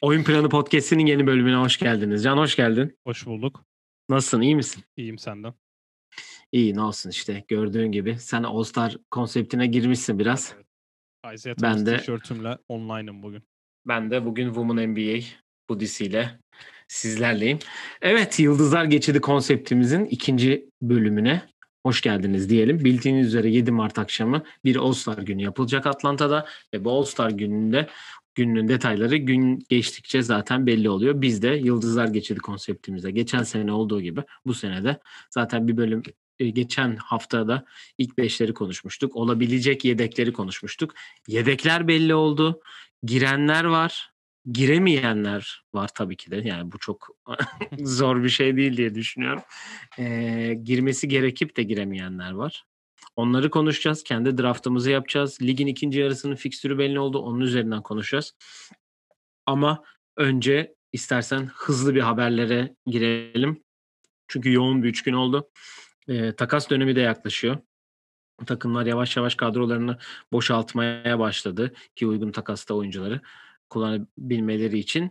Oyun 0.00 0.24
Planı 0.24 0.48
Podcast'inin 0.48 1.06
yeni 1.06 1.26
bölümüne 1.26 1.56
hoş 1.56 1.78
geldiniz. 1.78 2.24
Can 2.24 2.36
hoş 2.36 2.56
geldin. 2.56 2.98
Hoş 3.06 3.26
bulduk. 3.26 3.64
Nasılsın? 4.08 4.40
iyi 4.40 4.56
misin? 4.56 4.84
İyiyim 4.96 5.18
senden. 5.18 5.54
İyi 6.52 6.74
ne 6.74 6.80
olsun 6.82 7.10
işte 7.10 7.44
gördüğün 7.48 7.92
gibi. 7.92 8.18
Sen 8.18 8.42
All 8.42 8.62
Star 8.62 8.96
konseptine 9.10 9.66
girmişsin 9.66 10.18
biraz. 10.18 10.54
Evet. 10.56 11.34
Isaiah 11.34 11.56
Ben 11.62 11.86
de- 11.86 11.96
tişörtümle 11.98 12.58
online'ım 12.68 13.22
bugün. 13.22 13.42
Ben 13.86 14.10
de 14.10 14.24
bugün 14.24 14.46
Women 14.46 14.88
NBA 14.90 15.24
budisiyle 15.68 16.38
sizlerleyim. 16.88 17.58
Evet 18.02 18.38
Yıldızlar 18.38 18.84
Geçidi 18.84 19.20
konseptimizin 19.20 20.04
ikinci 20.04 20.70
bölümüne 20.82 21.42
hoş 21.86 22.00
geldiniz 22.00 22.50
diyelim. 22.50 22.84
Bildiğiniz 22.84 23.26
üzere 23.26 23.50
7 23.50 23.70
Mart 23.70 23.98
akşamı 23.98 24.42
bir 24.64 24.76
All 24.76 24.92
Star 24.92 25.18
günü 25.18 25.42
yapılacak 25.42 25.86
Atlanta'da 25.86 26.46
ve 26.74 26.84
bu 26.84 26.90
All 26.90 27.04
Star 27.04 27.30
gününde 27.30 27.88
günün 28.34 28.68
detayları 28.68 29.16
gün 29.16 29.66
geçtikçe 29.68 30.22
zaten 30.22 30.66
belli 30.66 30.90
oluyor. 30.90 31.20
Biz 31.20 31.42
de 31.42 31.48
Yıldızlar 31.48 32.06
Geçidi 32.06 32.40
konseptimize 32.40 33.10
geçen 33.10 33.42
sene 33.42 33.72
olduğu 33.72 34.00
gibi 34.00 34.20
bu 34.46 34.54
sene 34.54 34.84
de 34.84 34.98
zaten 35.30 35.68
bir 35.68 35.76
bölüm 35.76 36.02
e, 36.38 36.50
geçen 36.50 36.96
haftada 36.96 37.64
ilk 37.98 38.18
beşleri 38.18 38.54
konuşmuştuk. 38.54 39.16
Olabilecek 39.16 39.84
yedekleri 39.84 40.32
konuşmuştuk. 40.32 40.94
Yedekler 41.28 41.88
belli 41.88 42.14
oldu. 42.14 42.60
Girenler 43.02 43.64
var. 43.64 44.15
Giremeyenler 44.52 45.64
var 45.74 45.90
tabii 45.94 46.16
ki 46.16 46.30
de. 46.30 46.36
Yani 46.36 46.72
bu 46.72 46.78
çok 46.78 47.08
zor 47.78 48.22
bir 48.22 48.28
şey 48.28 48.56
değil 48.56 48.76
diye 48.76 48.94
düşünüyorum. 48.94 49.42
Ee, 49.98 50.58
girmesi 50.62 51.08
gerekip 51.08 51.56
de 51.56 51.62
giremeyenler 51.62 52.32
var. 52.32 52.64
Onları 53.16 53.50
konuşacağız. 53.50 54.02
Kendi 54.02 54.38
draftımızı 54.38 54.90
yapacağız. 54.90 55.38
Ligin 55.42 55.66
ikinci 55.66 55.98
yarısının 55.98 56.34
fikstürü 56.34 56.78
belli 56.78 56.98
oldu. 56.98 57.18
Onun 57.18 57.40
üzerinden 57.40 57.82
konuşacağız. 57.82 58.32
Ama 59.46 59.82
önce 60.16 60.74
istersen 60.92 61.50
hızlı 61.54 61.94
bir 61.94 62.00
haberlere 62.00 62.74
girelim. 62.86 63.64
Çünkü 64.28 64.52
yoğun 64.52 64.82
bir 64.82 64.88
üç 64.88 65.02
gün 65.02 65.12
oldu. 65.12 65.50
Ee, 66.08 66.36
takas 66.36 66.70
dönemi 66.70 66.96
de 66.96 67.00
yaklaşıyor. 67.00 67.58
Takımlar 68.46 68.86
yavaş 68.86 69.16
yavaş 69.16 69.34
kadrolarını 69.34 69.98
boşaltmaya 70.32 71.18
başladı 71.18 71.74
ki 71.94 72.06
uygun 72.06 72.32
takasta 72.32 72.74
oyuncuları 72.74 73.20
kullanabilmeleri 73.70 74.78
için. 74.78 75.10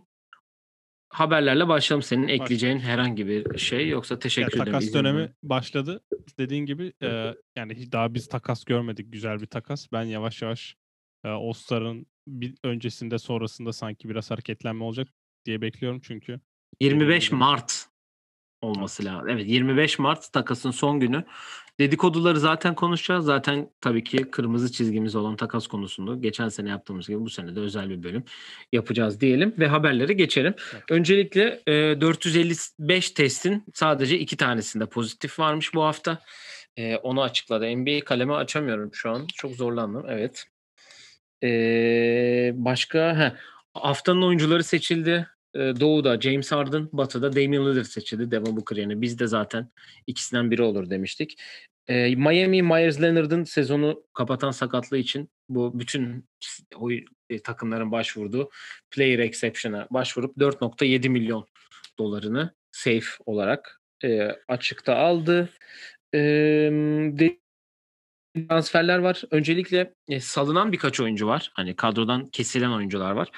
Haberlerle 1.08 1.68
başlayalım. 1.68 2.02
Senin 2.02 2.28
ekleyeceğin 2.28 2.78
herhangi 2.78 3.26
bir 3.26 3.58
şey 3.58 3.88
yoksa 3.88 4.14
Ya, 4.14 4.18
teşekkür 4.18 4.48
ederim. 4.56 4.64
takas 4.72 4.94
dönemi 4.94 5.18
ver. 5.20 5.32
başladı. 5.42 6.00
Dediğin 6.38 6.66
gibi 6.66 6.92
e, 7.02 7.34
yani 7.56 7.92
daha 7.92 8.14
biz 8.14 8.28
takas 8.28 8.64
görmedik. 8.64 9.12
Güzel 9.12 9.40
bir 9.40 9.46
takas. 9.46 9.92
Ben 9.92 10.02
yavaş 10.02 10.42
yavaş 10.42 10.76
e, 11.24 11.28
All 11.28 11.52
Star'ın 11.52 12.06
bir 12.28 12.54
öncesinde 12.64 13.18
sonrasında 13.18 13.72
sanki 13.72 14.08
biraz 14.08 14.30
hareketlenme 14.30 14.84
olacak 14.84 15.08
diye 15.44 15.60
bekliyorum 15.60 16.00
çünkü 16.00 16.40
25 16.80 17.28
gibi. 17.28 17.38
Mart 17.38 17.86
olması 18.60 19.04
lazım. 19.04 19.28
Evet 19.28 19.48
25 19.48 19.98
Mart 19.98 20.32
takasın 20.32 20.70
son 20.70 21.00
günü. 21.00 21.24
Dedikoduları 21.80 22.40
zaten 22.40 22.74
konuşacağız. 22.74 23.24
Zaten 23.24 23.70
tabii 23.80 24.04
ki 24.04 24.30
kırmızı 24.30 24.72
çizgimiz 24.72 25.14
olan 25.14 25.36
takas 25.36 25.66
konusunu 25.66 26.22
geçen 26.22 26.48
sene 26.48 26.68
yaptığımız 26.68 27.08
gibi 27.08 27.20
bu 27.20 27.30
sene 27.30 27.56
de 27.56 27.60
özel 27.60 27.90
bir 27.90 28.02
bölüm 28.02 28.24
yapacağız 28.72 29.20
diyelim 29.20 29.54
ve 29.58 29.66
haberlere 29.66 30.12
geçelim. 30.12 30.54
Evet. 30.72 30.82
Öncelikle 30.90 31.62
e, 31.66 32.00
455 32.00 33.10
testin 33.10 33.64
sadece 33.74 34.18
iki 34.18 34.36
tanesinde 34.36 34.86
pozitif 34.86 35.38
varmış 35.38 35.74
bu 35.74 35.82
hafta. 35.82 36.22
E, 36.76 36.96
onu 36.96 37.22
açıkladı. 37.22 37.76
NBA 37.76 38.04
kalemi 38.04 38.34
açamıyorum 38.34 38.90
şu 38.94 39.10
an. 39.10 39.26
Çok 39.34 39.52
zorlandım. 39.54 40.06
Evet. 40.08 40.44
E, 41.42 42.52
başka 42.54 43.18
heh, 43.18 43.38
haftanın 43.74 44.22
oyuncuları 44.22 44.64
seçildi. 44.64 45.28
E, 45.54 45.58
Doğu'da 45.58 46.20
James 46.20 46.52
Harden, 46.52 46.88
Batı'da 46.92 47.32
Damian 47.32 47.66
Lillard 47.66 47.84
seçildi. 47.84 48.30
Devin 48.30 48.56
Booker 48.56 48.76
yerine. 48.76 49.00
Biz 49.00 49.18
de 49.18 49.26
zaten 49.26 49.70
ikisinden 50.06 50.50
biri 50.50 50.62
olur 50.62 50.90
demiştik. 50.90 51.38
E, 51.88 52.14
Miami 52.14 52.62
Myers 52.62 53.02
Leonard'ın 53.02 53.44
sezonu 53.44 54.04
kapatan 54.12 54.50
sakatlığı 54.50 54.98
için 54.98 55.30
bu 55.48 55.78
bütün 55.78 56.28
o 56.76 56.90
e, 57.30 57.42
takımların 57.42 57.92
başvurduğu 57.92 58.50
player 58.90 59.18
exception'a 59.18 59.86
başvurup 59.90 60.36
4.7 60.36 61.08
milyon 61.08 61.46
dolarını 61.98 62.54
safe 62.72 63.06
olarak 63.26 63.80
e, 64.04 64.28
açıkta 64.48 64.96
aldı. 64.96 65.48
E, 66.14 66.20
transferler 68.48 68.98
var. 68.98 69.22
Öncelikle 69.30 69.94
e, 70.08 70.20
salınan 70.20 70.72
birkaç 70.72 71.00
oyuncu 71.00 71.26
var. 71.26 71.52
Hani 71.54 71.76
kadrodan 71.76 72.26
kesilen 72.26 72.70
oyuncular 72.70 73.10
var. 73.10 73.30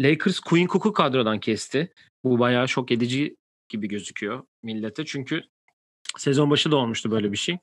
Lakers 0.00 0.40
Quinn 0.40 0.66
Cook'u 0.66 0.92
kadrodan 0.92 1.40
kesti. 1.40 1.92
Bu 2.24 2.38
bayağı 2.38 2.68
şok 2.68 2.90
edici 2.92 3.36
gibi 3.68 3.88
gözüküyor 3.88 4.44
millete. 4.62 5.04
Çünkü 5.04 5.42
sezon 6.18 6.50
başı 6.50 6.70
da 6.70 6.76
olmuştu 6.76 7.10
böyle 7.10 7.32
bir 7.32 7.36
şey. 7.36 7.58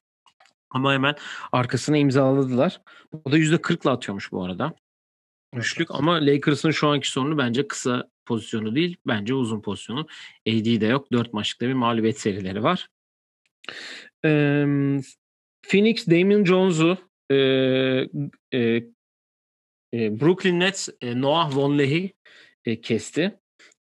Ama 0.70 0.94
hemen 0.94 1.16
arkasına 1.52 1.98
imzaladılar. 1.98 2.82
O 3.26 3.32
da 3.32 3.38
%40'la 3.38 3.92
atıyormuş 3.92 4.32
bu 4.32 4.44
arada. 4.44 4.74
Üçlük 5.56 5.92
ama 5.92 6.26
Lakers'ın 6.26 6.72
şu 6.72 6.88
anki 6.88 7.12
sorunu 7.12 7.38
bence 7.38 7.68
kısa 7.68 8.10
pozisyonu 8.26 8.76
değil. 8.76 8.98
Bence 9.08 9.34
uzun 9.34 9.62
pozisyonu. 9.62 10.08
AD 10.48 10.82
de 10.82 10.86
yok. 10.86 11.12
4 11.12 11.34
maçlıkta 11.34 11.68
bir 11.68 11.74
mağlubiyet 11.74 12.20
serileri 12.20 12.64
var. 12.64 12.88
Ee, 14.26 14.66
Phoenix 15.68 16.08
Damian 16.08 16.46
Jones'u 16.46 16.98
e, 17.32 17.36
e, 18.54 18.84
e, 19.94 20.20
Brooklyn 20.20 20.60
Nets 20.60 20.90
e, 21.02 21.22
Noah 21.22 21.56
Vonleh'i 21.56 22.14
e, 22.66 22.82
kesti. 22.82 23.40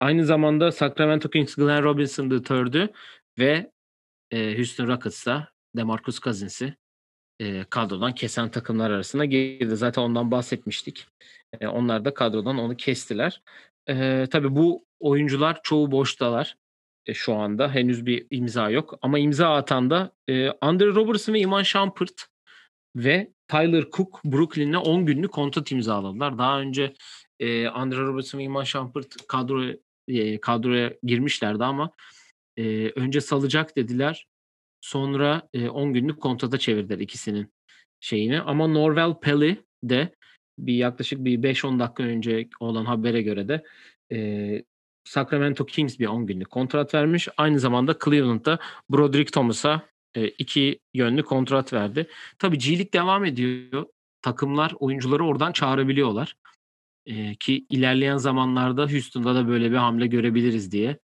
Aynı 0.00 0.24
zamanda 0.24 0.72
Sacramento 0.72 1.30
Kings 1.30 1.54
Glenn 1.54 1.82
Robinson 1.82 2.30
III'dü 2.30 2.92
ve 3.38 3.72
e, 4.30 4.56
Houston 4.56 4.86
Rockets'ta 4.86 5.53
DeMarcus 5.76 6.20
Cousins'i 6.20 6.76
e, 7.40 7.64
kadrodan 7.64 8.14
kesen 8.14 8.50
takımlar 8.50 8.90
arasına 8.90 9.24
girdi. 9.24 9.76
Zaten 9.76 10.02
ondan 10.02 10.30
bahsetmiştik. 10.30 11.06
E, 11.60 11.66
onlar 11.66 12.04
da 12.04 12.14
kadrodan 12.14 12.58
onu 12.58 12.76
kestiler. 12.76 13.42
E, 13.88 14.26
tabii 14.30 14.56
bu 14.56 14.84
oyuncular 15.00 15.60
çoğu 15.62 15.90
boştalar 15.90 16.56
e, 17.06 17.14
şu 17.14 17.34
anda. 17.34 17.74
Henüz 17.74 18.06
bir 18.06 18.26
imza 18.30 18.70
yok. 18.70 18.98
Ama 19.02 19.18
imza 19.18 19.54
atan 19.54 19.90
da 19.90 20.12
e, 20.28 20.48
Andre 20.48 20.86
Robertson 20.86 21.34
ve 21.34 21.40
Iman 21.40 21.62
Shumpert 21.62 22.26
ve 22.96 23.32
Tyler 23.48 23.84
Cook 23.90 24.24
Brooklyn'le 24.24 24.76
10 24.76 25.06
günlük 25.06 25.32
kontrat 25.32 25.72
imzaladılar. 25.72 26.38
Daha 26.38 26.60
önce 26.60 26.94
e, 27.40 27.66
Andre 27.68 28.00
Robertson 28.00 28.38
ve 28.38 28.42
Iman 28.42 28.64
Shumpert 28.64 29.26
kadro, 29.28 29.64
e, 30.08 30.40
kadroya 30.40 30.94
girmişlerdi 31.02 31.64
ama 31.64 31.90
e, 32.56 32.88
önce 32.88 33.20
salacak 33.20 33.76
dediler. 33.76 34.26
Sonra 34.84 35.48
e, 35.52 35.68
10 35.68 35.92
günlük 35.92 36.20
kontrata 36.20 36.58
çevirdiler 36.58 36.98
ikisinin 36.98 37.52
şeyini. 38.00 38.40
Ama 38.40 38.66
Norvel 38.66 39.14
Pelly 39.20 39.64
de 39.84 40.14
bir 40.58 40.74
yaklaşık 40.74 41.24
bir 41.24 41.38
5-10 41.42 41.78
dakika 41.78 42.02
önce 42.02 42.48
olan 42.60 42.84
habere 42.84 43.22
göre 43.22 43.48
de 43.48 43.64
e, 44.12 44.62
Sacramento 45.04 45.66
Kings 45.66 45.98
bir 45.98 46.06
10 46.06 46.26
günlük 46.26 46.50
kontrat 46.50 46.94
vermiş. 46.94 47.28
Aynı 47.36 47.60
zamanda 47.60 47.98
Cleveland'da 48.04 48.58
Broderick 48.90 49.30
Thomas'a 49.30 49.88
e, 50.14 50.28
iki 50.28 50.80
yönlü 50.94 51.22
kontrat 51.22 51.72
verdi. 51.72 52.08
Tabii 52.38 52.58
G-League 52.58 52.92
devam 52.92 53.24
ediyor. 53.24 53.86
Takımlar 54.22 54.74
oyuncuları 54.78 55.26
oradan 55.26 55.52
çağırabiliyorlar. 55.52 56.36
E, 57.06 57.34
ki 57.34 57.66
ilerleyen 57.70 58.16
zamanlarda 58.16 58.92
Houston'da 58.92 59.34
da 59.34 59.48
böyle 59.48 59.70
bir 59.70 59.76
hamle 59.76 60.06
görebiliriz 60.06 60.72
diye 60.72 60.98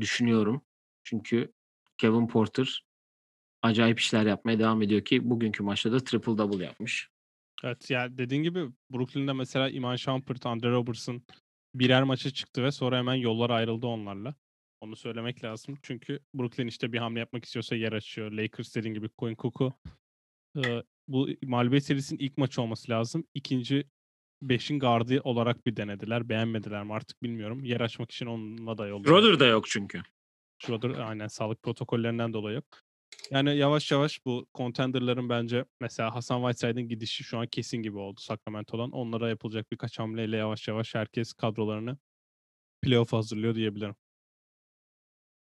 düşünüyorum. 0.00 0.62
Çünkü 1.04 1.52
Kevin 1.98 2.26
Porter 2.26 2.89
acayip 3.62 4.00
işler 4.00 4.26
yapmaya 4.26 4.58
devam 4.58 4.82
ediyor 4.82 5.04
ki 5.04 5.30
bugünkü 5.30 5.62
maçta 5.62 5.92
da 5.92 6.00
triple 6.00 6.38
double 6.38 6.64
yapmış. 6.64 7.08
Evet 7.64 7.90
ya 7.90 8.18
dediğin 8.18 8.42
gibi 8.42 8.66
Brooklyn'de 8.90 9.32
mesela 9.32 9.68
Iman 9.68 9.96
Shumpert, 9.96 10.46
Andre 10.46 10.70
Robertson 10.70 11.22
birer 11.74 12.02
maça 12.02 12.30
çıktı 12.30 12.62
ve 12.62 12.70
sonra 12.72 12.98
hemen 12.98 13.14
yollar 13.14 13.50
ayrıldı 13.50 13.86
onlarla. 13.86 14.34
Onu 14.80 14.96
söylemek 14.96 15.44
lazım. 15.44 15.78
Çünkü 15.82 16.20
Brooklyn 16.34 16.66
işte 16.66 16.92
bir 16.92 16.98
hamle 16.98 17.18
yapmak 17.18 17.44
istiyorsa 17.44 17.76
yer 17.76 17.92
açıyor. 17.92 18.32
Lakers 18.32 18.76
dediğin 18.76 18.94
gibi 18.94 19.08
Quinn 19.08 19.36
Cook'u 19.36 19.72
e, 20.56 20.82
bu 21.08 21.28
mağlubiyet 21.42 21.84
serisinin 21.84 22.18
ilk 22.18 22.38
maçı 22.38 22.62
olması 22.62 22.90
lazım. 22.90 23.24
İkinci 23.34 23.84
beşin 24.42 24.78
gardı 24.78 25.20
olarak 25.20 25.66
bir 25.66 25.76
denediler. 25.76 26.28
Beğenmediler 26.28 26.84
mi 26.84 26.94
artık 26.94 27.22
bilmiyorum. 27.22 27.64
Yer 27.64 27.80
açmak 27.80 28.10
için 28.10 28.26
onunla 28.26 28.78
da 28.78 28.86
yolluyor. 28.86 29.20
Schroeder 29.20 29.40
da 29.40 29.46
yok 29.46 29.66
çünkü. 29.68 30.02
Schroeder 30.58 30.90
aynen 30.90 31.26
sağlık 31.26 31.62
protokollerinden 31.62 32.32
dolayı 32.32 32.54
yok. 32.54 32.82
Yani 33.30 33.56
yavaş 33.56 33.90
yavaş 33.92 34.24
bu 34.26 34.46
contenderların 34.54 35.28
bence 35.28 35.64
mesela 35.80 36.14
Hasan 36.14 36.40
Whiteside'ın 36.40 36.88
gidişi 36.88 37.24
şu 37.24 37.38
an 37.38 37.46
kesin 37.46 37.78
gibi 37.82 37.98
oldu 37.98 38.20
Sacramento'dan. 38.20 38.90
Onlara 38.90 39.28
yapılacak 39.28 39.72
birkaç 39.72 39.98
hamleyle 39.98 40.36
yavaş 40.36 40.68
yavaş 40.68 40.94
herkes 40.94 41.32
kadrolarını 41.32 41.98
playoff 42.82 43.12
hazırlıyor 43.12 43.54
diyebilirim. 43.54 43.94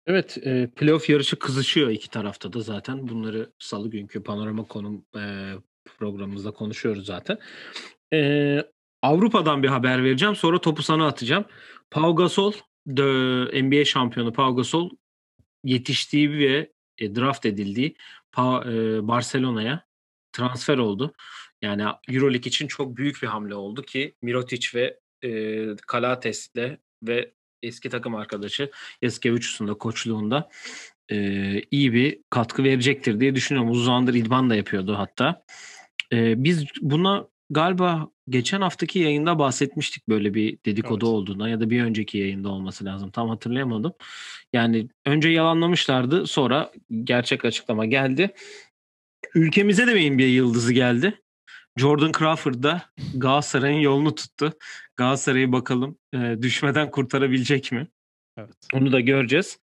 Evet, 0.07 0.39
eee, 0.45 0.71
playoff 0.77 1.11
yarışı 1.11 1.39
kızışıyor 1.39 1.91
iki 1.91 2.11
tarafta 2.11 2.53
da 2.53 2.61
zaten. 2.61 3.09
Bunları 3.09 3.53
salı 3.59 3.91
günkü 3.91 4.23
panorama 4.23 4.65
konum 4.65 5.05
eee, 5.15 5.55
programımızda 5.99 6.51
konuşuyoruz 6.51 7.07
zaten. 7.07 7.39
Eee, 8.13 8.71
Avrupa'dan 9.03 9.63
bir 9.63 9.69
haber 9.69 10.05
vereceğim. 10.05 10.37
Sonra 10.37 10.61
topu 10.61 10.83
sana 10.83 11.07
atacağım. 11.07 11.45
Pau 11.91 12.17
Gasol, 12.17 12.53
de, 12.87 13.03
NBA 13.65 13.85
şampiyonu 13.85 14.33
Pau 14.33 14.57
Gasol 14.57 14.91
yetiştiği 15.65 16.31
ve 16.33 16.73
e, 17.03 17.15
draft 17.15 17.47
edildiği 17.47 17.97
e, 18.39 18.43
Barcelona'ya 19.09 19.87
transfer 20.33 20.79
oldu. 20.79 21.15
Yani 21.63 21.83
EuroLeague 22.09 22.49
için 22.49 22.67
çok 22.67 22.97
büyük 22.97 23.23
bir 23.23 23.27
hamle 23.27 23.55
oldu 23.55 23.83
ki 23.83 24.15
Mirotic 24.23 24.69
ve 24.75 24.99
e, 25.25 25.77
Kalates'le 25.87 26.79
ve 27.03 27.33
eski 27.63 27.91
takım 27.91 28.15
arkadaşı 28.15 28.71
Yaskevicius'un 29.03 29.69
da 29.69 29.75
koçluğunda 29.75 30.51
e, 31.11 31.17
iyi 31.71 31.93
bir 31.93 32.21
katkı 32.31 32.65
verecektir 32.65 33.21
diye 33.21 33.35
düşünüyorum. 33.35 33.71
Uzun 33.71 33.85
zamandır 33.85 34.15
idman 34.15 34.51
da 34.51 34.57
yapıyordu 34.57 34.95
hatta. 34.99 35.45
E, 36.13 36.45
biz 36.45 36.65
buna 36.81 37.29
galiba 37.53 38.09
geçen 38.29 38.61
haftaki 38.61 38.99
yayında 38.99 39.39
bahsetmiştik 39.39 40.09
böyle 40.09 40.35
bir 40.35 40.59
dedikodu 40.67 41.07
Evet. 41.07 41.15
olduğuna 41.15 41.49
ya 41.49 41.61
da 41.61 41.71
bir 41.71 41.83
önceki 41.83 42.19
yayında 42.19 42.49
olması 42.49 42.85
lazım. 42.85 43.11
Tam 43.11 43.29
hatırlayamadım. 43.29 43.93
Yani 44.53 44.89
önce 45.07 45.29
yalanlamışlardı 45.29 46.27
sonra 46.27 46.73
gerçek 47.05 47.45
açıklama 47.45 47.87
geldi. 47.87 48.35
Ülkemize 49.35 49.87
de 49.87 49.95
bir 49.95 50.27
yıldızı 50.27 50.73
geldi. 50.73 51.23
Jordan 51.77 52.13
Crawford 52.19 52.63
da 52.63 52.83
Galatasaray'ın 53.15 53.81
yolunu 53.81 54.15
tuttu. 54.15 54.53
Galatasaray'ı 54.97 55.53
bakalım 55.53 55.99
e, 56.15 56.37
düşmeden 56.43 56.91
kurtarabilecek 56.91 57.73
mi? 57.73 57.89
Evet. 58.37 58.57
Onu 58.75 58.93
da 58.93 59.01
göreceğiz. 59.01 59.59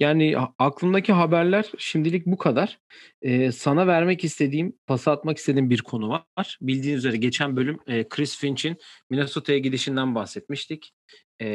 Yani 0.00 0.36
aklımdaki 0.58 1.12
haberler 1.12 1.72
şimdilik 1.78 2.26
bu 2.26 2.38
kadar. 2.38 2.78
Ee, 3.22 3.52
sana 3.52 3.86
vermek 3.86 4.24
istediğim, 4.24 4.78
pas 4.86 5.08
atmak 5.08 5.38
istediğim 5.38 5.70
bir 5.70 5.82
konu 5.82 6.08
var. 6.08 6.58
Bildiğiniz 6.60 6.98
üzere 6.98 7.16
geçen 7.16 7.56
bölüm 7.56 7.78
e, 7.86 8.08
Chris 8.08 8.38
Finch'in 8.38 8.76
Minnesota'ya 9.10 9.58
gidişinden 9.58 10.14
bahsetmiştik. 10.14 10.92
E, 11.40 11.46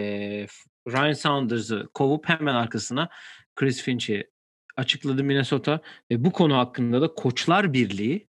Ryan 0.87 1.13
Saunders'ı 1.13 1.89
kovup 1.93 2.29
hemen 2.29 2.55
arkasına 2.55 3.09
Chris 3.55 3.81
Finch'i 3.81 4.29
açıkladı 4.77 5.23
Minnesota 5.23 5.81
ve 6.11 6.25
bu 6.25 6.31
konu 6.31 6.57
hakkında 6.57 7.01
da 7.01 7.13
Koçlar 7.13 7.73
Birliği 7.73 8.27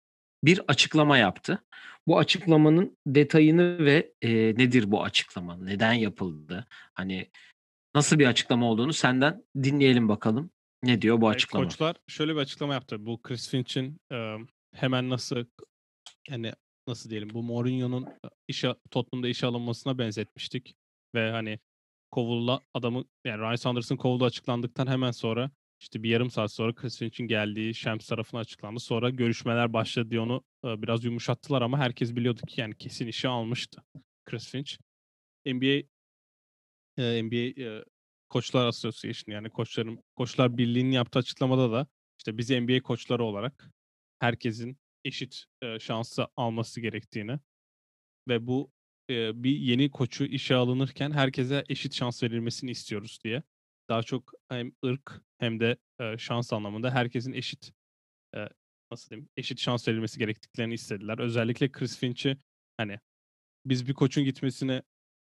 bir 0.45 0.61
açıklama 0.69 1.19
yaptı. 1.19 1.63
Bu 2.07 2.19
açıklamanın 2.19 2.99
detayını 3.07 3.85
ve 3.85 4.13
e, 4.23 4.31
nedir 4.31 4.91
bu 4.91 5.05
açıklama, 5.05 5.57
neden 5.57 5.93
yapıldı, 5.93 6.67
hani 6.95 7.31
nasıl 7.97 8.19
bir 8.19 8.27
açıklama 8.27 8.71
olduğunu 8.71 8.93
senden 8.93 9.45
dinleyelim 9.63 10.09
bakalım. 10.09 10.51
Ne 10.83 11.03
diyor 11.03 11.21
bu 11.21 11.29
açıklama? 11.29 11.65
Koçlar 11.65 11.97
şöyle 12.07 12.35
bir 12.35 12.41
açıklama 12.41 12.75
yaptı. 12.75 13.07
Bu 13.07 13.23
Chris 13.23 13.51
Finch'in 13.51 14.01
hemen 14.75 15.11
nasıl 15.11 15.45
yani 16.29 16.53
nasıl 16.89 17.11
diyelim 17.11 17.31
bu 17.31 17.43
Mourinho'nun 17.43 18.07
işe 18.49 18.75
Tottenham'da 18.91 19.29
işe 19.29 19.47
alınmasına 19.47 19.99
benzetmiştik 19.99 20.75
ve 21.15 21.31
hani 21.31 21.59
kovulla 22.11 22.61
adamı 22.75 23.05
yani 23.25 23.41
Ryan 23.41 23.57
Sanders'ın 23.57 23.97
kovulduğu 23.97 24.25
açıklandıktan 24.25 24.87
hemen 24.87 25.11
sonra 25.11 25.51
işte 25.81 26.03
bir 26.03 26.11
yarım 26.11 26.31
saat 26.31 26.53
sonra 26.53 26.75
Chris 26.75 26.99
Finch'in 26.99 27.27
geldiği 27.27 27.75
Shams 27.75 28.07
tarafına 28.07 28.41
açıklandı. 28.41 28.81
Sonra 28.81 29.11
görüşmeler 29.11 29.73
başladı 29.73 30.11
diye 30.11 30.21
onu 30.21 30.45
biraz 30.65 31.05
yumuşattılar 31.05 31.63
ama 31.63 31.79
herkes 31.79 32.17
biliyordu 32.17 32.41
ki 32.49 32.61
yani 32.61 32.75
kesin 32.79 33.07
işe 33.07 33.29
almıştı 33.29 33.83
Chris 34.25 34.51
Finch. 34.51 34.73
NBA 35.47 35.83
e, 36.99 37.23
NBA 37.23 37.63
e, 37.63 37.85
Koçlar 38.29 38.67
Association 38.67 39.35
yani 39.35 39.51
koçların 39.51 40.05
Koçlar 40.17 40.59
Birliği'nin 40.59 40.91
yaptığı 40.91 41.19
açıklamada 41.19 41.73
da 41.73 41.87
işte 42.19 42.39
biz 42.39 42.51
NBA 42.51 42.83
koçları 42.83 43.25
olarak 43.25 43.71
herkesin 44.19 44.79
eşit 45.05 45.45
e, 45.63 45.79
şansı 45.79 46.27
alması 46.37 46.81
gerektiğini 46.81 47.39
ve 48.29 48.47
bu 48.47 48.71
e, 49.11 49.43
bir 49.43 49.57
yeni 49.57 49.91
koçu 49.91 50.25
işe 50.25 50.55
alınırken 50.55 51.11
herkese 51.11 51.65
eşit 51.69 51.95
şans 51.95 52.23
verilmesini 52.23 52.71
istiyoruz 52.71 53.19
diye. 53.25 53.43
Daha 53.89 54.03
çok 54.03 54.33
hem 54.49 54.73
ırk 54.85 55.23
hem 55.39 55.61
de 55.61 55.77
e, 56.01 56.19
şans 56.19 56.53
anlamında 56.53 56.91
herkesin 56.91 57.33
eşit 57.33 57.73
e, 58.37 58.49
nasıl 58.91 59.11
diyeyim 59.11 59.29
eşit 59.37 59.61
şans 59.61 59.89
verilmesi 59.89 60.19
gerektiklerini 60.19 60.75
istediler. 60.75 61.19
Özellikle 61.19 61.73
Chris 61.73 61.99
Finch'i 61.99 62.37
hani 62.77 62.99
biz 63.67 63.89
bir 63.89 63.95
koçun 63.95 64.25
gitmesine 64.25 64.83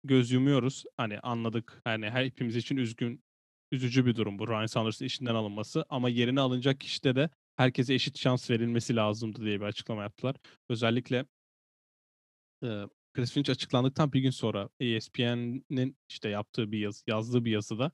göz 0.05 0.31
yumuyoruz. 0.31 0.85
Hani 0.97 1.21
anladık. 1.21 1.81
Hani 1.85 2.11
her 2.11 2.25
hepimiz 2.25 2.57
için 2.57 2.77
üzgün, 2.77 3.25
üzücü 3.73 4.07
bir 4.07 4.17
durum 4.17 4.39
bu 4.39 4.49
Ryan 4.49 4.67
Sanders'ın 4.67 5.05
işinden 5.05 5.35
alınması. 5.35 5.85
Ama 5.89 6.09
yerine 6.09 6.41
alınacak 6.41 6.81
kişide 6.81 7.17
de 7.17 7.31
herkese 7.57 7.95
eşit 7.95 8.19
şans 8.19 8.51
verilmesi 8.51 8.97
lazımdı 8.97 9.43
diye 9.45 9.61
bir 9.61 9.67
açıklama 9.67 10.03
yaptılar. 10.03 10.37
Özellikle 10.69 11.27
e, 12.65 12.69
Chris 13.15 13.33
Finch 13.33 13.51
açıklandıktan 13.51 14.13
bir 14.13 14.21
gün 14.21 14.31
sonra 14.31 14.69
ESPN'in 14.81 15.97
işte 16.09 16.29
yaptığı 16.29 16.73
bir 16.73 16.79
yazı, 16.79 17.03
yazdığı 17.07 17.45
bir 17.45 17.51
yazıda 17.51 17.91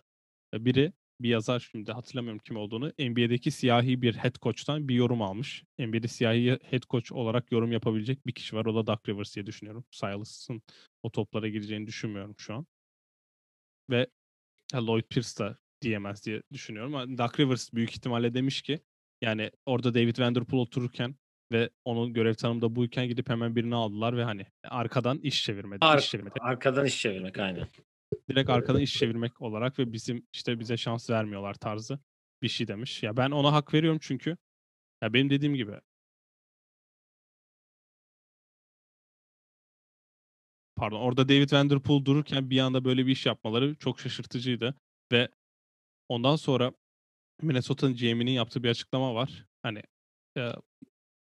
biri 0.54 0.92
bir 1.20 1.28
yazar 1.28 1.68
şimdi 1.72 1.92
hatırlamıyorum 1.92 2.40
kim 2.44 2.56
olduğunu 2.56 2.92
NBA'deki 2.98 3.50
siyahi 3.50 4.02
bir 4.02 4.14
head 4.14 4.34
coach'tan 4.42 4.88
bir 4.88 4.94
yorum 4.94 5.22
almış. 5.22 5.64
NBA'de 5.78 6.08
siyahi 6.08 6.58
head 6.62 6.82
coach 6.90 7.12
olarak 7.12 7.52
yorum 7.52 7.72
yapabilecek 7.72 8.26
bir 8.26 8.32
kişi 8.32 8.56
var. 8.56 8.66
O 8.66 8.74
da 8.74 8.86
Doug 8.86 9.08
Rivers 9.08 9.34
diye 9.34 9.46
düşünüyorum. 9.46 9.84
Silas'ın 9.90 10.62
o 11.02 11.10
toplara 11.10 11.48
gireceğini 11.48 11.86
düşünmüyorum 11.86 12.34
şu 12.38 12.54
an. 12.54 12.66
Ve 13.90 14.06
Lloyd 14.74 15.04
Pierce 15.04 15.38
da 15.38 15.58
diyemez 15.82 16.26
diye 16.26 16.42
düşünüyorum. 16.52 16.94
Ama 16.94 17.18
Doug 17.18 17.40
Rivers 17.40 17.72
büyük 17.72 17.90
ihtimalle 17.90 18.34
demiş 18.34 18.62
ki 18.62 18.80
yani 19.22 19.50
orada 19.66 19.94
David 19.94 20.18
Vanderpool 20.18 20.60
otururken 20.60 21.14
ve 21.52 21.70
onun 21.84 22.12
görev 22.12 22.34
tanımda 22.34 22.76
buyken 22.76 23.08
gidip 23.08 23.28
hemen 23.28 23.56
birini 23.56 23.74
aldılar 23.74 24.16
ve 24.16 24.24
hani 24.24 24.46
arkadan 24.64 25.18
iş 25.18 25.44
çevirmedi. 25.44 25.78
Ar- 25.80 25.98
iş 25.98 26.10
çevirmedi 26.10 26.34
arkadan 26.40 26.86
iş 26.86 27.00
çevirmek 27.00 27.38
aynen. 27.38 27.68
Direkt 28.30 28.50
arkadan 28.50 28.80
iş 28.80 28.94
çevirmek 28.94 29.42
olarak 29.42 29.78
ve 29.78 29.92
bizim 29.92 30.26
işte 30.32 30.60
bize 30.60 30.76
şans 30.76 31.10
vermiyorlar 31.10 31.54
tarzı 31.54 31.98
bir 32.42 32.48
şey 32.48 32.68
demiş. 32.68 33.02
Ya 33.02 33.16
ben 33.16 33.30
ona 33.30 33.52
hak 33.52 33.74
veriyorum 33.74 33.98
çünkü 34.02 34.36
ya 35.02 35.12
benim 35.12 35.30
dediğim 35.30 35.54
gibi 35.54 35.72
pardon 40.76 41.00
orada 41.00 41.28
David 41.28 41.52
Vanderpool 41.52 42.04
dururken 42.04 42.50
bir 42.50 42.60
anda 42.60 42.84
böyle 42.84 43.06
bir 43.06 43.12
iş 43.12 43.26
yapmaları 43.26 43.74
çok 43.74 44.00
şaşırtıcıydı 44.00 44.74
ve 45.12 45.28
ondan 46.08 46.36
sonra 46.36 46.72
Minnesota'nın 47.42 47.96
GM'inin 47.96 48.30
yaptığı 48.30 48.62
bir 48.62 48.68
açıklama 48.68 49.14
var. 49.14 49.46
Hani 49.62 49.82
e, 50.36 50.52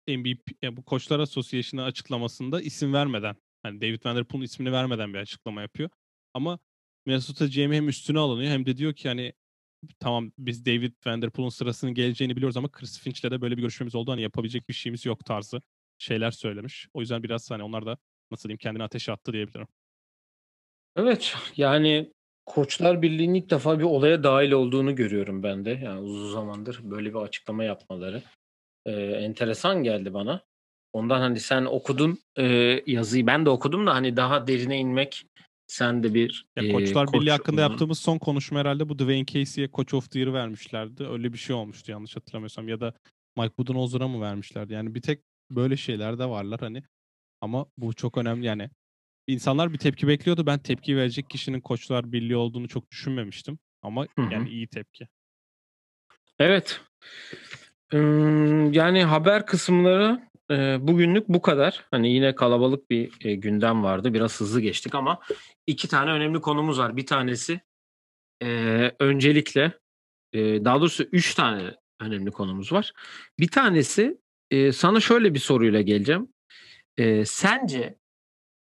MVP 0.07 0.51
e, 0.63 0.77
bu 0.77 0.85
Koçlar 0.85 1.19
Association'ı 1.19 1.83
açıklamasında 1.83 2.61
isim 2.61 2.93
vermeden 2.93 3.35
hani 3.63 3.81
David 3.81 4.05
Vanderpool'un 4.05 4.43
ismini 4.43 4.71
vermeden 4.71 5.13
bir 5.13 5.19
açıklama 5.19 5.61
yapıyor. 5.61 5.89
Ama 6.33 6.59
Minnesota 7.05 7.47
GM 7.47 7.73
hem 7.73 7.89
üstüne 7.89 8.19
alınıyor 8.19 8.51
hem 8.51 8.65
de 8.65 8.77
diyor 8.77 8.93
ki 8.93 9.07
hani 9.07 9.33
tamam 9.99 10.31
biz 10.37 10.65
David 10.65 10.93
Vanderpool'un 11.05 11.49
sırasının 11.49 11.93
geleceğini 11.93 12.35
biliyoruz 12.35 12.57
ama 12.57 12.71
Chris 12.71 12.99
Finch'le 12.99 13.23
de 13.23 13.41
böyle 13.41 13.57
bir 13.57 13.61
görüşmemiz 13.61 13.95
oldu. 13.95 14.11
Hani 14.11 14.21
yapabilecek 14.21 14.69
bir 14.69 14.73
şeyimiz 14.73 15.05
yok 15.05 15.25
tarzı 15.25 15.61
şeyler 15.97 16.31
söylemiş. 16.31 16.87
O 16.93 16.99
yüzden 16.99 17.23
biraz 17.23 17.51
hani 17.51 17.63
onlar 17.63 17.85
da 17.85 17.97
nasıl 18.31 18.49
diyeyim 18.49 18.57
kendini 18.57 18.83
ateşe 18.83 19.11
attı 19.11 19.33
diyebilirim. 19.33 19.67
Evet 20.95 21.35
yani 21.57 22.13
Koçlar 22.45 23.01
Birliği'nin 23.01 23.33
ilk 23.33 23.49
defa 23.49 23.79
bir 23.79 23.83
olaya 23.83 24.23
dahil 24.23 24.51
olduğunu 24.51 24.95
görüyorum 24.95 25.43
ben 25.43 25.65
de. 25.65 25.79
Yani 25.83 25.99
uzun 25.99 26.31
zamandır 26.31 26.79
böyle 26.83 27.09
bir 27.09 27.19
açıklama 27.19 27.63
yapmaları. 27.63 28.23
Ee, 28.85 28.91
enteresan 28.91 29.83
geldi 29.83 30.13
bana. 30.13 30.41
Ondan 30.93 31.19
hani 31.19 31.39
sen 31.39 31.65
okudun 31.65 32.19
e, 32.37 32.43
yazıyı 32.87 33.27
ben 33.27 33.45
de 33.45 33.49
okudum 33.49 33.87
da 33.87 33.93
hani 33.93 34.17
daha 34.17 34.47
derine 34.47 34.77
inmek 34.77 35.25
sen 35.73 36.03
de 36.03 36.13
bir 36.13 36.45
Ya 36.55 36.63
e, 36.63 36.71
Koçlar 36.71 37.05
koç 37.05 37.21
Birliği 37.21 37.31
hakkında 37.31 37.61
olduğunu- 37.61 37.71
yaptığımız 37.71 37.99
son 37.99 38.17
konuşma 38.17 38.59
herhalde 38.59 38.89
bu 38.89 38.99
Dwayne 38.99 39.25
Casey'e 39.25 39.69
Coach 39.73 39.93
of 39.93 40.11
the 40.11 40.19
Year 40.19 40.33
vermişlerdi. 40.33 41.07
Öyle 41.07 41.33
bir 41.33 41.37
şey 41.37 41.55
olmuştu 41.55 41.91
yanlış 41.91 42.15
hatırlamıyorsam. 42.15 42.67
Ya 42.67 42.79
da 42.81 42.93
Mike 43.37 43.57
Budenholzer'a 43.57 44.07
mı 44.07 44.21
vermişlerdi? 44.21 44.73
Yani 44.73 44.95
bir 44.95 45.01
tek 45.01 45.19
böyle 45.51 45.77
şeyler 45.77 46.19
de 46.19 46.25
varlar 46.25 46.59
hani. 46.59 46.83
Ama 47.41 47.65
bu 47.77 47.93
çok 47.93 48.17
önemli 48.17 48.45
yani. 48.45 48.69
İnsanlar 49.27 49.73
bir 49.73 49.77
tepki 49.77 50.07
bekliyordu. 50.07 50.45
Ben 50.45 50.59
tepki 50.59 50.97
verecek 50.97 51.29
kişinin 51.29 51.61
Koçlar 51.61 52.11
Birliği 52.11 52.35
olduğunu 52.35 52.67
çok 52.67 52.91
düşünmemiştim. 52.91 53.59
Ama 53.81 54.07
Hı 54.15 54.21
hı. 54.21 54.33
yani 54.33 54.49
iyi 54.49 54.67
tepki. 54.67 55.07
Evet. 56.39 56.81
Yani 58.75 59.03
haber 59.03 59.45
kısımları 59.45 60.21
e, 60.51 60.87
bugünlük 60.87 61.29
bu 61.29 61.41
kadar. 61.41 61.85
Hani 61.91 62.13
yine 62.13 62.35
kalabalık 62.35 62.89
bir 62.89 63.25
e, 63.25 63.35
gündem 63.35 63.83
vardı. 63.83 64.13
Biraz 64.13 64.39
hızlı 64.39 64.61
geçtik 64.61 64.95
ama 64.95 65.19
iki 65.67 65.87
tane 65.87 66.11
önemli 66.11 66.41
konumuz 66.41 66.79
var. 66.79 66.97
Bir 66.97 67.05
tanesi 67.05 67.61
e, 68.43 68.91
öncelikle 68.99 69.79
e, 70.33 70.65
daha 70.65 70.79
doğrusu 70.79 71.03
üç 71.03 71.35
tane 71.35 71.75
önemli 71.99 72.31
konumuz 72.31 72.71
var. 72.71 72.93
Bir 73.39 73.47
tanesi 73.47 74.17
e, 74.51 74.71
sana 74.71 74.99
şöyle 74.99 75.33
bir 75.33 75.39
soruyla 75.39 75.81
geleceğim. 75.81 76.27
E, 76.97 77.25
sence 77.25 77.97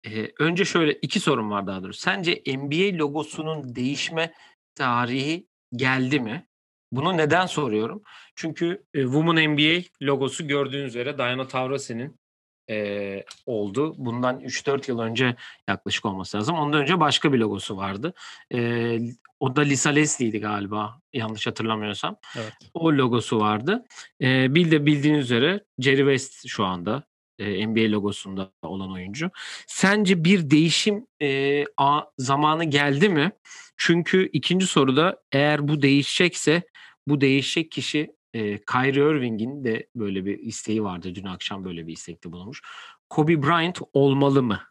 e, 0.05 0.31
önce 0.39 0.65
şöyle 0.65 0.93
iki 0.93 1.19
sorum 1.19 1.51
var 1.51 1.67
daha 1.67 1.83
doğrusu. 1.83 1.99
Sence 1.99 2.43
NBA 2.47 2.97
logosunun 2.97 3.75
değişme 3.75 4.33
tarihi 4.75 5.47
geldi 5.75 6.19
mi? 6.19 6.47
Bunu 6.91 7.17
neden 7.17 7.45
soruyorum? 7.45 8.01
Çünkü 8.35 8.83
e, 8.93 9.01
Women 9.03 9.53
NBA 9.53 9.83
logosu 10.01 10.47
gördüğünüz 10.47 10.87
üzere 10.87 11.17
Diana 11.17 11.47
Taurasi'nin 11.47 12.19
e, 12.69 13.23
oldu. 13.45 13.95
Bundan 13.97 14.39
3-4 14.39 14.91
yıl 14.91 14.99
önce 14.99 15.35
yaklaşık 15.67 16.05
olması 16.05 16.37
lazım. 16.37 16.55
Ondan 16.55 16.81
önce 16.81 16.99
başka 16.99 17.33
bir 17.33 17.37
logosu 17.37 17.77
vardı. 17.77 18.13
E, 18.53 18.99
o 19.39 19.55
da 19.55 19.61
Lisa 19.61 19.89
Leslie'ydi 19.89 20.39
galiba 20.39 21.01
yanlış 21.13 21.47
hatırlamıyorsam. 21.47 22.15
Evet. 22.37 22.53
O 22.73 22.93
logosu 22.93 23.39
vardı. 23.39 23.85
E, 24.21 24.55
bil 24.55 24.71
de 24.71 24.85
bildiğiniz 24.85 25.23
üzere 25.23 25.63
Jerry 25.79 25.97
West 25.97 26.47
şu 26.47 26.65
anda 26.65 27.03
e, 27.39 27.67
NBA 27.67 27.91
logosunda 27.91 28.51
olan 28.61 28.91
oyuncu. 28.91 29.31
Sence 29.67 30.23
bir 30.23 30.49
değişim 30.49 31.07
e, 31.21 31.63
a, 31.77 32.01
zamanı 32.17 32.63
geldi 32.63 33.09
mi? 33.09 33.31
Çünkü 33.77 34.29
ikinci 34.33 34.67
soruda 34.67 35.21
eğer 35.31 35.67
bu 35.67 35.81
değişecekse 35.81 36.63
bu 37.07 37.21
değişecek 37.21 37.71
kişi 37.71 38.15
e, 38.33 38.57
Kyrie 38.57 39.17
Irving'in 39.17 39.63
de 39.63 39.89
böyle 39.95 40.25
bir 40.25 40.39
isteği 40.39 40.83
vardı. 40.83 41.15
Dün 41.15 41.25
akşam 41.25 41.65
böyle 41.65 41.87
bir 41.87 41.93
istekte 41.93 42.31
bulunmuş. 42.31 42.61
Kobe 43.09 43.43
Bryant 43.43 43.79
olmalı 43.93 44.43
mı? 44.43 44.61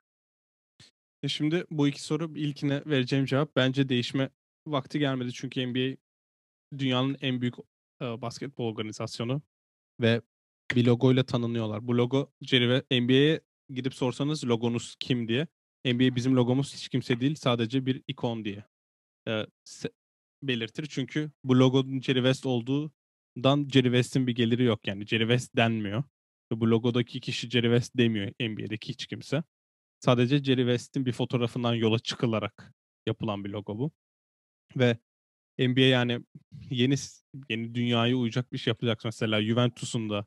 E 1.23 1.29
şimdi 1.29 1.65
bu 1.71 1.89
iki 1.89 2.03
soru 2.03 2.33
ilkine 2.37 2.83
vereceğim 2.87 3.25
cevap 3.25 3.57
bence 3.57 3.89
değişme 3.89 4.31
vakti 4.67 4.99
gelmedi. 4.99 5.33
Çünkü 5.33 5.67
NBA 5.67 5.97
dünyanın 6.79 7.17
en 7.21 7.41
büyük 7.41 7.55
e, 8.03 8.23
basketbol 8.23 8.65
organizasyonu 8.65 9.43
ve 10.01 10.21
bir 10.75 10.85
logoyla 10.85 11.25
tanınıyorlar. 11.25 11.87
Bu 11.89 11.97
logo 11.97 12.33
Jerry 12.43 13.01
NBA'ye 13.01 13.41
gidip 13.71 13.95
sorsanız 13.95 14.45
logonuz 14.45 14.97
kim 15.01 15.29
diye. 15.29 15.47
NBA 15.85 16.17
bizim 16.17 16.37
logomuz 16.37 16.75
hiç 16.75 16.89
kimse 16.89 17.21
değil 17.21 17.35
sadece 17.35 17.87
bir 17.87 18.03
ikon 18.09 18.45
diye 18.45 18.65
e, 19.29 19.47
belirtir. 20.49 20.87
Çünkü 20.91 21.31
bu 21.45 21.59
logonun 21.59 22.01
Jerry 22.01 22.19
West 22.19 22.47
olduğundan 22.47 23.69
Jerry 23.73 23.87
West'in 23.87 24.27
bir 24.27 24.35
geliri 24.35 24.65
yok 24.65 24.87
yani. 24.87 25.07
Jerry 25.07 25.23
West 25.23 25.57
denmiyor. 25.57 26.05
Ve 26.53 26.61
bu 26.61 26.71
logodaki 26.71 27.21
kişi 27.21 27.51
Jerry 27.51 27.67
West 27.67 27.97
demiyor 27.97 28.33
NBA'deki 28.41 28.89
hiç 28.89 29.07
kimse. 29.07 29.43
Sadece 30.01 30.45
Jerry 30.45 30.61
West'in 30.61 31.07
bir 31.07 31.13
fotoğrafından 31.13 31.75
yola 31.75 31.99
çıkılarak 31.99 32.75
yapılan 33.07 33.45
bir 33.45 33.51
logo 33.51 33.79
bu. 33.79 33.93
Ve 34.77 34.99
NBA 35.59 35.81
yani 35.81 36.21
yeni 36.71 36.95
yeni 37.51 37.75
dünyaya 37.75 38.17
uyacak 38.17 38.53
bir 38.53 38.59
şey 38.59 38.71
yapacak. 38.71 39.01
Mesela 39.05 39.43
Juventus'un 39.43 40.11
da 40.11 40.27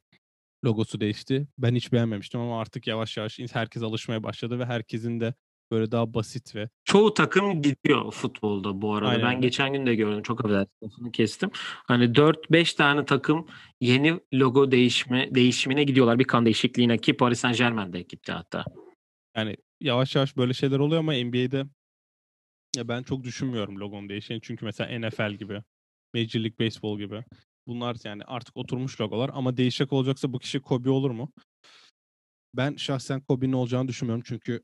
logosu 0.65 0.99
değişti. 1.01 1.47
Ben 1.57 1.75
hiç 1.75 1.91
beğenmemiştim 1.91 2.41
ama 2.41 2.61
artık 2.61 2.87
yavaş 2.87 3.17
yavaş 3.17 3.39
herkes 3.53 3.83
alışmaya 3.83 4.23
başladı 4.23 4.59
ve 4.59 4.65
herkesin 4.65 5.19
de 5.19 5.33
böyle 5.71 5.91
daha 5.91 6.13
basit 6.13 6.55
ve 6.55 6.69
çoğu 6.85 7.13
takım 7.13 7.61
gidiyor 7.61 8.11
futbolda 8.11 8.81
bu 8.81 8.95
arada. 8.95 9.09
Aynen. 9.09 9.25
Ben 9.25 9.41
geçen 9.41 9.73
gün 9.73 9.85
de 9.85 9.95
gördüm. 9.95 10.23
Çok 10.23 10.45
affedersin 10.45 11.11
kestim. 11.11 11.49
Hani 11.87 12.05
4-5 12.05 12.75
tane 12.75 13.05
takım 13.05 13.47
yeni 13.81 14.19
logo 14.33 14.71
değişme 14.71 15.35
değişimine 15.35 15.83
gidiyorlar. 15.83 16.19
Bir 16.19 16.23
kan 16.23 16.45
değişikliğine 16.45 16.97
ki 16.97 17.13
Paris 17.17 17.39
Saint-Germain 17.39 17.93
de 17.93 18.01
gitti 18.01 18.31
hatta. 18.31 18.65
Yani 19.37 19.57
yavaş 19.81 20.15
yavaş 20.15 20.37
böyle 20.37 20.53
şeyler 20.53 20.79
oluyor 20.79 20.99
ama 20.99 21.13
NBA'de 21.13 21.65
ya 22.75 22.87
ben 22.87 23.03
çok 23.03 23.23
düşünmüyorum 23.23 23.79
logon 23.79 24.09
değişeni. 24.09 24.41
Çünkü 24.41 24.65
mesela 24.65 24.99
NFL 24.99 25.31
gibi, 25.33 25.63
Major 26.15 26.39
League 26.39 26.67
Baseball 26.67 26.97
gibi 26.97 27.23
bunlar 27.67 27.97
yani 28.03 28.23
artık 28.23 28.57
oturmuş 28.57 29.01
logolar 29.01 29.31
ama 29.33 29.57
değişecek 29.57 29.93
olacaksa 29.93 30.33
bu 30.33 30.39
kişi 30.39 30.59
Kobe 30.59 30.89
olur 30.89 31.11
mu? 31.11 31.31
Ben 32.53 32.75
şahsen 32.75 33.21
Kobe'nin 33.21 33.53
olacağını 33.53 33.87
düşünmüyorum 33.87 34.23
çünkü 34.25 34.63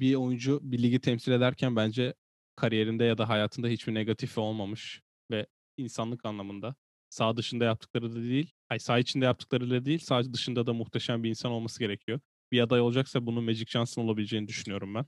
bir 0.00 0.14
oyuncu 0.14 0.60
bir 0.62 0.82
ligi 0.82 1.00
temsil 1.00 1.32
ederken 1.32 1.76
bence 1.76 2.14
kariyerinde 2.56 3.04
ya 3.04 3.18
da 3.18 3.28
hayatında 3.28 3.68
hiçbir 3.68 3.94
negatifi 3.94 4.40
olmamış 4.40 5.02
ve 5.30 5.46
insanlık 5.76 6.24
anlamında 6.24 6.74
sağ 7.08 7.36
dışında 7.36 7.64
yaptıkları 7.64 8.12
da 8.14 8.22
değil, 8.22 8.52
ay 8.68 8.78
sağ 8.78 8.98
içinde 8.98 9.24
yaptıkları 9.24 9.70
da 9.70 9.84
değil, 9.84 9.98
sağ 9.98 10.32
dışında 10.32 10.66
da 10.66 10.72
muhteşem 10.72 11.22
bir 11.22 11.28
insan 11.28 11.52
olması 11.52 11.78
gerekiyor. 11.78 12.20
Bir 12.52 12.60
aday 12.60 12.80
olacaksa 12.80 13.26
bunun 13.26 13.44
Magic 13.44 13.66
Johnson 13.66 14.02
olabileceğini 14.02 14.48
düşünüyorum 14.48 14.94
ben. 14.94 15.06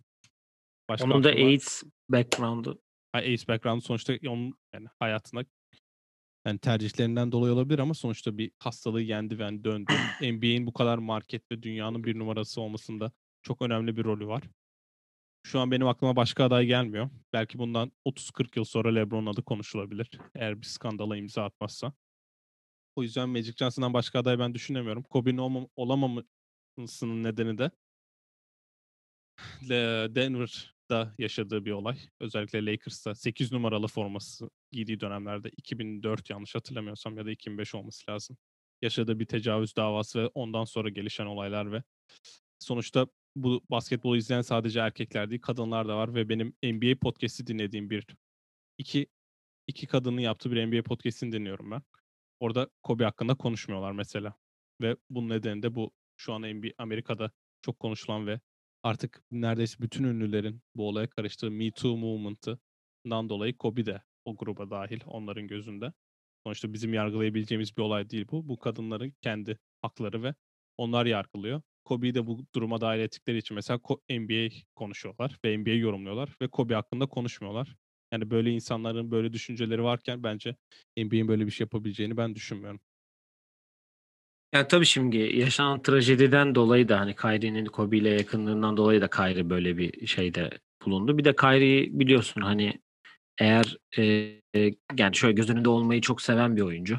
Başka 0.89 1.07
onun 1.07 1.25
da 1.25 1.29
AIDS 1.29 1.83
background'u. 2.09 2.83
AIDS 3.13 3.49
background 3.49 3.83
sonuçta 3.83 4.15
onun 4.29 4.55
yani 4.75 4.89
hayatında 4.99 5.45
yani 6.47 6.59
tercihlerinden 6.59 7.33
dolayı 7.33 7.53
olabilir 7.53 7.79
ama 7.79 7.95
sonuçta 7.95 8.39
bir 8.39 8.51
hastalığı 8.59 9.03
yendi 9.03 9.39
ve 9.39 9.43
yani 9.43 9.65
döndü. 9.65 9.93
NBA'in 10.21 10.67
bu 10.67 10.73
kadar 10.73 10.99
market 10.99 11.53
ve 11.53 11.63
dünyanın 11.63 12.05
bir 12.05 12.19
numarası 12.19 12.61
olmasında 12.61 13.13
çok 13.43 13.63
önemli 13.63 13.97
bir 13.97 14.05
rolü 14.05 14.27
var. 14.27 14.43
Şu 15.47 15.61
an 15.61 15.71
benim 15.71 15.87
aklıma 15.87 16.17
başka 16.17 16.45
aday 16.45 16.67
gelmiyor. 16.67 17.11
Belki 17.33 17.59
bundan 17.59 17.93
30-40 18.05 18.57
yıl 18.57 18.65
sonra 18.65 18.95
LeBron 18.95 19.27
adı 19.27 19.43
konuşulabilir. 19.43 20.11
Eğer 20.35 20.61
bir 20.61 20.67
skandala 20.67 21.17
imza 21.17 21.45
atmazsa. 21.45 21.93
O 22.97 23.03
yüzden 23.03 23.29
Magic 23.29 23.53
Johnson'dan 23.53 23.95
başka 23.95 24.19
aday 24.19 24.39
ben 24.39 24.55
düşünemiyorum. 24.55 25.03
Kobe'nin 25.03 25.39
olmam 25.39 25.69
olamamasının 25.77 27.25
nedeni 27.25 27.59
de 27.59 27.71
Denver'da 30.15 31.15
yaşadığı 31.19 31.65
bir 31.65 31.73
olay. 31.73 31.99
Özellikle 32.21 32.67
Lakers'ta 32.67 33.15
8 33.15 33.53
numaralı 33.53 33.87
forması 33.87 34.51
giydiği 34.73 35.01
dönemlerde 35.01 35.49
2004 35.49 36.31
yanlış 36.31 36.55
hatırlamıyorsam 36.55 37.17
ya 37.19 37.27
da 37.27 37.31
2005 37.31 37.75
olması 37.75 38.11
lazım. 38.11 38.37
Yaşadığı 38.83 39.19
bir 39.19 39.27
tecavüz 39.27 39.77
davası 39.77 40.23
ve 40.23 40.27
ondan 40.27 40.65
sonra 40.65 40.89
gelişen 40.89 41.27
olaylar 41.27 41.73
ve 41.73 41.83
sonuçta 42.59 43.07
bu 43.37 43.63
basketbolu 43.71 44.17
izleyen 44.17 44.43
sadece 44.43 44.81
erkekler 44.81 45.31
değil 45.31 45.41
kadınlar 45.41 45.89
da 45.89 45.97
var 45.97 46.15
ve 46.15 46.29
benim 46.29 46.57
NBA 46.63 46.99
podcast'i 46.99 47.47
dinlediğim 47.47 47.91
bir 47.91 48.07
iki 48.79 49.07
iki 49.67 49.87
kadının 49.87 50.21
yaptığı 50.21 50.53
bir 50.53 50.67
NBA 50.67 50.83
podcast'ini 50.83 51.33
dinliyorum 51.33 51.71
ben. 51.71 51.83
Orada 52.41 52.71
Kobe 52.83 53.05
hakkında 53.05 53.35
konuşmuyorlar 53.35 53.93
mesela. 53.93 54.35
Ve 54.81 54.97
bunun 55.11 55.29
nedeni 55.29 55.63
de 55.63 55.75
bu 55.75 55.91
şu 56.17 56.33
an 56.33 56.43
NBA, 56.43 56.69
Amerika'da 56.79 57.31
çok 57.63 57.79
konuşulan 57.81 58.27
ve 58.27 58.41
artık 58.83 59.23
neredeyse 59.31 59.81
bütün 59.81 60.05
ünlülerin 60.05 60.63
bu 60.75 60.89
olaya 60.89 61.11
karıştığı 61.11 61.51
Me 61.51 61.71
Too 61.71 61.97
movement'ından 61.97 63.29
dolayı 63.29 63.57
Kobe 63.57 63.87
de 63.87 64.03
o 64.25 64.37
gruba 64.37 64.71
dahil 64.71 65.01
onların 65.07 65.47
gözünde. 65.47 65.93
Sonuçta 66.47 66.73
bizim 66.73 66.95
yargılayabileceğimiz 66.95 67.77
bir 67.77 67.83
olay 67.83 68.11
değil 68.11 68.27
bu. 68.31 68.49
Bu 68.49 68.59
kadınların 68.59 69.15
kendi 69.23 69.59
hakları 69.83 70.23
ve 70.23 70.35
onlar 70.77 71.07
yargılıyor. 71.07 71.63
Kobe'yi 71.85 72.15
de 72.15 72.27
bu 72.27 72.47
duruma 72.55 72.81
dahil 72.81 73.01
ettikleri 73.01 73.39
için 73.39 73.55
mesela 73.55 73.81
NBA 74.11 74.55
konuşuyorlar 74.75 75.39
ve 75.45 75.59
NBA 75.59 75.71
yorumluyorlar 75.71 76.29
ve 76.43 76.49
Kobe 76.49 76.75
hakkında 76.75 77.07
konuşmuyorlar. 77.07 77.77
Yani 78.13 78.31
böyle 78.31 78.51
insanların 78.51 79.11
böyle 79.11 79.33
düşünceleri 79.33 79.83
varken 79.83 80.23
bence 80.23 80.57
NBA'in 80.97 81.29
böyle 81.29 81.47
bir 81.47 81.51
şey 81.51 81.65
yapabileceğini 81.65 82.17
ben 82.17 82.35
düşünmüyorum. 82.35 82.81
Ya 84.55 84.69
tabii 84.69 84.87
şimdi 84.87 85.17
yaşanan 85.17 85.83
trajediden 85.83 86.55
dolayı 86.55 86.89
da 86.89 87.01
hani 87.01 87.17
Kyrie'nin 87.17 87.65
Kobe 87.65 87.97
ile 87.97 88.09
yakınlığından 88.09 88.77
dolayı 88.77 89.01
da 89.01 89.11
Kyrie 89.11 89.51
böyle 89.51 89.77
bir 89.77 90.07
şeyde 90.07 90.51
bulundu. 90.85 91.19
Bir 91.19 91.25
de 91.25 91.37
Kyrie 91.37 91.89
biliyorsun 91.91 92.41
hani 92.41 92.81
eğer 93.39 93.77
e, 93.99 94.03
yani 94.99 95.17
şöyle 95.17 95.33
göz 95.33 95.51
önünde 95.51 95.69
olmayı 95.69 96.01
çok 96.01 96.23
seven 96.23 96.57
bir 96.57 96.63
oyuncu. 96.63 96.99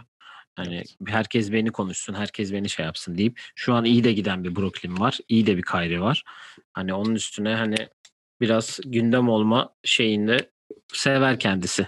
Hani 0.56 0.76
evet. 0.76 0.98
herkes 1.08 1.52
beni 1.52 1.72
konuşsun, 1.72 2.14
herkes 2.14 2.54
beni 2.54 2.70
şey 2.70 2.86
yapsın 2.86 3.18
deyip 3.18 3.40
şu 3.56 3.74
an 3.74 3.86
iyi 3.86 4.04
de 4.04 4.14
giden 4.14 4.44
bir 4.44 4.56
Brooklyn 4.56 5.00
var. 5.00 5.20
iyi 5.30 5.48
de 5.48 5.58
bir 5.58 5.64
Kyrie 5.64 6.00
var. 6.00 6.24
Hani 6.74 6.94
onun 6.94 7.16
üstüne 7.16 7.56
hani 7.56 7.76
biraz 8.42 8.80
gündem 8.86 9.30
olma 9.30 9.74
şeyinde 9.84 10.52
sever 10.94 11.40
kendisi. 11.40 11.88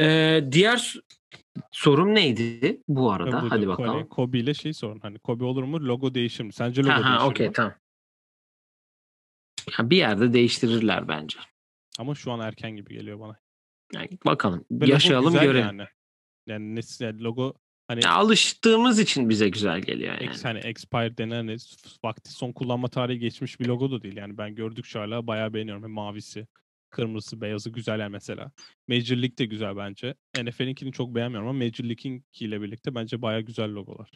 Ee, 0.00 0.44
diğer 0.52 0.94
sorum 1.70 2.14
neydi 2.14 2.80
bu 2.88 3.12
arada? 3.12 3.42
Burada, 3.42 3.50
Hadi 3.50 3.68
bakalım. 3.68 4.08
Kobe 4.08 4.38
ile 4.38 4.54
şey 4.54 4.72
sorun. 4.72 5.00
Hani 5.00 5.18
Kobe 5.18 5.44
olur 5.44 5.62
mu? 5.62 5.80
Logo 5.80 6.14
değişir 6.14 6.44
mi? 6.44 6.52
Sence 6.52 6.82
logo 6.82 6.92
ha, 6.92 7.10
değişir 7.10 7.30
okay, 7.30 7.46
mi? 7.46 7.52
tamam. 7.52 7.74
Ya 9.78 9.90
bir 9.90 9.96
yerde 9.96 10.32
değiştirirler 10.32 11.08
bence. 11.08 11.38
Ama 11.98 12.14
şu 12.14 12.32
an 12.32 12.40
erken 12.40 12.76
gibi 12.76 12.94
geliyor 12.94 13.20
bana. 13.20 13.36
Yani 13.94 14.08
bakalım. 14.26 14.64
Ve 14.70 14.86
Yaşayalım 14.86 15.32
görelim. 15.32 15.66
Yani. 15.66 15.86
Yani, 16.46 16.80
yani 17.00 17.22
logo 17.22 17.54
Hani 17.90 18.04
ya 18.04 18.12
alıştığımız 18.12 18.98
için 18.98 19.28
bize 19.28 19.48
güzel 19.48 19.80
geliyor 19.80 20.14
yani. 20.14 20.30
Ex, 20.30 20.44
hani 20.44 20.58
expire 20.58 21.16
denen 21.16 21.36
hani 21.36 21.56
vakti 22.04 22.32
son 22.32 22.52
kullanma 22.52 22.88
tarihi 22.88 23.18
geçmiş 23.18 23.60
bir 23.60 23.66
logo 23.66 23.90
da 23.90 24.02
değil. 24.02 24.16
Yani 24.16 24.38
ben 24.38 24.54
gördükçe 24.54 24.98
hala 24.98 25.26
bayağı 25.26 25.54
beğeniyorum. 25.54 25.82
Hem 25.82 25.90
mavisi, 25.90 26.46
kırmızısı, 26.90 27.40
beyazı 27.40 27.70
güzel 27.70 28.00
yani 28.00 28.12
mesela. 28.12 28.52
Major 28.88 29.16
League 29.16 29.38
de 29.38 29.44
güzel 29.44 29.76
bence. 29.76 30.14
NFL'inkini 30.42 30.92
çok 30.92 31.14
beğenmiyorum 31.14 31.48
ama 31.48 31.58
Major 31.58 31.84
League'inkiyle 31.84 32.62
birlikte 32.62 32.94
bence 32.94 33.22
bayağı 33.22 33.40
güzel 33.40 33.74
logolar. 33.74 34.10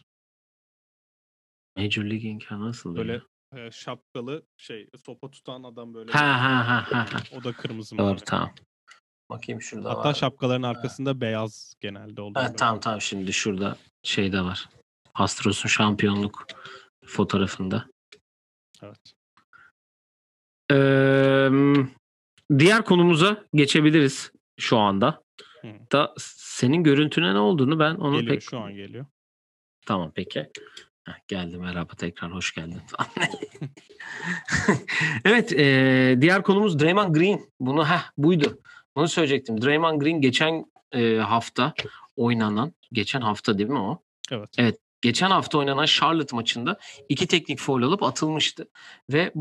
Major 1.77 2.05
League'inki 2.05 2.47
nasıl? 2.51 2.97
Böyle 2.97 3.21
e, 3.57 3.71
şapkalı 3.71 4.47
şey 4.57 4.89
sopa 5.05 5.31
tutan 5.31 5.63
adam 5.63 5.95
böyle. 5.95 6.13
Ha 6.13 6.43
ha 6.43 6.69
ha 6.69 6.87
ha. 6.91 7.07
O 7.39 7.45
da 7.45 7.53
kırmızı 7.53 7.99
Doğru 7.99 8.17
tamam. 8.17 8.55
Bakayım 9.35 9.63
şurada 9.63 9.91
Hatta 9.91 10.09
var. 10.09 10.15
şapkaların 10.15 10.63
arkasında 10.63 11.11
ha. 11.11 11.21
beyaz 11.21 11.75
genelde 11.81 12.21
oluyor. 12.21 12.47
Evet, 12.47 12.59
tamam 12.59 12.81
tamam 12.81 13.01
şimdi 13.01 13.33
şurada 13.33 13.77
şey 14.03 14.33
de 14.33 14.41
var. 14.41 14.69
Astros'un 15.15 15.69
şampiyonluk 15.69 16.47
fotoğrafında. 17.07 17.87
Evet. 18.83 19.15
Ee, 20.73 21.49
diğer 22.59 22.85
konumuza 22.85 23.45
geçebiliriz 23.55 24.33
şu 24.61 24.79
anda. 24.79 25.25
Hı. 25.61 25.69
da 25.93 26.15
senin 26.19 26.83
görüntüne 26.83 27.35
ne 27.35 27.39
olduğunu 27.39 27.79
ben 27.79 27.95
onu 27.95 28.17
Geliyor 28.17 28.35
pek 28.35 28.43
şu 28.43 28.59
an 28.59 28.75
geliyor. 28.75 29.07
Tamam 29.87 30.13
peki. 30.15 30.51
Heh, 31.05 31.13
geldi 31.29 31.59
merhaba 31.59 31.95
tekrar 31.95 32.33
hoş 32.33 32.55
geldin. 32.55 32.83
evet 35.25 35.53
e, 35.53 36.17
diğer 36.21 36.43
konumuz 36.43 36.81
Draymond 36.81 37.15
Green. 37.15 37.51
Bunu 37.61 37.89
ha 37.89 38.03
buydu. 38.19 38.59
Bunu 38.97 39.09
söyleyecektim. 39.09 39.63
Draymond 39.63 40.01
Green 40.01 40.21
geçen 40.21 40.65
e, 40.93 41.17
hafta 41.17 41.75
oynanan 42.17 42.73
geçen 42.93 43.21
hafta 43.21 43.59
değil 43.59 43.71
mi 43.71 43.79
o? 43.79 44.03
Evet. 44.31 44.49
Evet. 44.59 44.79
Geçen 45.01 45.31
hafta 45.31 45.59
oynanan 45.59 45.87
Charlotte 45.87 46.37
maçında 46.37 46.79
iki 47.09 47.27
teknik 47.27 47.59
foul 47.59 47.83
alıp 47.83 48.03
atılmıştı. 48.03 48.69
Ve 49.13 49.33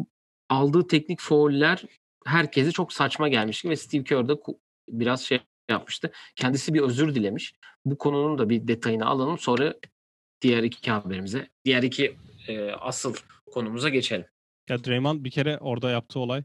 aldığı 0.50 0.88
teknik 0.88 1.20
fauller 1.20 1.84
herkese 2.26 2.72
çok 2.72 2.94
saçma 2.94 3.28
gelmişti 3.28 3.70
ve 3.70 3.76
Steve 3.76 4.04
Kerr 4.04 4.30
de 4.30 4.34
biraz 4.90 5.22
şey 5.22 5.40
yapmıştı. 5.70 6.12
Kendisi 6.36 6.74
bir 6.74 6.82
özür 6.82 7.16
dilemiş. 7.16 7.54
Bu 7.86 7.98
konunun 7.98 8.38
da 8.38 8.50
bir 8.50 8.68
detayını 8.68 9.06
alalım. 9.06 9.38
Sonra 9.38 9.74
diğer 10.42 10.64
iki 10.64 10.92
haberimize, 10.92 11.50
diğer 11.66 11.84
iki 11.84 12.18
e, 12.48 12.72
asıl 12.72 13.16
konumuza 13.52 13.90
geçelim. 13.90 14.26
Ya 14.70 14.84
Draymond 14.84 15.26
bir 15.26 15.32
kere 15.32 15.58
orada 15.58 15.92
yaptığı 15.92 16.20
olay 16.20 16.44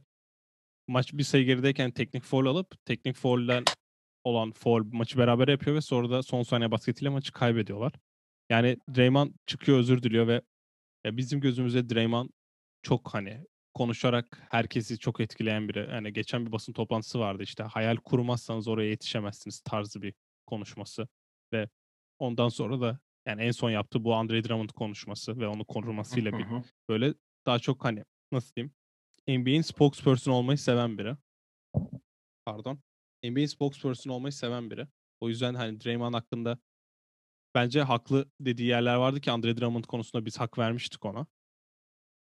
maç 0.88 1.12
bir 1.12 1.22
sayı 1.22 1.44
gerideyken 1.44 1.90
teknik 1.90 2.24
foul 2.24 2.46
alıp 2.46 2.86
teknik 2.86 3.16
foul'den 3.16 3.64
olan 4.24 4.52
foul 4.52 4.84
maçı 4.92 5.18
beraber 5.18 5.48
yapıyor 5.48 5.76
ve 5.76 5.80
sonra 5.80 6.10
da 6.10 6.22
son 6.22 6.42
saniye 6.42 6.70
basketiyle 6.70 7.08
maçı 7.08 7.32
kaybediyorlar. 7.32 7.92
Yani 8.50 8.76
Draymond 8.96 9.30
çıkıyor 9.46 9.78
özür 9.78 10.02
diliyor 10.02 10.26
ve 10.26 10.42
ya 11.04 11.16
bizim 11.16 11.40
gözümüzde 11.40 11.90
Draymond 11.90 12.28
çok 12.82 13.14
hani 13.14 13.44
konuşarak 13.74 14.46
herkesi 14.50 14.98
çok 14.98 15.20
etkileyen 15.20 15.68
biri. 15.68 15.88
Yani 15.90 16.12
geçen 16.12 16.46
bir 16.46 16.52
basın 16.52 16.72
toplantısı 16.72 17.18
vardı 17.18 17.42
işte 17.42 17.62
hayal 17.62 17.96
kurmazsanız 17.96 18.68
oraya 18.68 18.88
yetişemezsiniz 18.88 19.60
tarzı 19.60 20.02
bir 20.02 20.14
konuşması 20.46 21.08
ve 21.52 21.68
ondan 22.18 22.48
sonra 22.48 22.80
da 22.80 22.98
yani 23.26 23.42
en 23.42 23.50
son 23.50 23.70
yaptığı 23.70 24.04
bu 24.04 24.14
Andre 24.14 24.44
Drummond 24.44 24.70
konuşması 24.70 25.38
ve 25.38 25.48
onu 25.48 25.64
korumasıyla 25.64 26.38
bir 26.38 26.46
böyle 26.88 27.14
daha 27.46 27.58
çok 27.58 27.84
hani 27.84 28.04
nasıl 28.32 28.54
diyeyim 28.54 28.74
NBA'in 29.28 29.62
spokesperson 29.62 30.32
olmayı 30.32 30.58
seven 30.58 30.98
biri. 30.98 31.16
Pardon. 32.44 32.78
NBA'in 33.24 33.46
spokesperson 33.46 34.10
olmayı 34.10 34.32
seven 34.32 34.70
biri. 34.70 34.86
O 35.20 35.28
yüzden 35.28 35.54
hani 35.54 35.80
Draymond 35.80 36.14
hakkında 36.14 36.58
bence 37.54 37.82
haklı 37.82 38.30
dediği 38.40 38.66
yerler 38.68 38.94
vardı 38.94 39.20
ki 39.20 39.30
Andre 39.30 39.56
Drummond 39.56 39.84
konusunda 39.84 40.26
biz 40.26 40.40
hak 40.40 40.58
vermiştik 40.58 41.04
ona. 41.04 41.26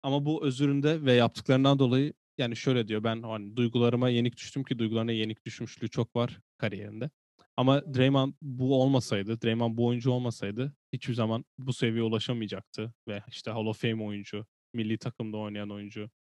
Ama 0.03 0.25
bu 0.25 0.45
özüründe 0.45 1.05
ve 1.05 1.13
yaptıklarından 1.13 1.79
dolayı 1.79 2.13
yani 2.39 2.57
şöyle 2.57 2.89
diyor 2.89 3.05
ben 3.05 3.23
hani 3.23 3.57
duygularıma 3.57 4.09
yenik 4.09 4.37
düştüm 4.37 4.65
ki 4.65 4.79
duygularına 4.79 5.13
yenik 5.13 5.47
düşmüşlüğü 5.47 5.91
çok 5.91 6.17
var 6.17 6.41
kariyerinde. 6.59 7.11
Ama 7.57 7.95
Draymond 7.95 8.35
bu 8.43 8.83
olmasaydı, 8.83 9.43
Draymond 9.43 9.77
bu 9.77 9.87
oyuncu 9.87 10.11
olmasaydı 10.11 10.75
hiçbir 10.93 11.15
zaman 11.15 11.45
bu 11.59 11.73
seviyeye 11.73 12.03
ulaşamayacaktı. 12.03 12.95
Ve 13.09 13.23
işte 13.29 13.51
Hall 13.51 13.67
of 13.67 13.81
Fame 13.81 14.05
oyuncu, 14.05 14.47
milli 14.75 14.99
takımda 14.99 15.37
oynayan 15.37 15.71
oyuncu, 15.71 16.11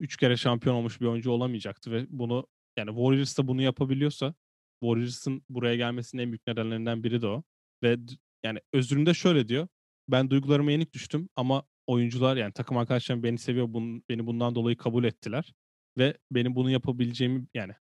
üç 0.00 0.16
kere 0.16 0.36
şampiyon 0.36 0.74
olmuş 0.74 1.00
bir 1.00 1.06
oyuncu 1.06 1.30
olamayacaktı. 1.30 1.90
Ve 1.90 2.06
bunu 2.08 2.46
yani 2.76 2.88
Warriors 2.88 3.38
da 3.38 3.48
bunu 3.48 3.62
yapabiliyorsa 3.62 4.34
Warriors'ın 4.82 5.42
buraya 5.48 5.76
gelmesinin 5.76 6.22
en 6.22 6.28
büyük 6.28 6.46
nedenlerinden 6.46 7.04
biri 7.04 7.22
de 7.22 7.26
o. 7.26 7.42
Ve 7.82 7.96
yani 8.44 8.60
özründe 8.72 9.14
şöyle 9.14 9.48
diyor. 9.48 9.68
Ben 10.08 10.30
duygularıma 10.30 10.72
yenik 10.72 10.92
düştüm 10.92 11.28
ama 11.36 11.64
oyuncular 11.86 12.36
yani 12.36 12.52
takım 12.52 12.76
arkadaşlarım 12.76 13.22
beni 13.22 13.38
seviyor. 13.38 13.72
Bun, 13.72 14.04
beni 14.08 14.26
bundan 14.26 14.54
dolayı 14.54 14.76
kabul 14.76 15.04
ettiler. 15.04 15.54
Ve 15.98 16.18
benim 16.30 16.54
bunu 16.54 16.70
yapabileceğimi 16.70 17.46
yani 17.54 17.72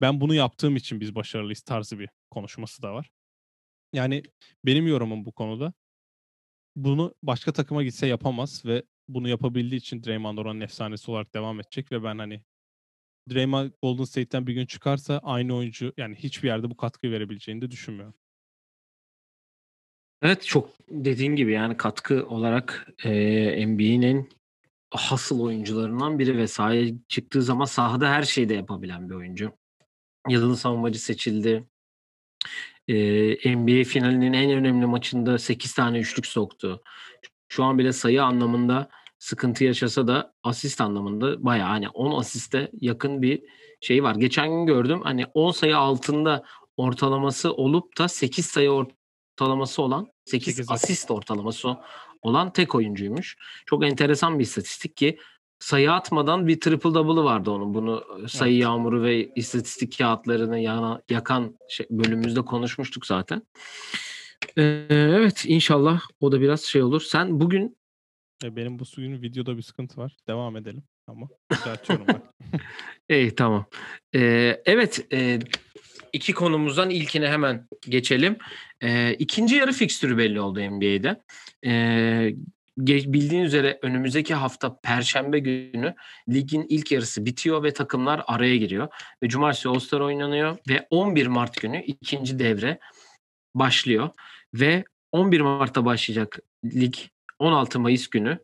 ben 0.00 0.20
bunu 0.20 0.34
yaptığım 0.34 0.76
için 0.76 1.00
biz 1.00 1.14
başarılıyız 1.14 1.60
tarzı 1.60 1.98
bir 1.98 2.08
konuşması 2.30 2.82
da 2.82 2.94
var. 2.94 3.10
Yani 3.92 4.22
benim 4.64 4.86
yorumum 4.86 5.24
bu 5.24 5.32
konuda. 5.32 5.72
Bunu 6.76 7.14
başka 7.22 7.52
takıma 7.52 7.82
gitse 7.82 8.06
yapamaz 8.06 8.64
ve 8.64 8.82
bunu 9.08 9.28
yapabildiği 9.28 9.80
için 9.80 10.04
Draymond 10.04 10.38
oranın 10.38 10.60
efsanesi 10.60 11.10
olarak 11.10 11.34
devam 11.34 11.60
edecek 11.60 11.92
ve 11.92 12.04
ben 12.04 12.18
hani 12.18 12.42
Draymond 13.30 13.70
Golden 13.82 14.04
State'ten 14.04 14.46
bir 14.46 14.54
gün 14.54 14.66
çıkarsa 14.66 15.20
aynı 15.22 15.56
oyuncu 15.56 15.92
yani 15.96 16.14
hiçbir 16.14 16.48
yerde 16.48 16.70
bu 16.70 16.76
katkıyı 16.76 17.12
verebileceğini 17.12 17.62
de 17.62 17.70
düşünmüyorum. 17.70 18.14
Evet 20.22 20.42
çok 20.42 20.70
dediğin 20.88 21.36
gibi 21.36 21.52
yani 21.52 21.76
katkı 21.76 22.26
olarak 22.26 22.88
e, 23.04 23.66
NBA'nin 23.66 24.28
hasıl 24.90 25.40
oyuncularından 25.40 26.18
biri 26.18 26.36
ve 26.36 26.46
sahaya 26.46 26.92
çıktığı 27.08 27.42
zaman 27.42 27.64
sahada 27.64 28.10
her 28.10 28.22
şeyi 28.22 28.48
de 28.48 28.54
yapabilen 28.54 29.10
bir 29.10 29.14
oyuncu. 29.14 29.52
Yıldız 30.28 30.60
savunmacı 30.60 30.98
seçildi. 30.98 31.66
Ee, 32.88 33.56
NBA 33.56 33.84
finalinin 33.84 34.32
en 34.32 34.50
önemli 34.50 34.86
maçında 34.86 35.38
8 35.38 35.74
tane 35.74 35.98
üçlük 35.98 36.26
soktu. 36.26 36.82
Şu 37.52 37.64
an 37.64 37.78
bile 37.78 37.92
sayı 37.92 38.24
anlamında 38.24 38.88
sıkıntı 39.18 39.64
yaşasa 39.64 40.08
da 40.08 40.32
asist 40.42 40.80
anlamında 40.80 41.44
bayağı 41.44 41.68
hani 41.68 41.88
10 41.88 42.20
asiste 42.20 42.70
yakın 42.80 43.22
bir 43.22 43.42
şey 43.80 44.02
var. 44.02 44.14
Geçen 44.14 44.48
gün 44.48 44.66
gördüm 44.66 45.00
hani 45.04 45.26
10 45.34 45.50
sayı 45.50 45.76
altında 45.76 46.44
ortalaması 46.76 47.52
olup 47.52 47.98
da 47.98 48.08
8 48.08 48.46
sayı 48.46 48.70
ortalaması 48.70 49.82
olan 49.82 50.06
8, 50.24 50.56
8 50.56 50.70
asist 50.70 51.10
ortalaması 51.10 51.76
olan 52.22 52.52
tek 52.52 52.74
oyuncuymuş. 52.74 53.36
Çok 53.66 53.84
enteresan 53.84 54.38
bir 54.38 54.44
istatistik 54.44 54.96
ki 54.96 55.18
sayı 55.58 55.92
atmadan 55.92 56.46
bir 56.46 56.60
triple 56.60 56.94
double'ı 56.94 57.24
vardı 57.24 57.50
onun. 57.50 57.74
Bunu 57.74 58.04
sayı 58.28 58.52
evet. 58.52 58.62
yağmuru 58.62 59.02
ve 59.02 59.32
istatistik 59.34 59.98
kağıtlarını 59.98 60.58
yana, 60.58 61.02
yakan 61.10 61.58
şey, 61.68 61.86
bölümümüzde 61.90 62.42
konuşmuştuk 62.42 63.06
zaten. 63.06 63.42
Ee, 64.58 64.86
evet 64.90 65.44
inşallah 65.46 66.02
o 66.20 66.32
da 66.32 66.40
biraz 66.40 66.62
şey 66.62 66.82
olur. 66.82 67.00
Sen 67.00 67.40
bugün 67.40 67.76
e, 68.44 68.56
benim 68.56 68.78
bu 68.78 68.84
suyun 68.84 69.22
videoda 69.22 69.56
bir 69.56 69.62
sıkıntı 69.62 70.00
var. 70.00 70.16
Devam 70.28 70.56
edelim 70.56 70.82
ama 71.06 71.28
düzeltiyorum 71.52 72.06
ben. 72.08 72.22
İyi 73.16 73.34
tamam. 73.34 73.66
Ee, 74.14 74.62
evet 74.64 75.06
e, 75.12 75.38
iki 76.12 76.32
konumuzdan 76.32 76.90
ilkine 76.90 77.28
hemen 77.28 77.68
geçelim. 77.80 78.36
Ee, 78.82 79.14
ikinci 79.14 79.56
yarı 79.56 79.72
fikstürü 79.72 80.18
belli 80.18 80.40
oldu 80.40 80.60
NBA'de. 80.60 81.22
Ee, 81.66 82.34
bildiğin 82.78 83.42
üzere 83.42 83.78
önümüzdeki 83.82 84.34
hafta 84.34 84.80
Perşembe 84.80 85.38
günü 85.38 85.94
ligin 86.28 86.66
ilk 86.68 86.92
yarısı 86.92 87.26
bitiyor 87.26 87.62
ve 87.62 87.72
takımlar 87.72 88.22
araya 88.26 88.56
giriyor. 88.56 88.88
Ve 89.22 89.28
Cumartesi 89.28 89.68
All-Star 89.68 90.00
oynanıyor 90.00 90.56
ve 90.68 90.86
11 90.90 91.26
Mart 91.26 91.60
günü 91.60 91.82
ikinci 91.82 92.38
devre 92.38 92.78
başlıyor. 93.54 94.10
Ve 94.54 94.84
11 95.12 95.40
Mart'ta 95.40 95.84
başlayacak 95.84 96.38
lig 96.64 96.94
16 97.38 97.80
Mayıs 97.80 98.08
günü 98.08 98.38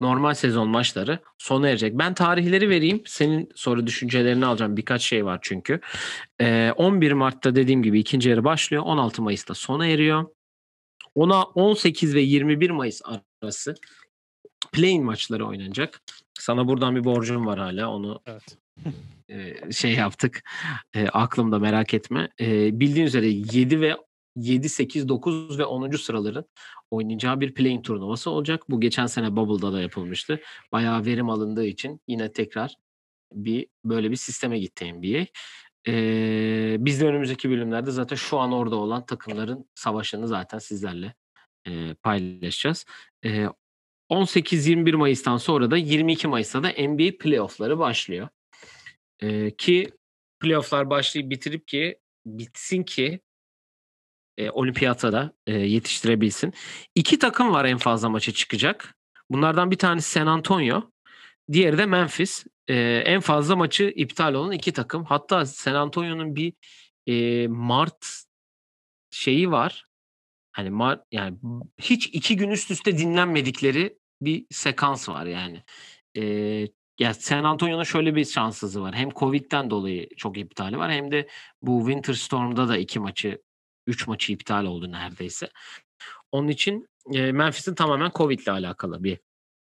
normal 0.00 0.34
sezon 0.34 0.68
maçları 0.68 1.18
sona 1.38 1.68
erecek. 1.68 1.98
Ben 1.98 2.14
tarihleri 2.14 2.68
vereyim. 2.68 3.02
Senin 3.06 3.48
sonra 3.54 3.86
düşüncelerini 3.86 4.46
alacağım. 4.46 4.76
Birkaç 4.76 5.02
şey 5.02 5.24
var 5.24 5.38
çünkü. 5.42 5.80
Ee, 6.40 6.72
11 6.76 7.12
Mart'ta 7.12 7.54
dediğim 7.54 7.82
gibi 7.82 8.00
ikinci 8.00 8.28
yarı 8.28 8.44
başlıyor. 8.44 8.82
16 8.86 9.22
Mayıs'ta 9.22 9.54
sona 9.54 9.86
eriyor. 9.86 10.26
Ona 11.14 11.42
18 11.42 12.14
ve 12.14 12.20
21 12.20 12.70
Mayıs 12.70 13.00
arası 13.04 13.74
play 14.72 15.00
maçları 15.00 15.46
oynanacak. 15.46 16.00
Sana 16.38 16.68
buradan 16.68 16.96
bir 16.96 17.04
borcum 17.04 17.46
var 17.46 17.58
hala. 17.58 17.90
Onu 17.90 18.20
evet. 18.26 18.58
e, 19.28 19.72
şey 19.72 19.92
yaptık. 19.92 20.42
E, 20.94 21.08
aklımda 21.08 21.58
merak 21.58 21.94
etme. 21.94 22.28
E, 22.40 22.80
bildiğin 22.80 23.06
üzere 23.06 23.26
7 23.26 23.80
ve 23.80 23.96
7, 24.36 24.68
8, 24.68 25.08
9 25.08 25.58
ve 25.58 25.64
10. 25.64 25.90
sıraların 25.90 26.44
oynayacağı 26.90 27.40
bir 27.40 27.54
playing 27.54 27.84
turnuvası 27.84 28.30
olacak. 28.30 28.62
Bu 28.70 28.80
geçen 28.80 29.06
sene 29.06 29.36
Bubble'da 29.36 29.72
da 29.72 29.80
yapılmıştı. 29.80 30.40
Bayağı 30.72 31.04
verim 31.04 31.30
alındığı 31.30 31.66
için 31.66 32.00
yine 32.08 32.32
tekrar 32.32 32.74
bir 33.32 33.66
böyle 33.84 34.10
bir 34.10 34.16
sisteme 34.16 34.58
gitti 34.58 34.92
NBA. 34.92 35.26
Ee, 35.88 36.76
biz 36.78 37.00
de 37.00 37.06
önümüzdeki 37.06 37.50
bölümlerde 37.50 37.90
zaten 37.90 38.16
şu 38.16 38.38
an 38.38 38.52
orada 38.52 38.76
olan 38.76 39.06
takımların 39.06 39.68
savaşını 39.74 40.28
zaten 40.28 40.58
sizlerle 40.58 41.14
e, 41.66 41.94
paylaşacağız. 41.94 42.86
E, 43.24 43.46
18-21 44.10 44.96
Mayıs'tan 44.96 45.36
sonra 45.36 45.70
da 45.70 45.76
22 45.76 46.28
Mayıs'ta 46.28 46.62
da 46.62 46.68
NBA 46.68 47.18
playoff'ları 47.20 47.78
başlıyor. 47.78 48.28
E, 49.20 49.50
ki 49.56 49.90
playoff'lar 50.40 50.90
başlayıp 50.90 51.30
bitirip 51.30 51.68
ki 51.68 51.98
bitsin 52.26 52.82
ki 52.82 53.20
e, 54.38 54.50
olimpiyata 54.50 55.12
da 55.12 55.32
e, 55.46 55.52
yetiştirebilsin. 55.52 56.54
İki 56.94 57.18
takım 57.18 57.52
var 57.52 57.64
en 57.64 57.78
fazla 57.78 58.08
maça 58.08 58.32
çıkacak. 58.32 58.94
Bunlardan 59.30 59.70
bir 59.70 59.78
tanesi 59.78 60.10
San 60.10 60.26
Antonio. 60.26 60.90
Diğeri 61.52 61.78
de 61.78 61.86
Memphis. 61.86 62.44
E, 62.68 62.74
en 63.06 63.20
fazla 63.20 63.56
maçı 63.56 63.92
iptal 63.96 64.34
olan 64.34 64.52
iki 64.52 64.72
takım. 64.72 65.04
Hatta 65.04 65.46
San 65.46 65.74
Antonio'nun 65.74 66.36
bir 66.36 66.52
e, 67.06 67.46
Mart 67.48 68.06
şeyi 69.10 69.50
var. 69.50 69.86
Hani 70.52 70.70
Mart 70.70 71.04
yani 71.12 71.38
hiç 71.80 72.06
iki 72.06 72.36
gün 72.36 72.50
üst 72.50 72.70
üste 72.70 72.98
dinlenmedikleri 72.98 73.98
bir 74.20 74.46
sekans 74.50 75.08
var 75.08 75.26
yani. 75.26 75.62
E, 76.16 76.22
ya 76.98 77.14
San 77.14 77.44
Antonio'nun 77.44 77.82
şöyle 77.82 78.14
bir 78.14 78.24
şanssızlığı 78.24 78.80
var. 78.80 78.94
Hem 78.94 79.10
Covid'den 79.10 79.70
dolayı 79.70 80.08
çok 80.16 80.38
iptali 80.38 80.78
var 80.78 80.92
hem 80.92 81.10
de 81.10 81.28
bu 81.62 81.78
Winter 81.86 82.14
Storm'da 82.14 82.68
da 82.68 82.76
iki 82.78 82.98
maçı, 83.00 83.42
üç 83.86 84.06
maçı 84.06 84.32
iptal 84.32 84.64
oldu 84.64 84.92
neredeyse. 84.92 85.48
Onun 86.32 86.48
için 86.48 86.88
e, 87.12 87.32
Memphis'in 87.32 87.74
tamamen 87.74 88.10
Covid'le 88.14 88.48
alakalı 88.48 89.04
bir 89.04 89.18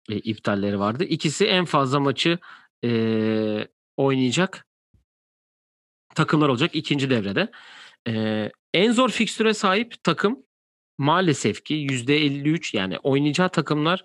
e, 0.09 0.15
iptalleri 0.15 0.79
vardı. 0.79 1.03
İkisi 1.03 1.45
en 1.45 1.65
fazla 1.65 1.99
maçı 1.99 2.39
e, 2.83 3.67
oynayacak 3.97 4.67
takımlar 6.15 6.49
olacak 6.49 6.75
ikinci 6.75 7.09
devrede. 7.09 7.51
E, 8.07 8.51
en 8.73 8.91
zor 8.91 9.09
fikstüre 9.09 9.53
sahip 9.53 10.03
takım 10.03 10.43
maalesef 10.97 11.63
ki 11.63 11.73
%53 11.73 12.77
yani 12.77 12.99
oynayacağı 12.99 13.49
takımlar 13.49 14.03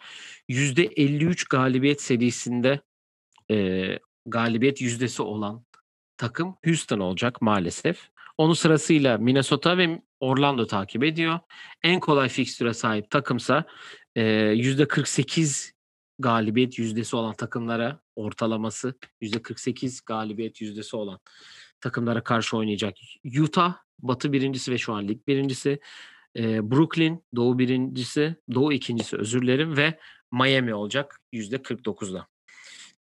%53 0.49 1.49
galibiyet 1.51 2.03
serisinde 2.03 2.81
e, 3.51 3.99
galibiyet 4.27 4.81
yüzdesi 4.81 5.23
olan 5.23 5.65
takım 6.17 6.57
Houston 6.65 6.99
olacak 6.99 7.43
maalesef. 7.43 8.11
Onun 8.39 8.55
sırasıyla 8.55 9.19
Minnesota 9.19 9.79
ve 9.79 10.03
Orlando 10.21 10.67
takip 10.67 11.05
ediyor. 11.05 11.39
En 11.83 12.01
kolay 12.01 12.29
fikstüre 12.29 12.75
sahip 12.75 13.11
takımsa 13.11 13.65
e, 14.17 14.23
%48 14.23 15.73
galibiyet 16.19 16.79
yüzdesi 16.79 17.17
olan 17.17 17.35
takımlara 17.35 18.01
ortalaması 18.17 18.95
%48 19.23 20.03
galibiyet 20.07 20.61
yüzdesi 20.61 20.97
olan 20.97 21.21
takımlara 21.81 22.25
karşı 22.25 22.57
oynayacak. 22.57 22.95
Utah 23.41 23.75
batı 23.99 24.33
birincisi 24.33 24.73
ve 24.73 24.79
şu 24.79 24.93
an 24.93 25.09
lig 25.09 25.27
birincisi. 25.27 25.81
E, 26.37 26.71
Brooklyn 26.71 27.25
doğu 27.37 27.59
birincisi, 27.59 28.37
doğu 28.55 28.73
ikincisi 28.73 29.17
özür 29.17 29.43
dilerim 29.43 29.77
ve 29.77 29.99
Miami 30.33 30.75
olacak 30.75 31.21
%49'da. 31.33 32.27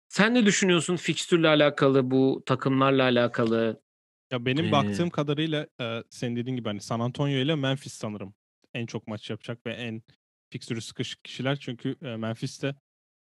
Sen 0.10 0.34
ne 0.34 0.46
düşünüyorsun 0.46 0.96
fikstürle 0.96 1.48
alakalı 1.48 2.12
bu 2.12 2.44
takımlarla 2.46 3.04
alakalı? 3.04 3.82
Ya 4.32 4.46
benim 4.46 4.66
ee... 4.66 4.72
baktığım 4.72 5.10
kadarıyla 5.10 5.68
e, 5.82 6.04
senin 6.10 6.36
dediğin 6.36 6.56
gibi 6.56 6.70
hani 6.70 6.82
San 6.82 7.00
Antonio 7.00 7.38
ile 7.38 7.56
Memphis 7.56 7.94
sanırım 7.94 8.34
en 8.74 8.86
çok 8.86 9.08
maç 9.08 9.30
yapacak 9.30 9.66
ve 9.66 9.74
en 9.74 10.04
fikstürü 10.50 10.82
sıkışık 10.82 11.24
kişiler. 11.24 11.56
Çünkü 11.56 11.96
e, 12.02 12.16
Memphis'te 12.16 12.76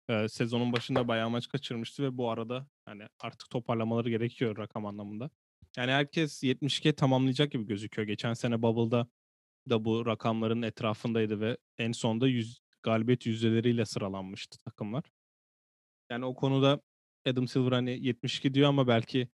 e, 0.09 0.27
sezonun 0.29 0.73
başında 0.73 1.07
bayağı 1.07 1.29
maç 1.29 1.47
kaçırmıştı 1.47 2.03
ve 2.03 2.17
bu 2.17 2.29
arada 2.29 2.67
hani 2.85 3.03
artık 3.19 3.49
toparlamaları 3.49 4.09
gerekiyor 4.09 4.57
rakam 4.57 4.85
anlamında. 4.85 5.29
Yani 5.77 5.91
herkes 5.91 6.43
72'ye 6.43 6.95
tamamlayacak 6.95 7.51
gibi 7.51 7.65
gözüküyor. 7.65 8.07
Geçen 8.07 8.33
sene 8.33 8.61
Bubble'da 8.61 9.07
da 9.69 9.85
bu 9.85 10.05
rakamların 10.05 10.61
etrafındaydı 10.61 11.39
ve 11.39 11.57
en 11.77 11.91
sonda 11.91 12.27
100 12.27 12.59
galibiyet 12.83 13.25
yüzdeleriyle 13.25 13.85
sıralanmıştı 13.85 14.57
takımlar. 14.59 15.03
Yani 16.11 16.25
o 16.25 16.35
konuda 16.35 16.81
Adam 17.27 17.47
Silver 17.47 17.71
hani 17.71 18.05
72 18.05 18.53
diyor 18.53 18.69
ama 18.69 18.87
belki 18.87 19.29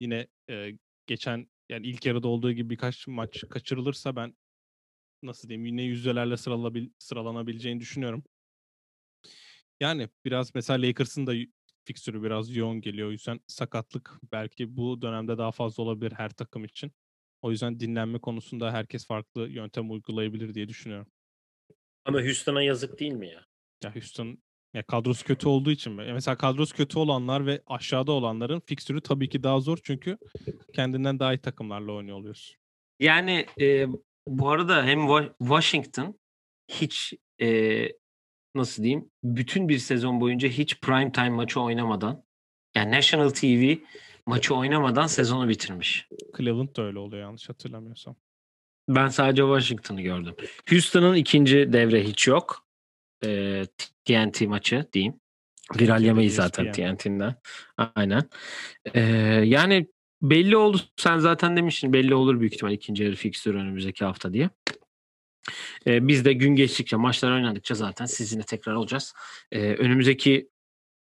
yine 0.00 0.26
e, 0.50 0.72
geçen 1.08 1.50
yani 1.68 1.86
ilk 1.86 2.06
yarıda 2.06 2.28
olduğu 2.28 2.52
gibi 2.52 2.70
birkaç 2.70 3.06
maç 3.06 3.44
kaçırılırsa 3.50 4.16
ben 4.16 4.36
nasıl 5.22 5.48
diyeyim 5.48 5.66
yine 5.66 5.82
yüzdelerle 5.82 6.36
sıralabil, 6.36 6.90
sıralanabileceğini 6.98 7.80
düşünüyorum. 7.80 8.24
Yani 9.80 10.08
biraz 10.24 10.54
mesela 10.54 10.82
Lakers'ın 10.82 11.26
da 11.26 11.34
fikstürü 11.84 12.22
biraz 12.22 12.56
yoğun 12.56 12.80
geliyor. 12.80 13.08
O 13.08 13.12
yüzden 13.12 13.40
sakatlık 13.46 14.18
belki 14.32 14.76
bu 14.76 15.02
dönemde 15.02 15.38
daha 15.38 15.52
fazla 15.52 15.82
olabilir 15.82 16.12
her 16.12 16.30
takım 16.30 16.64
için. 16.64 16.92
O 17.42 17.50
yüzden 17.50 17.80
dinlenme 17.80 18.18
konusunda 18.18 18.72
herkes 18.72 19.06
farklı 19.06 19.48
yöntem 19.48 19.90
uygulayabilir 19.90 20.54
diye 20.54 20.68
düşünüyorum. 20.68 21.12
Ama 22.04 22.22
Houston'a 22.22 22.62
yazık 22.62 23.00
değil 23.00 23.12
mi 23.12 23.28
ya? 23.28 23.46
Ya 23.84 23.94
Houston 23.94 24.42
ya 24.74 24.82
kadrosu 24.82 25.26
kötü 25.26 25.48
olduğu 25.48 25.70
için 25.70 25.92
mi? 25.92 26.12
Mesela 26.12 26.36
kadrosu 26.36 26.76
kötü 26.76 26.98
olanlar 26.98 27.46
ve 27.46 27.62
aşağıda 27.66 28.12
olanların 28.12 28.62
fikstürü 28.66 29.00
tabii 29.00 29.28
ki 29.28 29.42
daha 29.42 29.60
zor 29.60 29.78
çünkü 29.82 30.18
kendinden 30.74 31.18
daha 31.18 31.34
iyi 31.34 31.38
takımlarla 31.38 31.92
oynuyor 31.92 32.16
oluyorsun. 32.16 32.56
Yani 33.00 33.46
e, 33.60 33.86
bu 34.26 34.50
arada 34.50 34.84
hem 34.84 35.08
Washington 35.38 36.18
hiç 36.68 37.14
e, 37.40 37.88
nasıl 38.54 38.82
diyeyim 38.82 39.10
bütün 39.24 39.68
bir 39.68 39.78
sezon 39.78 40.20
boyunca 40.20 40.48
hiç 40.48 40.80
prime 40.80 41.12
time 41.12 41.30
maçı 41.30 41.60
oynamadan 41.60 42.24
yani 42.76 42.90
National 42.90 43.28
TV 43.28 43.74
maçı 44.26 44.54
oynamadan 44.54 45.06
sezonu 45.06 45.48
bitirmiş. 45.48 46.08
Cleveland 46.36 46.76
da 46.76 46.82
öyle 46.82 46.98
oluyor 46.98 47.22
yanlış 47.22 47.48
hatırlamıyorsam. 47.48 48.16
Ben 48.88 49.08
sadece 49.08 49.42
Washington'ı 49.42 50.02
gördüm. 50.02 50.34
Houston'ın 50.70 51.14
ikinci 51.14 51.72
devre 51.72 52.04
hiç 52.04 52.26
yok. 52.26 52.67
Ee, 53.24 53.64
TNT 54.04 54.40
maçı 54.40 54.86
diyeyim. 54.92 55.20
Viral 55.80 56.02
yemeyiz 56.02 56.34
zaten 56.34 56.72
TNT'den. 56.72 57.34
Aynen. 57.94 58.22
Ee, 58.94 59.00
yani 59.44 59.86
belli 60.22 60.56
oldu. 60.56 60.80
Sen 60.96 61.18
zaten 61.18 61.56
demiştin 61.56 61.92
belli 61.92 62.14
olur 62.14 62.40
büyük 62.40 62.54
ihtimal 62.54 62.72
ikinci 62.72 63.04
yarı 63.04 63.14
fixture 63.14 63.56
önümüzdeki 63.56 64.04
hafta 64.04 64.32
diye. 64.32 64.50
Ee, 65.86 66.08
biz 66.08 66.24
de 66.24 66.32
gün 66.32 66.56
geçtikçe 66.56 66.96
maçlar 66.96 67.32
oynadıkça 67.32 67.74
zaten 67.74 68.06
sizinle 68.06 68.42
tekrar 68.42 68.74
olacağız. 68.74 69.14
Ee, 69.52 69.74
önümüzdeki 69.74 70.48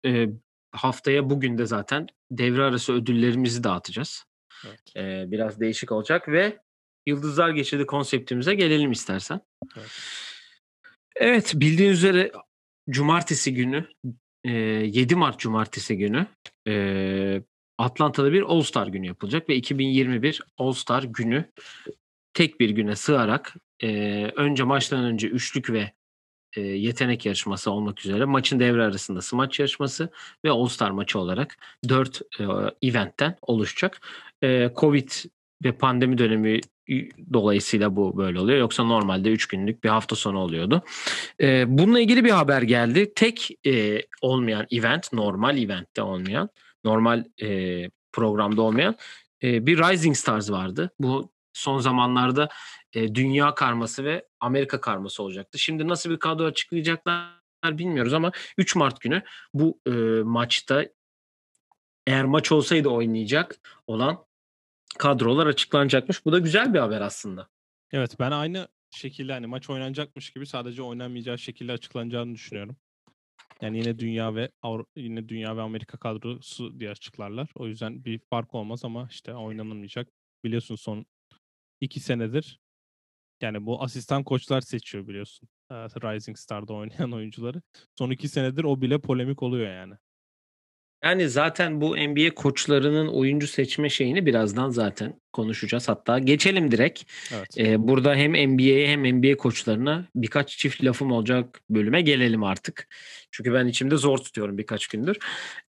e, 0.05 0.29
haftaya 0.71 1.29
bugün 1.29 1.57
de 1.57 1.65
zaten 1.65 2.07
devre 2.31 2.63
arası 2.63 2.93
ödüllerimizi 2.93 3.63
dağıtacağız. 3.63 4.25
Evet. 4.67 4.81
Ee, 4.95 5.31
biraz 5.31 5.59
değişik 5.59 5.91
olacak 5.91 6.29
ve 6.29 6.59
Yıldızlar 7.05 7.49
Geçidi 7.49 7.85
konseptimize 7.85 8.55
gelelim 8.55 8.91
istersen. 8.91 9.41
Evet, 9.77 9.91
evet 11.15 11.53
bildiğiniz 11.55 11.97
üzere 11.97 12.31
cumartesi 12.89 13.53
günü 13.53 13.87
7 14.45 15.15
Mart 15.15 15.39
cumartesi 15.39 15.97
günü 15.97 16.27
Atlanta'da 17.77 18.33
bir 18.33 18.41
All 18.41 18.61
Star 18.61 18.87
günü 18.87 19.07
yapılacak 19.07 19.49
ve 19.49 19.55
2021 19.55 20.41
All 20.57 20.71
Star 20.73 21.03
günü 21.03 21.51
tek 22.33 22.59
bir 22.59 22.69
güne 22.69 22.95
sığarak 22.95 23.55
önce 24.35 24.63
maçtan 24.63 25.03
önce 25.03 25.27
üçlük 25.27 25.69
ve 25.69 25.91
yetenek 26.61 27.25
yarışması 27.25 27.71
olmak 27.71 27.99
üzere 28.05 28.25
maçın 28.25 28.59
devre 28.59 28.83
arasında 28.83 29.21
smaç 29.21 29.59
yarışması 29.59 30.09
ve 30.45 30.49
All 30.49 30.67
Star 30.67 30.91
maçı 30.91 31.19
olarak 31.19 31.57
4 31.89 32.21
eventten 32.81 33.37
oluşacak. 33.41 34.01
Covid 34.75 35.09
ve 35.63 35.71
pandemi 35.71 36.17
dönemi 36.17 36.59
dolayısıyla 37.33 37.95
bu 37.95 38.17
böyle 38.17 38.39
oluyor. 38.39 38.59
Yoksa 38.59 38.83
normalde 38.83 39.31
3 39.31 39.45
günlük 39.47 39.83
bir 39.83 39.89
hafta 39.89 40.15
sonu 40.15 40.39
oluyordu. 40.39 40.81
E, 41.41 41.77
bununla 41.77 41.99
ilgili 41.99 42.25
bir 42.25 42.31
haber 42.31 42.61
geldi. 42.61 43.13
Tek 43.15 43.51
e, 43.67 44.01
olmayan 44.21 44.67
event, 44.71 45.13
normal 45.13 45.57
eventte 45.57 46.01
olmayan, 46.01 46.49
normal 46.83 47.25
e, 47.41 47.89
programda 48.13 48.61
olmayan 48.61 48.95
e, 49.43 49.65
bir 49.65 49.77
Rising 49.77 50.15
Stars 50.15 50.51
vardı. 50.51 50.91
Bu 50.99 51.31
son 51.53 51.79
zamanlarda 51.79 52.49
e, 52.93 53.15
dünya 53.15 53.55
karması 53.55 54.03
ve 54.03 54.27
Amerika 54.39 54.81
karması 54.81 55.23
olacaktı. 55.23 55.59
Şimdi 55.59 55.87
nasıl 55.87 56.09
bir 56.09 56.19
kadro 56.19 56.45
açıklayacaklar 56.45 57.35
bilmiyoruz 57.63 58.13
ama 58.13 58.31
3 58.57 58.75
Mart 58.75 59.01
günü 59.01 59.21
bu 59.53 59.79
e, 59.87 59.91
maçta 60.23 60.85
eğer 62.07 62.25
maç 62.25 62.51
olsaydı 62.51 62.89
oynayacak 62.89 63.55
olan 63.87 64.24
kadrolar 64.97 65.47
açıklanacakmış. 65.47 66.25
Bu 66.25 66.31
da 66.31 66.39
güzel 66.39 66.73
bir 66.73 66.79
haber 66.79 67.01
aslında. 67.01 67.49
Evet 67.91 68.15
ben 68.19 68.31
aynı 68.31 68.67
şekilde 68.91 69.33
hani 69.33 69.47
maç 69.47 69.69
oynanacakmış 69.69 70.29
gibi 70.29 70.45
sadece 70.45 70.81
oynanmayacağı 70.81 71.37
şekilde 71.39 71.71
açıklanacağını 71.71 72.35
düşünüyorum. 72.35 72.77
Yani 73.61 73.77
yine 73.77 73.99
dünya 73.99 74.35
ve 74.35 74.51
Avru- 74.63 74.85
yine 74.95 75.29
dünya 75.29 75.57
ve 75.57 75.61
Amerika 75.61 75.97
kadrosu 75.97 76.79
diye 76.79 76.89
açıklarlar. 76.89 77.49
O 77.55 77.67
yüzden 77.67 78.05
bir 78.05 78.19
fark 78.29 78.55
olmaz 78.55 78.85
ama 78.85 79.07
işte 79.11 79.35
oynanılmayacak. 79.35 80.07
Biliyorsun 80.43 80.75
son 80.75 81.05
iki 81.81 81.99
senedir 81.99 82.59
yani 83.41 83.65
bu 83.65 83.83
asistan 83.83 84.23
koçlar 84.23 84.61
seçiyor 84.61 85.07
biliyorsun. 85.07 85.49
Rising 85.71 86.37
Star'da 86.37 86.73
oynayan 86.73 87.11
oyuncuları. 87.13 87.61
Son 87.99 88.11
iki 88.11 88.27
senedir 88.27 88.63
o 88.63 88.81
bile 88.81 89.01
polemik 89.01 89.43
oluyor 89.43 89.71
yani. 89.71 89.93
Yani 91.05 91.29
zaten 91.29 91.81
bu 91.81 91.97
NBA 91.97 92.35
koçlarının 92.35 93.07
oyuncu 93.07 93.47
seçme 93.47 93.89
şeyini 93.89 94.25
birazdan 94.25 94.69
zaten 94.69 95.19
konuşacağız. 95.33 95.89
Hatta 95.89 96.19
geçelim 96.19 96.71
direkt. 96.71 97.03
Evet. 97.35 97.57
Ee, 97.57 97.87
burada 97.87 98.15
hem 98.15 98.31
NBA'ye 98.31 98.87
hem 98.87 99.17
NBA 99.17 99.37
koçlarına 99.37 100.07
birkaç 100.15 100.57
çift 100.57 100.83
lafım 100.83 101.11
olacak 101.11 101.61
bölüme 101.69 102.01
gelelim 102.01 102.43
artık. 102.43 102.87
Çünkü 103.31 103.53
ben 103.53 103.67
içimde 103.67 103.97
zor 103.97 104.17
tutuyorum 104.17 104.57
birkaç 104.57 104.87
gündür. 104.87 105.17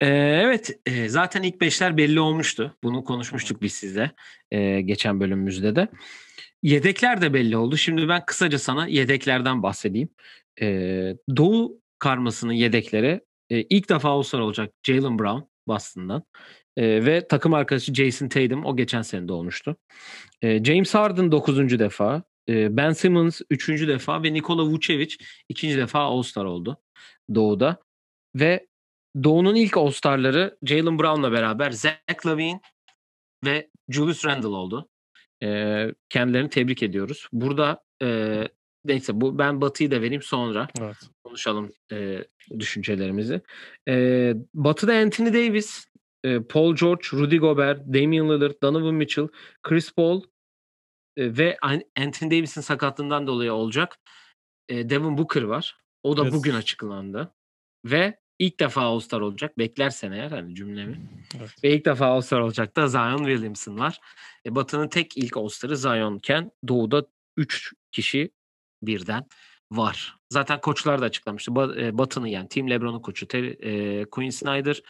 Ee, 0.02 0.08
evet 0.44 0.80
e, 0.86 1.10
zaten 1.10 1.44
ilk 1.44 1.62
beşler 1.62 1.98
belli 1.98 2.20
olmuştu. 2.20 2.78
Bunu 2.84 3.04
konuşmuştuk 3.04 3.62
biz 3.62 3.74
size 3.74 4.12
e, 4.52 4.82
geçen 4.82 5.20
bölümümüzde 5.20 5.76
de. 5.76 5.88
Yedekler 6.64 7.22
de 7.22 7.34
belli 7.34 7.58
oldu. 7.58 7.78
Şimdi 7.78 8.08
ben 8.08 8.26
kısaca 8.26 8.60
sana 8.60 8.88
yedeklerden 8.88 9.64
bahsedeyim. 9.64 10.10
Ee, 10.62 11.16
Doğu 11.38 11.82
karmasının 12.00 12.54
yedekleri 12.54 13.22
e, 13.50 13.62
ilk 13.62 13.90
defa 13.90 14.10
All-Star 14.10 14.40
olacak 14.40 14.74
Jalen 14.84 15.20
Brown 15.20 15.42
Boston'dan. 15.68 16.24
E, 16.78 17.06
ve 17.06 17.28
takım 17.28 17.54
arkadaşı 17.54 17.94
Jason 17.94 18.28
Tatum 18.28 18.66
o 18.66 18.76
geçen 18.76 19.02
sene 19.02 19.28
de 19.28 19.34
olmuştu. 19.34 19.76
E, 20.42 20.64
James 20.64 20.94
Harden 20.96 21.32
9. 21.32 21.80
defa. 21.80 22.24
E, 22.50 22.78
ben 22.78 22.92
Simmons 22.92 23.42
3. 23.50 23.70
defa 23.70 24.24
ve 24.24 24.34
Nikola 24.34 24.66
Vucevic 24.66 25.16
2. 25.50 25.78
defa 25.78 26.00
All-Star 26.00 26.46
oldu 26.46 26.78
Doğu'da. 27.36 27.78
Ve 28.36 28.68
Doğu'nun 29.24 29.56
ilk 29.56 29.78
All-Star'ları 29.78 30.58
Jalen 30.64 31.00
Brown'la 31.00 31.32
beraber 31.32 31.72
Zach 31.72 32.26
Lavine 32.26 32.62
ve 33.46 33.70
Julius 33.90 34.26
Randle 34.26 34.48
oldu. 34.48 34.90
Ee, 35.44 35.88
kendilerini 36.10 36.50
tebrik 36.50 36.84
ediyoruz. 36.84 37.28
Burada 37.32 37.84
e, 38.04 38.44
neyse 38.88 39.22
bu 39.22 39.38
ben 39.40 39.62
Batı'yı 39.62 39.92
da 39.92 40.02
vereyim 40.02 40.22
sonra 40.22 40.68
Evet. 40.82 40.96
konuşalım 41.24 41.72
e, 41.92 42.26
düşüncelerimizi. 42.60 43.42
E, 43.88 44.34
Batı'da 44.54 44.94
Anthony 44.94 45.34
Davis, 45.34 45.88
e, 46.24 46.40
Paul 46.44 46.76
George, 46.76 47.04
Rudy 47.14 47.38
Gobert, 47.38 47.80
Damian 47.88 48.30
Lillard, 48.30 48.54
Donovan 48.64 48.94
Mitchell, 48.96 49.28
Chris 49.64 49.92
Paul 49.94 50.22
e, 51.18 51.38
ve 51.38 51.58
An- 51.62 51.84
Anthony 51.98 52.32
Davis'in 52.32 52.62
sakatlığından 52.62 53.28
dolayı 53.28 53.54
olacak 53.54 53.98
e, 54.70 54.90
Devin 54.90 55.18
Booker 55.18 55.42
var. 55.44 55.78
O 56.04 56.18
da 56.18 56.26
Yes. 56.26 56.34
bugün 56.34 56.54
açıklandı. 56.54 57.34
Ve 57.86 58.20
ilk 58.40 58.60
defa 58.60 58.82
All-Star 58.82 59.22
olacak. 59.22 59.58
Beklersen 59.58 60.12
eğer 60.12 60.32
hani 60.32 60.56
cümlemi. 60.56 61.00
Evet. 61.40 61.50
Ve 61.64 61.74
ilk 61.76 61.86
defa 61.86 62.06
All-Star 62.06 62.40
olacak 62.40 62.76
da 62.76 62.88
Zion 62.88 63.18
Williamson 63.18 63.80
var. 63.80 64.00
E, 64.46 64.56
Batı'nın 64.56 64.88
tek 64.88 65.18
ilk 65.18 65.38
All-Star'ı 65.38 65.78
Zion'ken 65.78 66.52
Doğu'da 66.68 67.06
3 67.38 67.74
kişi 67.92 68.30
birden 68.88 69.26
var. 69.72 70.18
Zaten 70.30 70.62
koçlar 70.62 71.02
da 71.02 71.06
açıklamıştı. 71.06 71.52
E, 71.78 71.98
Batı'nın 71.98 72.28
yani 72.28 72.50
Team 72.50 72.70
LeBron'un 72.70 73.02
koçu 73.02 73.28
Terry, 73.28 73.58
e, 73.62 74.06
Quinn 74.06 74.30
Snyder, 74.30 74.82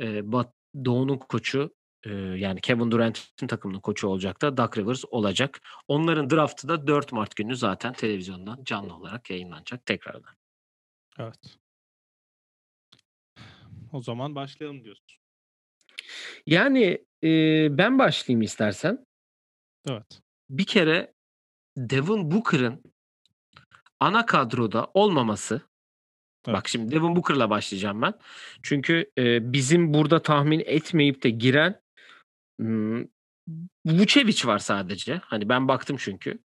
e, 0.00 0.32
Bat- 0.32 0.54
Doğu'nun 0.84 1.16
koçu 1.18 1.74
e, 2.02 2.10
yani 2.12 2.60
Kevin 2.60 2.90
Durant'in 2.90 3.46
takımının 3.46 3.80
koçu 3.80 4.08
olacak 4.08 4.42
da 4.42 4.56
Doug 4.56 4.78
Rivers 4.78 5.04
olacak. 5.10 5.60
Onların 5.88 6.30
draftı 6.30 6.68
da 6.68 6.86
4 6.86 7.12
Mart 7.12 7.36
günü 7.36 7.56
zaten 7.56 7.92
televizyondan 7.92 8.64
canlı 8.64 8.94
olarak 8.94 9.30
yayınlanacak 9.30 9.86
tekrardan. 9.86 10.34
Evet. 11.18 11.58
O 13.92 14.02
zaman 14.02 14.34
başlayalım 14.34 14.84
diyorsun. 14.84 15.18
Yani 16.46 17.04
e, 17.24 17.28
ben 17.78 17.98
başlayayım 17.98 18.42
istersen. 18.42 19.06
Evet. 19.88 20.20
Bir 20.50 20.66
kere 20.66 21.14
Devin 21.76 22.30
Booker'ın 22.30 22.82
ana 24.00 24.26
kadroda 24.26 24.90
olmaması 24.94 25.68
Evet. 26.46 26.56
Bak 26.56 26.68
şimdi 26.68 26.94
Devin 26.94 27.16
Booker'la 27.16 27.50
başlayacağım 27.50 28.02
ben. 28.02 28.14
Çünkü 28.62 29.10
e, 29.18 29.52
bizim 29.52 29.94
burada 29.94 30.22
tahmin 30.22 30.62
etmeyip 30.66 31.22
de 31.22 31.30
giren 31.30 31.80
Vucevic 33.86 34.46
var 34.46 34.58
sadece. 34.58 35.20
Hani 35.24 35.48
ben 35.48 35.68
baktım 35.68 35.96
çünkü. 36.00 36.38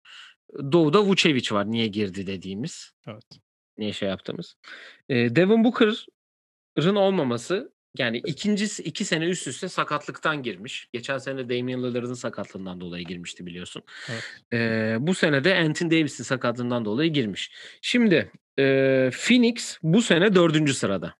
Doğu'da 0.71 1.05
Vucevic 1.05 1.47
var 1.51 1.71
niye 1.71 1.87
girdi 1.87 2.27
dediğimiz. 2.27 2.93
Evet. 3.07 3.25
Niye 3.77 3.93
şey 3.93 4.09
yaptığımız. 4.09 4.55
E, 5.09 5.35
Devin 5.35 5.63
Booker'ın 5.63 6.95
olmaması 6.95 7.73
yani 7.97 8.17
ikincisi 8.17 8.83
iki 8.83 9.05
sene 9.05 9.25
üst 9.25 9.47
üste 9.47 9.69
sakatlıktan 9.69 10.43
girmiş. 10.43 10.89
Geçen 10.93 11.17
sene 11.17 11.49
Damian 11.49 11.83
Lillard'ın 11.83 12.13
sakatlığından 12.13 12.81
dolayı 12.81 13.05
girmişti 13.05 13.45
biliyorsun. 13.45 13.83
Evet. 14.09 14.23
E, 14.53 14.97
bu 14.99 15.13
sene 15.13 15.43
de 15.43 15.55
Anthony 15.57 15.91
Davis'in 15.91 16.23
sakatlığından 16.23 16.85
dolayı 16.85 17.13
girmiş. 17.13 17.51
Şimdi 17.81 18.31
e, 18.59 18.63
Phoenix 19.27 19.77
bu 19.83 20.01
sene 20.01 20.35
dördüncü 20.35 20.73
sırada. 20.73 21.15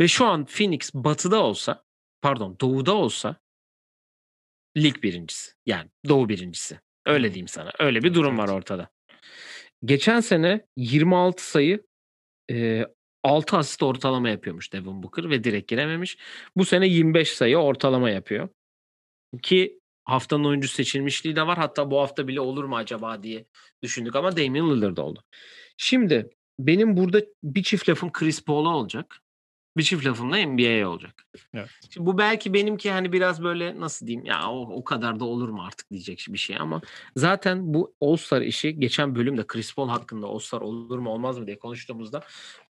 Ve 0.00 0.08
şu 0.08 0.26
an 0.26 0.44
Phoenix 0.46 0.94
batıda 0.94 1.42
olsa 1.42 1.84
pardon 2.22 2.56
doğuda 2.60 2.94
olsa 2.94 3.36
lig 4.76 5.02
birincisi. 5.02 5.52
Yani 5.66 5.90
doğu 6.08 6.28
birincisi. 6.28 6.80
Öyle 7.06 7.26
Hmm. 7.26 7.34
diyeyim 7.34 7.48
sana. 7.48 7.72
Öyle 7.78 8.02
bir 8.02 8.14
durum 8.14 8.38
var 8.38 8.48
ortada. 8.48 8.90
Geçen 9.84 10.20
sene 10.20 10.66
26 10.76 11.50
sayı 11.50 11.86
e, 12.50 12.84
6 13.22 13.56
asist 13.56 13.82
ortalama 13.82 14.28
yapıyormuş 14.28 14.72
Devin 14.72 15.02
Booker 15.02 15.30
ve 15.30 15.44
direkt 15.44 15.68
girememiş. 15.68 16.18
Bu 16.56 16.64
sene 16.64 16.88
25 16.88 17.32
sayı 17.32 17.58
ortalama 17.58 18.10
yapıyor. 18.10 18.48
Ki 19.42 19.80
haftanın 20.04 20.44
oyuncu 20.44 20.68
seçilmişliği 20.68 21.36
de 21.36 21.46
var. 21.46 21.58
Hatta 21.58 21.90
bu 21.90 22.00
hafta 22.00 22.28
bile 22.28 22.40
olur 22.40 22.64
mu 22.64 22.76
acaba 22.76 23.22
diye 23.22 23.44
düşündük 23.82 24.16
ama 24.16 24.36
Damian 24.36 24.76
Lillard 24.76 24.96
oldu. 24.96 25.24
Şimdi 25.76 26.30
benim 26.58 26.96
burada 26.96 27.20
bir 27.42 27.62
çift 27.62 27.88
lafım 27.88 28.12
Chris 28.12 28.44
Paul'a 28.44 28.68
olacak. 28.68 29.20
Bir 29.78 29.82
çift 29.82 30.06
lafım 30.06 30.32
da 30.32 30.46
NBA'ye 30.46 30.86
olacak. 30.86 31.26
Evet. 31.54 31.68
Şimdi 31.90 32.06
bu 32.06 32.18
belki 32.18 32.54
benimki 32.54 32.90
hani 32.90 33.12
biraz 33.12 33.42
böyle 33.42 33.80
nasıl 33.80 34.06
diyeyim 34.06 34.26
ya 34.26 34.50
o, 34.50 34.74
o 34.74 34.84
kadar 34.84 35.20
da 35.20 35.24
olur 35.24 35.48
mu 35.48 35.62
artık 35.62 35.90
diyecek 35.90 36.26
bir 36.28 36.38
şey 36.38 36.56
ama 36.60 36.80
zaten 37.16 37.74
bu 37.74 37.94
All-Star 38.00 38.42
işi 38.42 38.80
geçen 38.80 39.14
bölümde 39.14 39.46
Chris 39.46 39.74
Paul 39.74 39.88
hakkında 39.88 40.26
All-Star 40.26 40.60
olur 40.60 40.98
mu 40.98 41.10
olmaz 41.10 41.38
mı 41.38 41.46
diye 41.46 41.58
konuştuğumuzda 41.58 42.24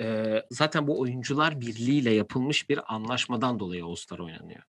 e, 0.00 0.36
zaten 0.50 0.86
bu 0.86 1.00
oyuncular 1.00 1.60
birliğiyle 1.60 2.10
yapılmış 2.10 2.68
bir 2.68 2.94
anlaşmadan 2.94 3.58
dolayı 3.58 3.84
All-Star 3.84 4.18
oynanıyor. 4.18 4.62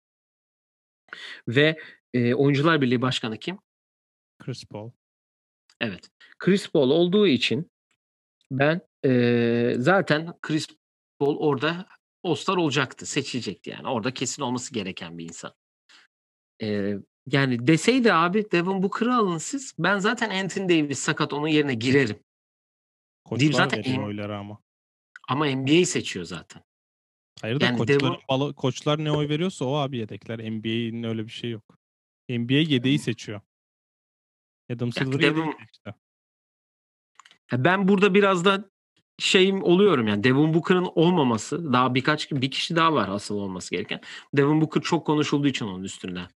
Ve 1.47 1.77
e, 2.13 2.33
oyuncular 2.33 2.81
birliği 2.81 3.01
başkanı 3.01 3.37
kim? 3.37 3.59
Chris 4.39 4.65
Paul. 4.65 4.91
Evet. 5.81 6.09
Chris 6.39 6.69
Paul 6.69 6.89
olduğu 6.89 7.27
için 7.27 7.71
ben 8.51 8.81
e, 9.05 9.73
zaten 9.77 10.33
Chris 10.41 10.67
Paul 11.19 11.37
orada 11.37 11.85
All-Star 12.23 12.57
olacaktı. 12.57 13.05
Seçilecekti 13.05 13.69
yani. 13.69 13.87
Orada 13.87 14.13
kesin 14.13 14.41
olması 14.41 14.73
gereken 14.73 15.17
bir 15.17 15.23
insan. 15.23 15.53
E, 16.61 16.93
yani 17.27 17.67
deseydi 17.67 18.13
abi 18.13 18.51
Devin 18.51 18.83
Booker'ı 18.83 19.15
alın 19.15 19.37
siz. 19.37 19.73
Ben 19.79 19.99
zaten 19.99 20.29
Anthony 20.43 20.69
Davis 20.69 20.99
sakat 20.99 21.33
onun 21.33 21.47
yerine 21.47 21.73
girerim. 21.73 22.19
Koçlar 23.23 23.51
zaten 23.51 23.79
veriyor 23.79 23.95
en- 23.97 24.07
oyları 24.07 24.37
ama. 24.37 24.61
Ama 25.29 25.45
NBA'yi 25.45 25.85
seçiyor 25.85 26.25
zaten. 26.25 26.63
Hayır 27.41 27.59
da 27.59 27.65
Yani 27.65 27.77
koçların 27.77 27.99
Devon- 27.99 28.53
koçlar 28.53 29.03
ne 29.03 29.11
oy 29.11 29.29
veriyorsa 29.29 29.65
o 29.65 29.73
abi 29.75 29.97
yedekler. 29.97 30.39
NBA'nin 30.39 31.03
öyle 31.03 31.25
bir 31.25 31.31
şey 31.31 31.49
yok. 31.51 31.77
NBA 32.29 32.53
yedeği 32.53 32.99
seçiyor. 32.99 33.41
Adam 34.73 34.91
Silver 34.93 35.11
seçti. 35.59 35.93
Ha, 37.47 37.63
Ben 37.65 37.87
burada 37.87 38.13
biraz 38.13 38.45
da 38.45 38.70
şeyim 39.21 39.63
oluyorum 39.63 40.07
yani 40.07 40.23
Devin 40.23 40.53
Booker'ın 40.53 40.87
olmaması 40.95 41.73
daha 41.73 41.95
birkaç 41.95 42.31
bir 42.31 42.51
kişi 42.51 42.75
daha 42.75 42.93
var 42.93 43.09
asıl 43.09 43.35
olması 43.35 43.71
gereken. 43.71 44.01
Devin 44.33 44.61
Booker 44.61 44.81
çok 44.81 45.05
konuşulduğu 45.05 45.47
için 45.47 45.65
onun 45.65 45.83
üstünden 45.83 46.27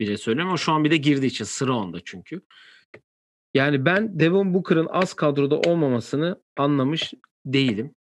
bile 0.00 0.16
söylüyorum 0.16 0.50
ama 0.50 0.56
şu 0.56 0.72
an 0.72 0.84
bir 0.84 0.90
de 0.90 0.96
girdiği 0.96 1.26
için 1.26 1.44
sıra 1.44 1.72
onda 1.72 1.98
çünkü. 2.04 2.40
Yani 3.54 3.84
ben 3.84 4.20
Devin 4.20 4.54
Booker'ın 4.54 4.86
az 4.90 5.14
kadroda 5.14 5.58
olmamasını 5.60 6.42
anlamış 6.56 7.14
değilim. 7.46 7.94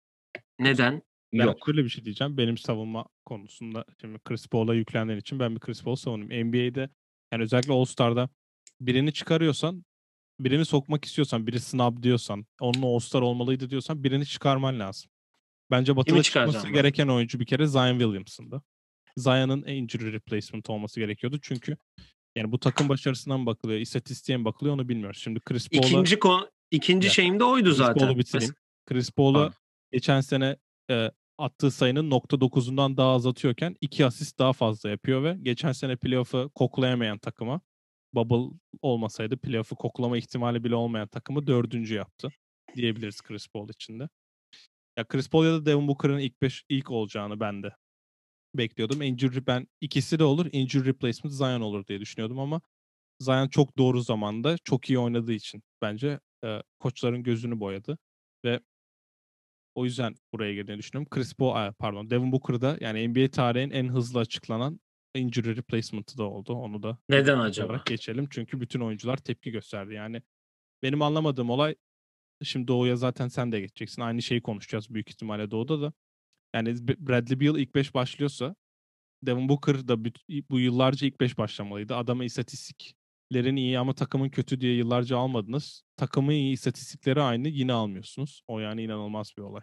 Neden? 0.58 1.02
Ben 1.32 1.46
Yok. 1.46 1.58
şöyle 1.66 1.84
bir 1.84 1.88
şey 1.88 2.04
diyeceğim. 2.04 2.36
Benim 2.36 2.58
savunma 2.58 3.06
konusunda 3.24 3.84
şimdi 4.00 4.18
Chris 4.18 4.46
Paul'a 4.48 4.74
yüklendiğin 4.74 5.18
için 5.18 5.38
ben 5.38 5.54
bir 5.54 5.60
Chris 5.60 5.84
Paul 5.84 5.96
savunayım. 5.96 6.48
NBA'de 6.48 6.90
yani 7.32 7.42
özellikle 7.42 7.72
All-Star'da 7.72 8.28
birini 8.80 9.12
çıkarıyorsan 9.12 9.84
birini 10.44 10.64
sokmak 10.64 11.04
istiyorsan, 11.04 11.46
biri 11.46 11.60
snub 11.60 12.02
diyorsan, 12.02 12.46
onun 12.60 12.82
All-Star 12.82 13.22
olmalıydı 13.22 13.70
diyorsan 13.70 14.04
birini 14.04 14.26
çıkarman 14.26 14.80
lazım. 14.80 15.10
Bence 15.70 15.96
Batı'da 15.96 16.22
çıkması 16.22 16.66
ben? 16.66 16.72
gereken 16.72 17.08
oyuncu 17.08 17.40
bir 17.40 17.46
kere 17.46 17.66
Zion 17.66 17.98
Williamson'dı. 17.98 18.62
Zion'ın 19.16 19.62
injury 19.66 20.12
replacement 20.12 20.70
olması 20.70 21.00
gerekiyordu. 21.00 21.38
Çünkü 21.42 21.76
yani 22.36 22.52
bu 22.52 22.58
takım 22.60 22.88
başarısından 22.88 23.40
mı 23.40 23.46
bakılıyor, 23.46 23.80
istatistiğe 23.80 24.38
mi 24.38 24.44
bakılıyor 24.44 24.74
onu 24.74 24.88
bilmiyoruz. 24.88 25.20
Şimdi 25.22 25.40
Chris 25.40 25.68
Paul'a 25.68 25.86
İkinci 25.86 26.18
konu 26.18 26.50
ikinci 26.70 27.06
Ya, 27.06 27.12
şeyim 27.12 27.40
de 27.40 27.44
oydu 27.44 27.68
Chris 27.68 27.76
zaten. 27.76 28.06
Paul'u 28.06 28.18
bitireyim. 28.18 28.54
Chris 28.86 29.10
Pardon. 29.10 29.52
geçen 29.92 30.20
sene 30.20 30.56
e, 30.90 31.10
attığı 31.38 31.70
sayının 31.70 32.10
nokta 32.10 32.40
dokuzundan 32.40 32.96
daha 32.96 33.12
az 33.12 33.26
atıyorken 33.26 33.76
iki 33.80 34.06
asist 34.06 34.38
daha 34.38 34.52
fazla 34.52 34.90
yapıyor 34.90 35.24
ve 35.24 35.36
geçen 35.42 35.72
sene 35.72 35.96
playoff'ı 35.96 36.50
koklayamayan 36.54 37.18
takıma 37.18 37.60
bubble 38.14 38.56
olmasaydı 38.82 39.36
playoff'ı 39.36 39.76
koklama 39.76 40.18
ihtimali 40.18 40.64
bile 40.64 40.74
olmayan 40.74 41.08
takımı 41.08 41.46
dördüncü 41.46 41.94
yaptı 41.94 42.28
diyebiliriz 42.76 43.22
Chris 43.22 43.48
Paul 43.48 43.68
için. 43.68 43.98
Ya 44.98 45.04
Chris 45.08 45.30
Paul 45.30 45.44
ya 45.44 45.52
da 45.52 45.66
Devin 45.66 45.88
Booker'ın 45.88 46.18
ilk 46.18 46.42
beş 46.42 46.64
ilk 46.68 46.90
olacağını 46.90 47.40
ben 47.40 47.62
de 47.62 47.70
bekliyordum. 48.54 49.02
Injury 49.02 49.46
ben 49.46 49.66
ikisi 49.80 50.18
de 50.18 50.24
olur. 50.24 50.46
Injury 50.52 50.88
replacement 50.88 51.34
Zion 51.36 51.60
olur 51.60 51.86
diye 51.86 52.00
düşünüyordum 52.00 52.38
ama 52.38 52.60
Zion 53.20 53.48
çok 53.48 53.78
doğru 53.78 54.00
zamanda 54.00 54.58
çok 54.58 54.90
iyi 54.90 54.98
oynadığı 54.98 55.32
için 55.32 55.62
bence 55.82 56.20
e, 56.44 56.62
koçların 56.80 57.22
gözünü 57.22 57.60
boyadı 57.60 57.98
ve 58.44 58.60
o 59.74 59.84
yüzden 59.84 60.14
buraya 60.32 60.54
girdiğini 60.54 60.78
düşünüyorum. 60.78 61.08
Chris 61.10 61.34
Paul, 61.34 61.72
pardon 61.72 62.10
Devin 62.10 62.32
Booker'da 62.32 62.78
yani 62.80 63.08
NBA 63.08 63.30
tarihinin 63.30 63.70
en 63.70 63.88
hızlı 63.88 64.20
açıklanan 64.20 64.80
injury 65.14 65.56
replacement'ı 65.56 66.18
da 66.18 66.24
oldu. 66.24 66.52
Onu 66.54 66.82
da 66.82 66.98
Neden 67.08 67.38
acaba? 67.38 67.82
geçelim. 67.86 68.26
Çünkü 68.30 68.60
bütün 68.60 68.80
oyuncular 68.80 69.16
tepki 69.16 69.50
gösterdi. 69.50 69.94
Yani 69.94 70.22
benim 70.82 71.02
anlamadığım 71.02 71.50
olay 71.50 71.74
şimdi 72.42 72.68
Doğu'ya 72.68 72.96
zaten 72.96 73.28
sen 73.28 73.52
de 73.52 73.60
geçeceksin. 73.60 74.02
Aynı 74.02 74.22
şeyi 74.22 74.42
konuşacağız 74.42 74.94
büyük 74.94 75.10
ihtimalle 75.10 75.50
Doğu'da 75.50 75.80
da. 75.80 75.92
Yani 76.54 76.74
Bradley 76.98 77.40
Beal 77.40 77.58
ilk 77.58 77.74
5 77.74 77.94
başlıyorsa 77.94 78.56
Devin 79.22 79.48
Booker 79.48 79.88
da 79.88 80.04
bu 80.50 80.60
yıllarca 80.60 81.06
ilk 81.06 81.20
5 81.20 81.38
başlamalıydı. 81.38 81.96
Adamın 81.96 82.24
istatistiklerin 82.24 83.56
iyi 83.56 83.78
ama 83.78 83.92
takımın 83.94 84.28
kötü 84.28 84.60
diye 84.60 84.76
yıllarca 84.76 85.16
almadınız. 85.18 85.82
Takımın 85.96 86.32
iyi 86.32 86.52
istatistikleri 86.52 87.20
aynı 87.20 87.48
yine 87.48 87.72
almıyorsunuz. 87.72 88.42
O 88.46 88.60
yani 88.60 88.82
inanılmaz 88.82 89.32
bir 89.38 89.42
olay. 89.42 89.62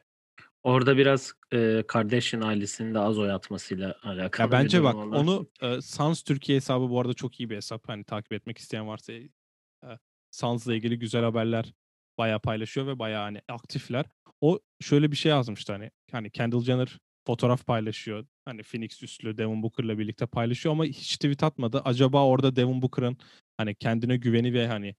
Orada 0.63 0.97
biraz 0.97 1.33
e, 1.53 1.83
Kardashian 1.87 2.41
ailesinin 2.41 2.93
de 2.93 2.99
az 2.99 3.19
oy 3.19 3.31
atmasıyla 3.31 3.95
alakalı. 4.03 4.47
Ya 4.47 4.51
bence 4.51 4.83
bak 4.83 4.95
var. 4.95 5.03
onu 5.03 5.49
e, 5.61 5.81
Sans 5.81 6.21
Türkiye 6.23 6.55
hesabı 6.55 6.89
bu 6.89 7.01
arada 7.01 7.13
çok 7.13 7.39
iyi 7.39 7.49
bir 7.49 7.55
hesap. 7.55 7.89
Hani 7.89 8.03
takip 8.03 8.33
etmek 8.33 8.57
isteyen 8.57 8.87
varsa 8.87 9.13
e, 9.13 9.29
Sans'la 10.31 10.75
ilgili 10.75 10.99
güzel 10.99 11.23
haberler 11.23 11.73
bayağı 12.17 12.39
paylaşıyor 12.39 12.87
ve 12.87 12.99
bayağı 12.99 13.23
hani 13.23 13.41
aktifler. 13.47 14.05
O 14.41 14.59
şöyle 14.81 15.11
bir 15.11 15.17
şey 15.17 15.29
yazmıştı 15.29 15.73
hani 15.73 15.91
hani 16.11 16.31
Kendall 16.31 16.61
Jenner 16.61 16.99
fotoğraf 17.27 17.65
paylaşıyor. 17.65 18.25
Hani 18.45 18.63
Phoenix 18.63 19.03
üstlü 19.03 19.37
Devin 19.37 19.63
Booker'la 19.63 19.97
birlikte 19.97 20.25
paylaşıyor 20.25 20.73
ama 20.73 20.85
hiç 20.85 21.15
tweet 21.15 21.43
atmadı. 21.43 21.81
Acaba 21.85 22.25
orada 22.25 22.55
Devin 22.55 22.81
Booker'ın 22.81 23.17
hani 23.57 23.75
kendine 23.75 24.17
güveni 24.17 24.53
ve 24.53 24.67
hani 24.67 24.95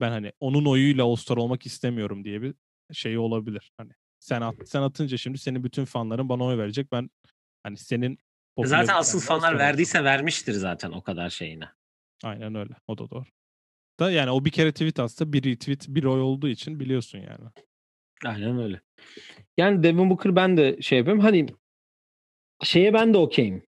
ben 0.00 0.10
hani 0.10 0.32
onun 0.40 0.64
oyuyla 0.64 1.04
All-Star 1.04 1.36
olmak 1.36 1.66
istemiyorum 1.66 2.24
diye 2.24 2.42
bir 2.42 2.54
şey 2.92 3.18
olabilir. 3.18 3.72
Hani 3.76 3.92
sen 4.28 4.40
at, 4.40 4.54
sen 4.68 4.82
atınca 4.82 5.16
şimdi 5.16 5.38
senin 5.38 5.64
bütün 5.64 5.84
fanların 5.84 6.28
bana 6.28 6.44
oy 6.44 6.58
verecek. 6.58 6.92
Ben 6.92 7.10
hani 7.62 7.76
senin 7.76 8.18
Zaten 8.64 8.86
popüler- 8.86 8.98
asıl 8.98 9.20
fanlar 9.20 9.58
verdiyse 9.58 10.04
vermiştir 10.04 10.52
zaten 10.52 10.90
o 10.92 11.02
kadar 11.02 11.30
şeyine. 11.30 11.68
Aynen 12.24 12.54
öyle. 12.54 12.74
O 12.86 12.98
da 12.98 13.10
doğru. 13.10 13.24
Da 14.00 14.10
yani 14.10 14.30
o 14.30 14.44
bir 14.44 14.50
kere 14.50 14.72
tweet 14.72 14.98
atsa 15.00 15.32
bir 15.32 15.44
retweet 15.44 15.88
bir 15.88 16.04
oy 16.04 16.20
olduğu 16.20 16.48
için 16.48 16.80
biliyorsun 16.80 17.18
yani. 17.18 17.50
Aynen 18.24 18.58
öyle. 18.58 18.80
Yani 19.56 19.82
Devin 19.82 20.10
Booker 20.10 20.36
ben 20.36 20.56
de 20.56 20.82
şey 20.82 20.98
yapıyorum. 20.98 21.22
Hani 21.22 21.46
şeye 22.62 22.94
ben 22.94 23.14
de 23.14 23.18
okeyim. 23.18 23.62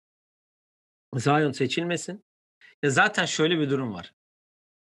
Zion 1.14 1.52
seçilmesin. 1.52 2.24
Ya 2.82 2.90
zaten 2.90 3.24
şöyle 3.24 3.58
bir 3.58 3.70
durum 3.70 3.94
var. 3.94 4.14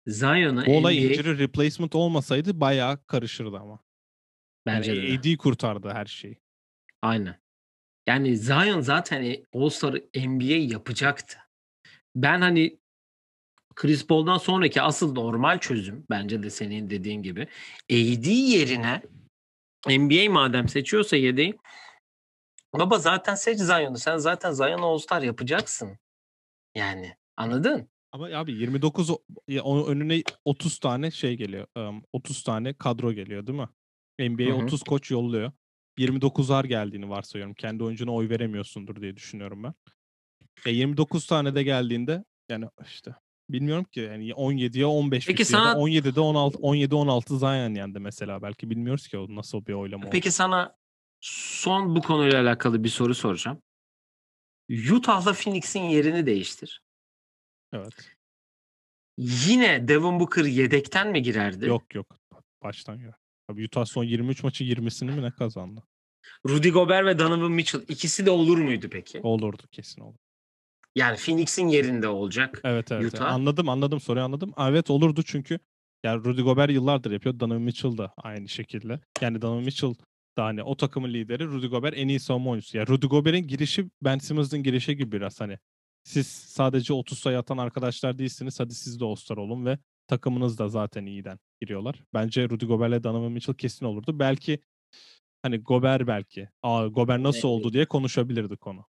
Zion'ı 0.07 0.65
Bu 0.65 0.77
olay 0.77 0.97
NBA 0.97 1.11
injury 1.11 1.39
replacement 1.39 1.95
olmasaydı 1.95 2.59
bayağı 2.59 3.05
karışırdı 3.05 3.57
ama. 3.57 3.79
Bence 4.65 4.93
yani 4.93 5.23
de. 5.23 5.33
AD 5.33 5.37
kurtardı 5.37 5.89
her 5.89 6.05
şeyi. 6.05 6.37
Aynen. 7.01 7.41
Yani 8.07 8.37
Zion 8.37 8.81
zaten 8.81 9.35
All-Star'ı 9.53 10.05
NBA 10.15 10.73
yapacaktı. 10.73 11.37
Ben 12.15 12.41
hani 12.41 12.79
Chris 13.75 14.07
Paul'dan 14.07 14.37
sonraki 14.37 14.81
asıl 14.81 15.13
normal 15.13 15.59
çözüm 15.59 16.05
bence 16.09 16.43
de 16.43 16.49
senin 16.49 16.89
dediğin 16.89 17.23
gibi 17.23 17.41
AD 17.91 18.27
yerine 18.31 19.01
NBA 19.89 20.31
madem 20.31 20.67
seçiyorsa 20.69 21.17
yedeği 21.17 21.57
baba 22.73 22.97
zaten 22.99 23.35
seç 23.35 23.59
Zion'u. 23.59 23.97
Sen 23.97 24.17
zaten 24.17 24.51
Zion'u 24.51 24.85
All-Star 24.85 25.21
yapacaksın. 25.21 25.97
Yani 26.75 27.15
anladın? 27.37 27.89
Ama 28.11 28.25
abi 28.25 28.51
29 28.51 29.09
o- 29.09 29.19
ya 29.47 29.63
onun 29.63 29.87
önüne 29.87 30.23
30 30.45 30.79
tane 30.79 31.11
şey 31.11 31.35
geliyor. 31.37 31.67
ım, 31.77 32.03
30 32.13 32.43
tane 32.43 32.73
kadro 32.73 33.13
geliyor 33.13 33.47
değil 33.47 33.59
mi? 33.59 33.69
NBA 34.19 34.43
Hı 34.43 34.51
hı. 34.51 34.63
30 34.63 34.83
koç 34.83 35.11
yolluyor. 35.11 35.51
29'ar 35.97 36.65
geldiğini 36.65 37.09
varsayıyorum. 37.09 37.53
Kendi 37.53 37.83
oyuncuna 37.83 38.13
oy 38.13 38.29
veremiyorsundur 38.29 39.01
diye 39.01 39.15
düşünüyorum 39.15 39.63
ben. 39.63 39.73
Ya 40.65 40.71
29 40.71 41.27
tane 41.27 41.55
de 41.55 41.63
geldiğinde 41.63 42.23
yani 42.49 42.65
işte 42.85 43.15
bilmiyorum 43.49 43.83
ki 43.83 43.99
yani 43.99 44.33
17'ye 44.33 44.85
15 44.85 45.27
Peki 45.27 45.45
sana- 45.45 45.73
17'de 45.73 46.19
16 46.19 46.57
17 46.57 46.95
16 46.95 47.39
Zion 47.39 47.75
yendi 47.75 47.99
mesela 47.99 48.41
belki 48.41 48.69
bilmiyoruz 48.69 49.07
ki 49.07 49.17
o 49.17 49.35
nasıl 49.35 49.65
bir 49.65 49.73
oylama 49.73 50.03
oldu. 50.03 50.11
Peki 50.11 50.31
sana 50.31 50.75
son 51.21 51.95
bu 51.95 52.01
konuyla 52.01 52.41
alakalı 52.41 52.83
bir 52.83 52.89
soru 52.89 53.15
soracağım. 53.15 53.61
Utah'la 54.91 55.33
Phoenix'in 55.33 55.83
yerini 55.83 56.25
değiştir. 56.25 56.83
Evet. 57.73 58.15
Yine 59.17 59.87
Devin 59.87 60.19
Booker 60.19 60.45
yedekten 60.45 61.11
mi 61.11 61.21
girerdi? 61.21 61.67
Yok 61.67 61.95
yok. 61.95 62.19
Baştan 62.63 62.95
ya. 62.95 63.20
Abi 63.51 63.65
Utah 63.65 63.85
son 63.85 64.03
23 64.03 64.43
maçı 64.43 64.63
20'sini 64.63 65.11
mi 65.11 65.21
ne 65.21 65.31
kazandı? 65.31 65.83
Rudy 66.49 66.69
Gobert 66.69 67.05
ve 67.05 67.19
Donovan 67.19 67.51
Mitchell 67.51 67.81
ikisi 67.87 68.25
de 68.25 68.29
olur 68.29 68.57
muydu 68.57 68.87
peki? 68.91 69.19
Olurdu 69.23 69.63
kesin 69.71 70.01
olur. 70.01 70.15
Yani 70.95 71.17
Phoenix'in 71.17 71.67
yerinde 71.67 72.07
olacak. 72.07 72.61
Evet 72.63 72.91
evet. 72.91 73.13
Utah. 73.13 73.33
Anladım 73.33 73.69
anladım 73.69 73.99
soruyu 73.99 74.25
anladım. 74.25 74.53
Evet 74.59 74.89
olurdu 74.89 75.23
çünkü 75.25 75.59
yani 76.03 76.25
Rudy 76.25 76.41
Gobert 76.41 76.71
yıllardır 76.71 77.11
yapıyor. 77.11 77.39
Donovan 77.39 77.61
Mitchell 77.61 77.97
da 77.97 78.13
aynı 78.17 78.49
şekilde. 78.49 78.99
Yani 79.21 79.41
Donovan 79.41 79.63
Mitchell 79.63 79.93
da 80.37 80.45
hani 80.45 80.63
o 80.63 80.77
takımın 80.77 81.13
lideri. 81.13 81.45
Rudy 81.45 81.67
Gobert 81.67 81.97
en 81.97 82.07
iyi 82.07 82.19
savunma 82.19 82.49
oyuncusu. 82.49 82.77
Yani 82.77 82.87
Rudy 82.87 83.07
Gobert'in 83.07 83.47
girişi 83.47 83.89
Ben 84.01 84.17
Simmons'ın 84.17 84.63
girişi 84.63 84.97
gibi 84.97 85.11
biraz 85.11 85.41
hani. 85.41 85.57
Siz 86.03 86.27
sadece 86.27 86.93
30 86.93 87.19
sayı 87.19 87.37
atan 87.37 87.57
arkadaşlar 87.57 88.17
değilsiniz. 88.17 88.59
Hadi 88.59 88.75
siz 88.75 88.99
de 88.99 89.05
All-Star 89.05 89.37
olun 89.37 89.65
ve 89.65 89.77
takımınız 90.07 90.57
da 90.59 90.67
zaten 90.67 91.05
iyiden 91.05 91.39
giriyorlar. 91.61 92.03
Bence 92.13 92.49
Rudy 92.49 92.65
Gobert'le 92.65 93.03
Donovan 93.03 93.31
Mitchell 93.31 93.55
kesin 93.55 93.85
olurdu. 93.85 94.19
Belki 94.19 94.59
hani 95.41 95.57
Gobert 95.57 96.07
belki. 96.07 96.49
Aa 96.63 96.87
Gobert 96.87 97.21
nasıl 97.21 97.37
Evet. 97.37 97.45
oldu 97.45 97.73
diye 97.73 97.85
konuşabilirdi 97.85 98.57
konu. 98.57 98.85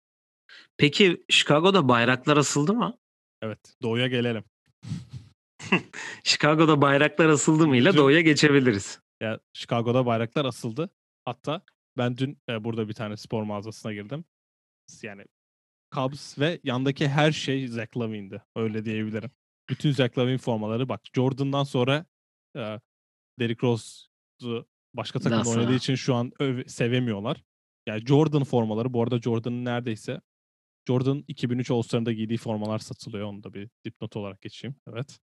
Peki 0.78 1.24
Chicago'da 1.30 1.90
bayraklar 1.90 2.38
asıldı 2.38 2.74
mı? 2.74 2.98
Evet. 3.42 3.60
Doğuya 3.82 4.08
gelelim. 4.08 4.44
Chicago'da 6.24 6.82
bayraklar 6.82 7.30
asıldı 7.30 7.68
mı 7.68 7.78
ile 7.78 7.96
doğuya 7.98 8.22
geçebiliriz. 8.22 9.00
Ya 9.22 9.40
Chicago'da 9.54 10.06
bayraklar 10.06 10.46
asıldı. 10.46 10.90
Hatta 11.26 11.62
ben 11.98 12.18
dün 12.18 12.38
e, 12.50 12.64
burada 12.64 12.88
bir 12.90 12.94
tane 12.94 13.18
spor 13.18 13.44
mağazasına 13.44 13.94
girdim. 13.94 14.26
Yani 15.04 15.26
Cubs 15.96 16.40
ve 16.40 16.60
yandaki 16.64 17.08
her 17.08 17.32
şey 17.32 17.68
Zach 17.68 17.98
Lavine'di. 17.98 18.42
Öyle 18.56 18.86
diyebilirim. 18.86 19.32
Bütün 19.70 19.92
Zach 19.92 20.18
Lavine 20.18 20.38
formaları 20.38 20.90
bak 20.90 21.02
Jordan'dan 21.16 21.64
sonra 21.64 22.06
e, 22.56 22.80
Derrick 23.40 23.68
Rose'u 23.68 24.68
başka 24.94 25.20
takımda 25.20 25.40
Nasıl? 25.40 25.52
oynadığı 25.60 25.76
için 25.76 25.96
şu 25.96 26.16
an 26.16 26.32
öv- 26.40 26.68
sevemiyorlar. 26.68 27.44
Yani 27.88 28.06
Jordan 28.06 28.44
formaları 28.44 28.94
bu 28.94 29.04
arada 29.04 29.20
Jordan'ın 29.22 29.66
neredeyse 29.66 30.22
Jordan 30.88 31.24
2003 31.28 31.72
All-Star'ında 31.72 32.12
giydiği 32.14 32.38
formalar 32.38 32.80
satılıyor. 32.80 33.28
Onu 33.28 33.44
da 33.44 33.54
bir 33.54 33.70
dipnot 33.86 34.16
olarak 34.16 34.42
geçeyim. 34.42 34.76
Evet. 34.94 35.20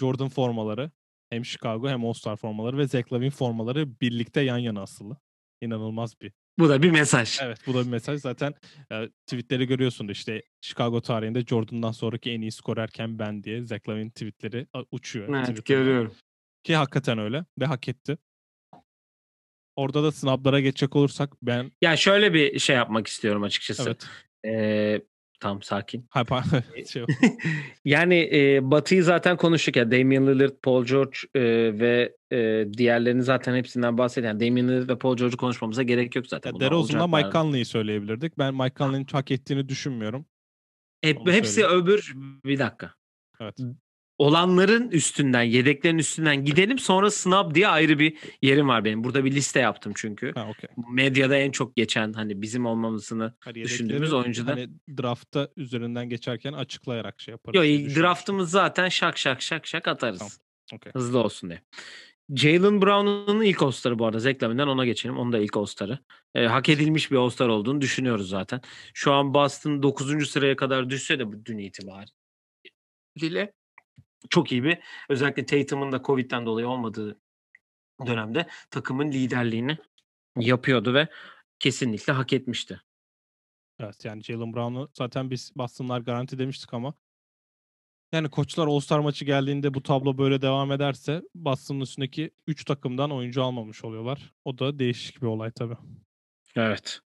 Jordan 0.00 0.28
formaları 0.28 0.90
hem 1.30 1.44
Chicago 1.44 1.88
hem 1.88 2.04
All-Star 2.04 2.36
formaları 2.36 2.78
ve 2.78 2.86
Zach 2.86 3.12
Lavine 3.12 3.30
formaları 3.30 4.00
birlikte 4.00 4.40
yan 4.40 4.58
yana 4.58 4.82
asılı. 4.82 5.16
İnanılmaz 5.60 6.20
bir. 6.20 6.32
Bu 6.58 6.68
da 6.68 6.82
bir 6.82 6.90
mesaj. 6.90 7.38
Evet 7.42 7.58
bu 7.66 7.74
da 7.74 7.84
bir 7.84 7.90
mesaj. 7.90 8.20
Zaten 8.20 8.54
e, 8.92 9.08
tweetleri 9.26 9.66
görüyorsun 9.66 10.08
işte 10.08 10.42
Chicago 10.60 11.00
tarihinde 11.00 11.40
Jordan'dan 11.44 11.92
sonraki 11.92 12.30
en 12.30 12.40
iyi 12.40 12.52
skorerken 12.52 13.18
ben 13.18 13.44
diye 13.44 13.64
Zach 13.66 13.88
Lavine 13.88 14.10
tweetleri 14.10 14.66
uçuyor. 14.90 15.28
Evet, 15.28 15.46
Twitter'da. 15.46 15.80
görüyorum. 15.82 16.14
Ki 16.66 16.76
hakikaten 16.76 17.18
öyle 17.18 17.44
ve 17.60 17.64
hak 17.66 17.88
etti. 17.88 18.18
Orada 19.76 20.02
da 20.02 20.12
snaplara 20.12 20.60
geçecek 20.60 20.96
olursak 20.96 21.32
ben 21.42 21.72
Ya 21.82 21.96
şöyle 21.96 22.34
bir 22.34 22.58
şey 22.58 22.76
yapmak 22.76 23.06
istiyorum 23.06 23.42
açıkçası. 23.42 23.82
evet. 23.82 24.06
Ee, 24.46 25.00
tam 25.40 25.62
sakin. 25.62 26.08
Şey, 26.92 27.04
yani 27.84 28.30
e, 28.32 28.70
Batı'yı 28.70 29.04
zaten 29.04 29.36
konuştuk 29.36 29.76
ya. 29.76 29.90
Damian 29.90 30.26
Lillard, 30.26 30.54
Paul 30.62 30.84
George 30.84 31.18
e, 31.34 31.42
ve 31.80 32.16
e, 32.32 32.66
diğerlerini 32.76 33.22
zaten 33.22 33.56
hepsinden 33.56 33.98
bahsediyor. 33.98 34.32
Yani 34.32 34.48
Damian 34.48 34.68
Lillard 34.68 34.88
ve 34.88 34.98
Paul 34.98 35.16
George'u 35.16 35.36
konuşmamıza 35.36 35.82
gerek 35.82 36.16
yok 36.16 36.26
zaten. 36.26 36.60
DeRozan'la 36.60 37.06
Mike. 37.06 37.30
Conley'i 37.32 37.64
söyleyebilirdik. 37.64 38.38
Ben 38.38 38.54
Mike 38.54 38.74
Conley'in 38.78 39.06
hak 39.12 39.30
ettiğini 39.30 39.68
düşünmüyorum. 39.68 40.26
Hep, 41.02 41.20
Onu 41.20 41.32
hepsi 41.32 41.52
söyleyeyim. 41.52 41.82
öbür 41.82 42.14
bir 42.44 42.58
dakika. 42.58 42.94
Evet. 43.40 43.58
Olanların 44.18 44.90
üstünden, 44.90 45.42
yedeklerin 45.42 45.98
üstünden 45.98 46.44
gidelim. 46.44 46.78
Sonra 46.78 47.10
snap 47.10 47.54
diye 47.54 47.68
ayrı 47.68 47.98
bir 47.98 48.16
yerim 48.42 48.68
var 48.68 48.84
benim. 48.84 49.04
Burada 49.04 49.24
bir 49.24 49.32
liste 49.32 49.60
yaptım 49.60 49.92
çünkü. 49.96 50.32
Ha 50.34 50.48
okey. 50.48 50.70
Medyada 50.92 51.36
en 51.36 51.50
çok 51.50 51.76
geçen 51.76 52.12
hani 52.12 52.42
bizim 52.42 52.66
olmamızını 52.66 53.34
Hani 53.40 53.54
Düşündüğümüz 53.62 54.12
oyuncuda- 54.12 54.50
Hani 54.50 54.68
draftta 54.98 55.48
üzerinden 55.56 56.08
geçerken 56.08 56.52
açıklayarak 56.52 57.20
şey 57.20 57.32
yaparız. 57.32 57.70
Yok 57.70 57.96
draftımız 57.96 58.50
zaten 58.50 58.88
şak 58.88 59.18
şak 59.18 59.42
şak 59.42 59.66
şak 59.66 59.88
atarız. 59.88 60.18
Tamam. 60.18 60.32
Okey. 60.74 60.92
Hızlı 60.92 61.18
olsun 61.18 61.50
diye. 61.50 61.62
Jalen 62.34 62.82
Brown'un 62.82 63.42
ilk 63.42 63.62
All-Star'ı 63.62 63.98
bu 63.98 64.06
arada. 64.06 64.18
Zach 64.18 64.42
Lavine'den 64.42 64.66
ona 64.66 64.84
geçelim. 64.84 65.18
Onun 65.18 65.32
da 65.32 65.38
ilk 65.38 65.56
All-Star'ı. 65.56 65.98
Ee, 66.34 66.46
hak 66.46 66.68
edilmiş 66.68 67.10
bir 67.10 67.16
All-Star 67.16 67.48
olduğunu 67.48 67.80
düşünüyoruz 67.80 68.28
zaten. 68.28 68.60
Şu 68.94 69.12
an 69.12 69.34
Boston 69.34 69.82
9. 69.82 70.26
sıraya 70.26 70.56
kadar 70.56 70.90
düşse 70.90 71.18
de 71.18 71.26
bu 71.32 71.44
dün 71.44 71.58
itibariyle 71.58 72.12
çok 74.30 74.52
iyi 74.52 74.64
bir 74.64 74.78
özellikle 75.08 75.46
Tatum'un 75.46 75.92
da 75.92 76.02
Covid'den 76.02 76.46
dolayı 76.46 76.68
olmadığı 76.68 77.20
dönemde 78.06 78.46
takımın 78.70 79.12
liderliğini 79.12 79.78
yapıyordu 80.36 80.94
ve 80.94 81.08
kesinlikle 81.58 82.12
hak 82.12 82.32
etmişti. 82.32 82.80
Evet 83.80 84.04
yani 84.04 84.22
Jalen 84.22 84.54
Brown'u 84.54 84.88
zaten 84.92 85.30
biz 85.30 85.52
Boston'lar 85.56 86.00
garanti 86.00 86.38
demiştik 86.38 86.74
ama 86.74 86.94
yani 88.12 88.30
koçlar 88.30 88.66
All-Star 88.66 88.98
maçı 88.98 89.24
geldiğinde 89.24 89.74
bu 89.74 89.82
tablo 89.82 90.18
böyle 90.18 90.42
devam 90.42 90.72
ederse 90.72 91.22
Boston'ın 91.34 91.80
üstündeki 91.80 92.30
3 92.46 92.64
takımdan 92.64 93.10
oyuncu 93.10 93.42
almamış 93.42 93.84
oluyorlar. 93.84 94.32
O 94.44 94.58
da 94.58 94.78
değişik 94.78 95.22
bir 95.22 95.26
olay 95.26 95.50
tabii. 95.50 95.76
Evet. 96.56 97.00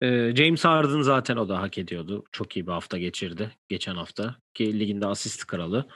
Ee, 0.00 0.32
James 0.36 0.64
Harden 0.64 1.00
zaten 1.00 1.36
o 1.36 1.48
da 1.48 1.60
hak 1.60 1.78
ediyordu. 1.78 2.24
Çok 2.32 2.56
iyi 2.56 2.66
bir 2.66 2.72
hafta 2.72 2.98
geçirdi 2.98 3.50
geçen 3.68 3.94
hafta. 3.94 4.36
Ki 4.54 4.80
liginde 4.80 5.06
asist 5.06 5.46
kralı. 5.46 5.88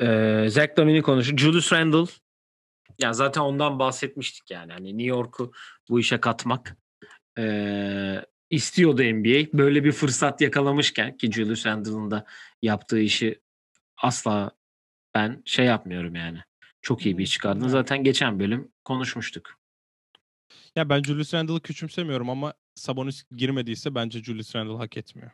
Ee, 0.00 0.46
Zach 0.48 0.78
Lavine'i 0.78 1.02
konuşuyor. 1.02 1.38
Julius 1.38 1.72
Randle. 1.72 2.10
Yani 2.98 3.14
zaten 3.14 3.40
ondan 3.40 3.78
bahsetmiştik 3.78 4.50
yani. 4.50 4.72
Hani 4.72 4.88
New 4.88 5.08
York'u 5.08 5.52
bu 5.88 6.00
işe 6.00 6.20
katmak 6.20 6.76
Ee, 7.38 8.24
istiyordu 8.50 9.02
NBA. 9.02 9.58
Böyle 9.58 9.84
bir 9.84 9.92
fırsat 9.92 10.40
yakalamışken 10.40 11.16
ki 11.16 11.32
Julius 11.32 11.66
Randle'ın 11.66 12.10
da 12.10 12.24
yaptığı 12.62 13.00
işi 13.00 13.40
asla 13.96 14.50
ben 15.14 15.42
şey 15.44 15.66
yapmıyorum 15.66 16.14
yani. 16.14 16.38
Çok 16.82 17.06
iyi 17.06 17.18
bir 17.18 17.26
çıkardın. 17.26 17.68
Zaten 17.68 18.04
geçen 18.04 18.40
bölüm 18.40 18.72
konuşmuştuk. 18.84 19.54
Ya 20.76 20.88
ben 20.88 21.02
Julius 21.02 21.34
Randle'ı 21.34 21.60
küçümsemiyorum 21.60 22.30
ama 22.30 22.54
Sabonis 22.74 23.24
girmediyse 23.36 23.94
bence 23.94 24.22
Julius 24.22 24.56
Randle 24.56 24.76
hak 24.76 24.96
etmiyor. 24.96 25.30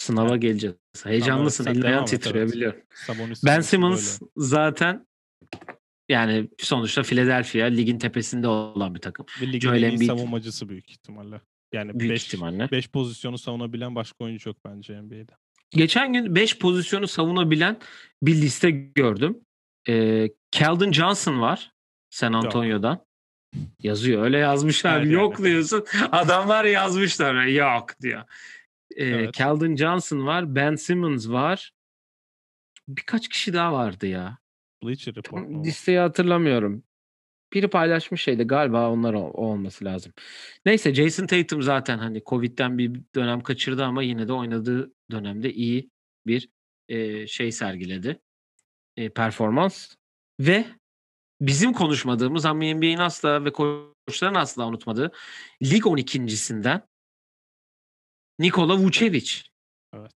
Sınava 0.00 0.36
geleceğiz. 0.36 0.76
Heyecanlısın. 1.04 1.64
devam 1.64 1.82
ayağın 1.82 2.04
titriyor 2.04 2.36
evet. 2.36 2.52
biliyorum. 2.52 2.80
Sabonis 3.06 3.44
Ben 3.44 3.60
Simmons 3.60 4.20
böyle. 4.20 4.30
zaten 4.36 5.06
yani 6.08 6.48
sonuçta 6.58 7.02
Philadelphia 7.02 7.64
ligin 7.64 7.98
tepesinde 7.98 8.48
olan 8.48 8.94
bir 8.94 9.00
takım. 9.00 9.26
Ve 9.40 9.46
ligin 9.46 9.60
Joel 9.60 9.82
Embiid- 9.82 10.06
savunmacısı 10.06 10.68
büyük 10.68 10.90
ihtimalle. 10.90 11.40
Yani 11.72 12.00
Büyük 12.00 12.12
5 12.12 12.26
ihtimalle. 12.26 12.70
5 12.70 12.88
pozisyonu 12.90 13.38
savunabilen 13.38 13.94
başka 13.94 14.24
oyuncu 14.24 14.48
yok 14.48 14.56
bence 14.64 15.02
NBA'de. 15.02 15.32
Geçen 15.70 16.12
gün 16.12 16.34
5 16.34 16.58
pozisyonu 16.58 17.08
savunabilen 17.08 17.76
bir 18.22 18.34
liste 18.34 18.70
gördüm. 18.70 19.38
Ee, 19.88 20.28
Keldon 20.50 20.92
Johnson 20.92 21.40
var 21.40 21.72
San 22.10 22.32
Antonio'dan. 22.32 23.04
Yazıyor. 23.82 24.22
Öyle 24.22 24.38
yazmışlar. 24.38 25.00
Evet, 25.00 25.12
yok 25.12 25.32
yani. 25.38 25.48
diyorsun. 25.48 25.84
Adamlar 26.12 26.64
yazmışlar. 26.64 27.44
Yok 27.44 28.00
diyor. 28.02 28.22
Ee, 28.96 29.04
Evet. 29.04 29.32
Keldon 29.32 29.76
Johnson 29.76 30.26
var. 30.26 30.54
Ben 30.54 30.74
Simmons 30.74 31.28
var. 31.28 31.72
Birkaç 32.88 33.28
kişi 33.28 33.52
daha 33.52 33.72
vardı 33.72 34.06
ya. 34.06 34.38
Bleacher 34.84 35.14
Report 35.14 35.48
mu? 35.48 35.64
Listeyi 35.64 35.98
hatırlamıyorum. 35.98 36.84
Biri 37.52 37.68
paylaşmış 37.68 38.22
şeydi 38.22 38.44
galiba 38.44 38.90
onlar 38.90 39.14
o, 39.14 39.20
o 39.20 39.46
olması 39.46 39.84
lazım. 39.84 40.12
Neyse 40.66 40.94
Jason 40.94 41.26
Tatum 41.26 41.62
zaten 41.62 41.98
hani 41.98 42.22
Covid'den 42.26 42.78
bir 42.78 43.00
dönem 43.14 43.40
kaçırdı 43.40 43.84
ama 43.84 44.02
yine 44.02 44.28
de 44.28 44.32
oynadığı 44.32 44.92
dönemde 45.10 45.52
iyi 45.52 45.90
bir 46.26 46.48
e, 46.88 47.26
şey 47.26 47.52
sergiledi. 47.52 48.20
E, 48.96 49.08
performans 49.08 49.94
ve 50.40 50.64
bizim 51.40 51.72
konuşmadığımız 51.72 52.44
ama 52.44 52.64
NBA'in 52.64 52.98
asla 52.98 53.44
ve 53.44 53.52
koçların 53.52 54.34
asla 54.34 54.66
unutmadığı 54.66 55.12
lig 55.62 55.86
12.sinden 55.86 56.82
Nikola 58.40 58.78
Vucevic. 58.78 59.42
Evet. 59.94 60.12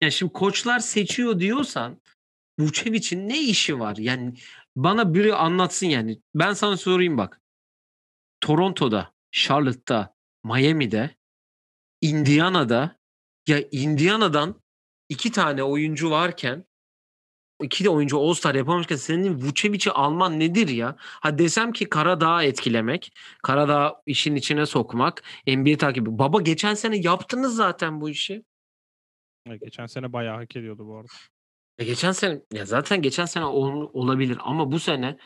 Ya 0.00 0.10
şimdi 0.10 0.32
koçlar 0.32 0.78
seçiyor 0.78 1.40
diyorsan 1.40 2.00
Vucevic'in 2.58 3.28
ne 3.28 3.40
işi 3.40 3.78
var? 3.78 3.96
Yani 3.96 4.34
bana 4.76 5.14
biri 5.14 5.34
anlatsın 5.34 5.86
yani. 5.86 6.20
Ben 6.34 6.52
sana 6.52 6.76
sorayım 6.76 7.18
bak. 7.18 7.40
Toronto'da, 8.40 9.12
Charlotte'da, 9.32 10.14
Miami'de, 10.44 11.16
Indiana'da 12.00 12.98
ya 13.48 13.68
Indiana'dan 13.70 14.62
iki 15.08 15.32
tane 15.32 15.62
oyuncu 15.62 16.10
varken 16.10 16.64
iki 17.62 17.84
de 17.84 17.88
oyuncu 17.90 18.18
All-Star 18.18 18.54
yapamışken 18.54 18.96
senin 18.96 19.34
Vucevic'i 19.34 19.90
alman 19.92 20.40
nedir 20.40 20.68
ya? 20.68 20.96
Ha 20.98 21.38
desem 21.38 21.72
ki 21.72 21.88
Karadağ'ı 21.88 22.44
etkilemek, 22.44 23.12
Karadağ 23.42 24.02
işin 24.06 24.34
içine 24.36 24.66
sokmak, 24.66 25.22
NBA 25.46 25.76
takibi. 25.78 26.18
Baba 26.18 26.40
geçen 26.40 26.74
sene 26.74 26.96
yaptınız 26.96 27.56
zaten 27.56 28.00
bu 28.00 28.10
işi. 28.10 28.44
Evet, 29.46 29.60
Geçen 29.60 29.86
sene 29.86 30.12
bayağı 30.12 30.36
hak 30.36 30.56
ediyordu 30.56 30.86
bu 30.86 30.96
arada. 30.96 31.08
Ya 31.78 31.86
geçen 31.86 32.12
sene 32.12 32.40
ya 32.52 32.64
zaten 32.64 33.02
geçen 33.02 33.24
sene 33.24 33.44
ol- 33.44 33.90
olabilir 33.92 34.38
ama 34.40 34.72
bu 34.72 34.80
sene 34.80 35.16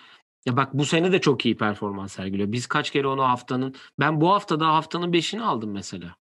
ya 0.46 0.56
bak 0.56 0.74
bu 0.74 0.84
sene 0.84 1.12
de 1.12 1.20
çok 1.20 1.46
iyi 1.46 1.56
performans 1.56 2.12
sergiliyor. 2.12 2.52
Biz 2.52 2.66
kaç 2.66 2.90
kere 2.90 3.06
onu 3.06 3.22
haftanın 3.22 3.74
ben 4.00 4.20
bu 4.20 4.30
haftada 4.32 4.66
haftanın 4.66 5.12
5'ini 5.12 5.42
aldım 5.42 5.70
mesela. 5.72 6.16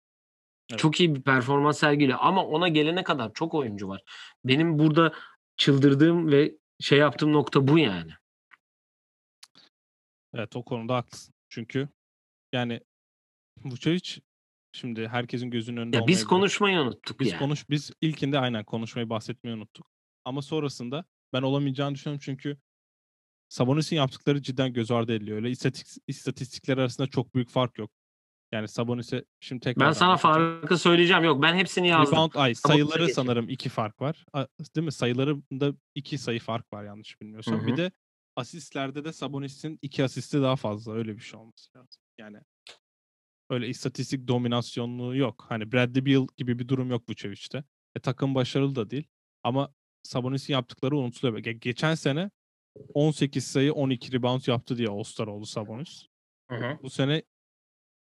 Evet. 0.71 0.79
Çok 0.79 0.99
iyi 0.99 1.15
bir 1.15 1.21
performans 1.21 1.79
sergiliyor 1.79 2.17
ama 2.21 2.45
ona 2.45 2.67
gelene 2.67 3.03
kadar 3.03 3.33
çok 3.33 3.53
oyuncu 3.53 3.87
var. 3.87 4.01
Benim 4.45 4.79
burada 4.79 5.13
çıldırdığım 5.57 6.31
ve 6.31 6.57
şey 6.79 6.99
yaptığım 6.99 7.33
nokta 7.33 7.67
bu 7.67 7.79
yani. 7.79 8.11
Evet 10.33 10.55
o 10.55 10.65
konuda 10.65 10.95
haklısın. 10.95 11.35
Çünkü 11.49 11.89
yani 12.53 12.81
Vucevic 13.63 14.21
şimdi 14.71 15.07
herkesin 15.07 15.49
gözünün 15.49 15.77
önünde 15.77 15.97
Ya 15.97 16.07
biz 16.07 16.25
konuşmayı 16.25 16.79
unuttuk 16.79 17.19
Biz 17.19 17.31
yani. 17.31 17.39
konuş 17.39 17.69
biz 17.69 17.91
ilkinde 18.01 18.39
aynen 18.39 18.63
konuşmayı 18.63 19.09
bahsetmeyi 19.09 19.57
unuttuk. 19.57 19.87
Ama 20.25 20.41
sonrasında 20.41 21.05
ben 21.33 21.41
olamayacağını 21.41 21.95
düşünüyorum 21.95 22.21
çünkü 22.25 22.57
Sabonis'in 23.49 23.95
yaptıkları 23.95 24.41
cidden 24.41 24.73
göz 24.73 24.91
ardı 24.91 25.13
ediliyor. 25.13 25.37
Öyle 25.37 25.49
istatistik, 25.49 26.03
istatistikler 26.07 26.77
arasında 26.77 27.07
çok 27.07 27.35
büyük 27.35 27.49
fark 27.49 27.77
yok. 27.77 27.91
Yani 28.55 28.67
Sabonis'e 28.67 29.25
şimdi 29.39 29.59
tekrar 29.59 29.87
ben 29.87 29.91
sana 29.91 30.17
farkı 30.17 30.77
söyleyeceğim. 30.77 31.23
Yok 31.23 31.41
ben 31.41 31.55
hepsini 31.55 31.87
yazdım. 31.87 32.13
Rebound 32.15 32.31
ay 32.35 32.55
sayıları 32.55 32.99
geçelim. 32.99 33.13
sanırım 33.15 33.49
iki 33.49 33.69
fark 33.69 34.01
var. 34.01 34.25
A- 34.33 34.47
Değil 34.75 34.85
mi? 34.85 34.91
Sayılarında 34.91 35.73
iki 35.95 36.17
sayı 36.17 36.39
fark 36.39 36.73
var 36.73 36.83
yanlış 36.83 37.21
bilmiyorsam. 37.21 37.59
Hı 37.59 37.63
hı. 37.63 37.67
Bir 37.67 37.77
de 37.77 37.91
asistlerde 38.35 39.05
de 39.05 39.13
Sabonis'in 39.13 39.79
iki 39.81 40.03
asisti 40.03 40.41
daha 40.41 40.55
fazla. 40.55 40.93
Öyle 40.93 41.15
bir 41.15 41.21
şey 41.21 41.39
olması 41.39 41.77
lazım. 41.77 42.01
Yani 42.17 42.37
öyle 43.49 43.67
istatistik 43.67 44.27
dominasyonluğu 44.27 45.15
yok. 45.15 45.45
Hani 45.49 45.71
Bradley 45.71 46.05
Beal 46.05 46.27
gibi 46.37 46.59
bir 46.59 46.67
durum 46.67 46.89
yok 46.89 47.09
Vucevic'te. 47.09 47.63
E, 47.95 47.99
takım 47.99 48.35
başarılı 48.35 48.75
da 48.75 48.89
değil. 48.89 49.07
Ama 49.43 49.73
Sabonis'in 50.03 50.53
yaptıkları 50.53 50.97
unutuluyor. 50.97 51.37
Ge- 51.39 51.59
geçen 51.59 51.95
sene 51.95 52.31
18 52.93 53.47
sayı 53.47 53.73
12 53.73 54.11
rebound 54.11 54.41
yaptı 54.47 54.77
diye 54.77 54.87
All-Star 54.87 55.27
oldu 55.27 55.45
Sabonis. 55.45 56.05
Hı 56.49 56.55
hı. 56.55 56.77
Bu 56.83 56.89
sene 56.89 57.23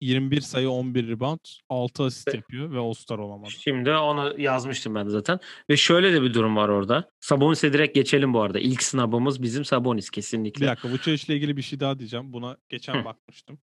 21 0.00 0.40
sayı 0.40 0.70
11 0.70 1.08
rebound 1.08 1.40
6 1.68 2.04
asist 2.04 2.34
yapıyor 2.34 2.72
ve 2.72 2.78
All-Star 2.78 3.18
olamadı. 3.18 3.50
Şimdi 3.50 3.90
onu 3.90 4.40
yazmıştım 4.40 4.94
ben 4.94 5.08
zaten. 5.08 5.40
Ve 5.70 5.76
şöyle 5.76 6.12
de 6.12 6.22
bir 6.22 6.34
durum 6.34 6.56
var 6.56 6.68
orada. 6.68 7.10
Sabonis'e 7.20 7.72
direkt 7.72 7.94
geçelim 7.94 8.34
bu 8.34 8.40
arada. 8.40 8.58
İlk 8.58 8.82
sınavımız 8.82 9.42
bizim 9.42 9.64
Sabonis 9.64 10.10
kesinlikle. 10.10 10.62
Bir 10.62 10.66
dakika 10.66 10.88
Vucevic 10.88 11.24
ile 11.26 11.36
ilgili 11.36 11.56
bir 11.56 11.62
şey 11.62 11.80
daha 11.80 11.98
diyeceğim. 11.98 12.32
Buna 12.32 12.56
geçen 12.68 12.94
Hı. 13.00 13.04
bakmıştım. 13.04 13.58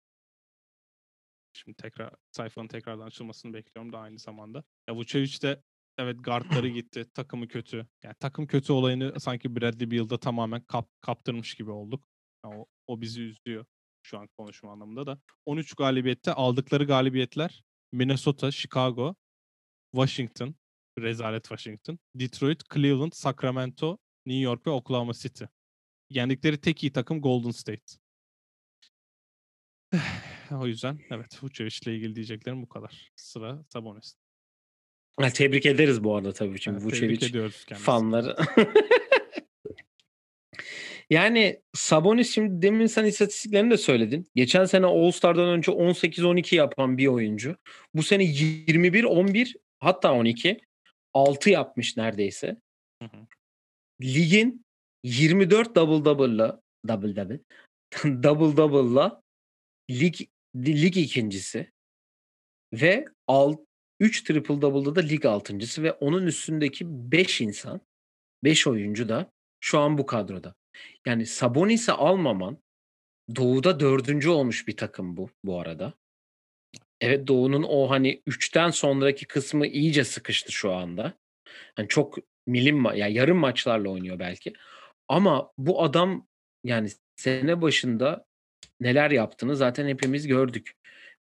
Şimdi 1.53 1.77
tekrar 1.77 2.11
sayfanın 2.31 2.69
tekrardan 2.69 3.07
açılmasını 3.07 3.55
bekliyorum 3.55 3.93
da 3.93 3.99
aynı 3.99 4.19
zamanda. 4.19 4.65
Ya 4.89 4.95
Vucevic 4.95 5.43
de 5.43 5.63
evet 5.99 6.17
guardları 6.25 6.69
gitti. 6.69 7.07
Takımı 7.15 7.49
kötü. 7.49 7.87
Yani 8.03 8.15
takım 8.21 8.47
kötü 8.47 8.73
olayını 8.73 9.21
sanki 9.21 9.57
Bradley 9.57 9.91
Beal'da 9.91 10.19
tamamen 10.19 10.61
kap, 10.61 10.89
kaptırmış 11.01 11.55
gibi 11.55 11.71
olduk. 11.71 12.05
Ya 12.45 12.51
o, 12.51 12.67
o 12.87 13.01
bizi 13.01 13.23
üzüyor 13.23 13.65
şu 14.03 14.19
an 14.19 14.27
konuşma 14.27 14.73
anlamında 14.73 15.07
da. 15.07 15.21
13 15.47 15.75
galibiyette 15.75 16.33
aldıkları 16.33 16.85
galibiyetler 16.85 17.65
Minnesota, 17.93 18.51
Chicago, 18.51 19.15
Washington, 19.95 20.55
rezalet 20.99 21.45
Washington, 21.45 21.99
Detroit, 22.15 22.63
Cleveland, 22.75 23.13
Sacramento, 23.13 23.99
New 24.27 24.43
York 24.43 24.67
ve 24.67 24.71
Oklahoma 24.71 25.13
City. 25.13 25.45
Yendikleri 26.11 26.61
tek 26.61 26.83
iyi 26.83 26.93
takım 26.93 27.21
Golden 27.21 27.51
State. 27.51 27.97
o 30.51 30.67
yüzden 30.67 30.99
evet 31.11 31.45
Vucevic 31.45 31.79
ile 31.83 31.97
ilgili 31.97 32.15
diyeceklerim 32.15 32.63
bu 32.63 32.69
kadar. 32.69 33.13
Sıra 33.17 33.65
Sabonis. 33.69 34.15
Tebrik 35.35 35.67
ederiz 35.67 36.05
bu 36.05 36.17
arada 36.17 36.33
tabii 36.33 36.61
şimdi 36.61 36.79
Evet, 36.83 36.93
Vucevic 36.93 37.51
fanları. 37.75 38.37
yani 41.11 41.61
Sabonis 41.75 42.35
şimdi 42.35 42.63
demin 42.63 42.87
sen 42.87 43.05
istatistiklerini 43.05 43.71
de 43.71 43.77
söyledin. 43.77 44.27
Geçen 44.35 44.65
sene 44.65 44.87
All-Star'dan 44.87 45.49
önce 45.49 45.73
18-12 45.73 46.55
yapan 46.55 46.99
bir 46.99 47.07
oyuncu. 47.07 47.57
Bu 47.95 48.03
sene 48.03 48.25
21-11 48.25 49.55
hatta 49.81 50.13
12 50.13 50.61
6 51.15 51.51
yapmış 51.51 51.97
neredeyse. 51.97 52.57
Hı 53.03 53.09
hı. 53.09 53.27
Ligin 54.03 54.65
24 55.03 55.75
double 55.77 56.05
double'la 56.05 56.61
double 56.89 57.17
double 57.17 57.41
double 58.23 58.57
double'la 58.57 59.23
lig 59.91 60.15
lig 60.57 60.97
ikincisi 60.97 61.73
ve 62.73 63.05
alt 63.27 63.61
3 64.01 64.25
triple 64.25 64.63
double'da 64.63 64.97
da 64.97 65.01
lig 65.01 65.27
altıncısı 65.27 65.83
ve 65.83 65.93
onun 65.93 66.27
üstündeki 66.27 66.85
5 66.89 67.41
insan 67.41 67.81
5 68.45 68.67
oyuncu 68.67 69.09
da 69.09 69.31
şu 69.61 69.79
an 69.79 69.99
bu 69.99 70.07
kadroda. 70.07 70.55
Yani 71.07 71.27
Sabonis'i 71.27 71.93
almaman 71.93 72.59
Doğu'da 73.37 73.81
dördüncü 73.81 74.29
olmuş 74.29 74.69
bir 74.69 74.77
takım 74.77 75.17
bu 75.17 75.31
bu 75.45 75.61
arada. 75.61 75.93
Evet 77.01 77.29
Doğu'nun 77.29 77.63
o 77.63 77.91
hani 77.91 78.23
3'ten 78.27 78.71
sonraki 78.71 79.27
kısmı 79.27 79.67
iyice 79.67 80.05
sıkıştı 80.05 80.53
şu 80.53 80.73
anda. 80.73 81.13
Hani 81.77 81.89
çok 81.89 82.19
milim 82.47 82.85
ya 82.85 83.09
yarım 83.09 83.39
maçlarla 83.39 83.89
oynuyor 83.89 84.19
belki. 84.19 84.53
Ama 85.09 85.53
bu 85.59 85.83
adam 85.83 86.27
yani 86.65 86.89
sene 87.17 87.63
başında 87.63 88.25
neler 88.81 89.11
yaptığını 89.11 89.57
zaten 89.57 89.89
hepimiz 89.89 90.27
gördük. 90.27 90.73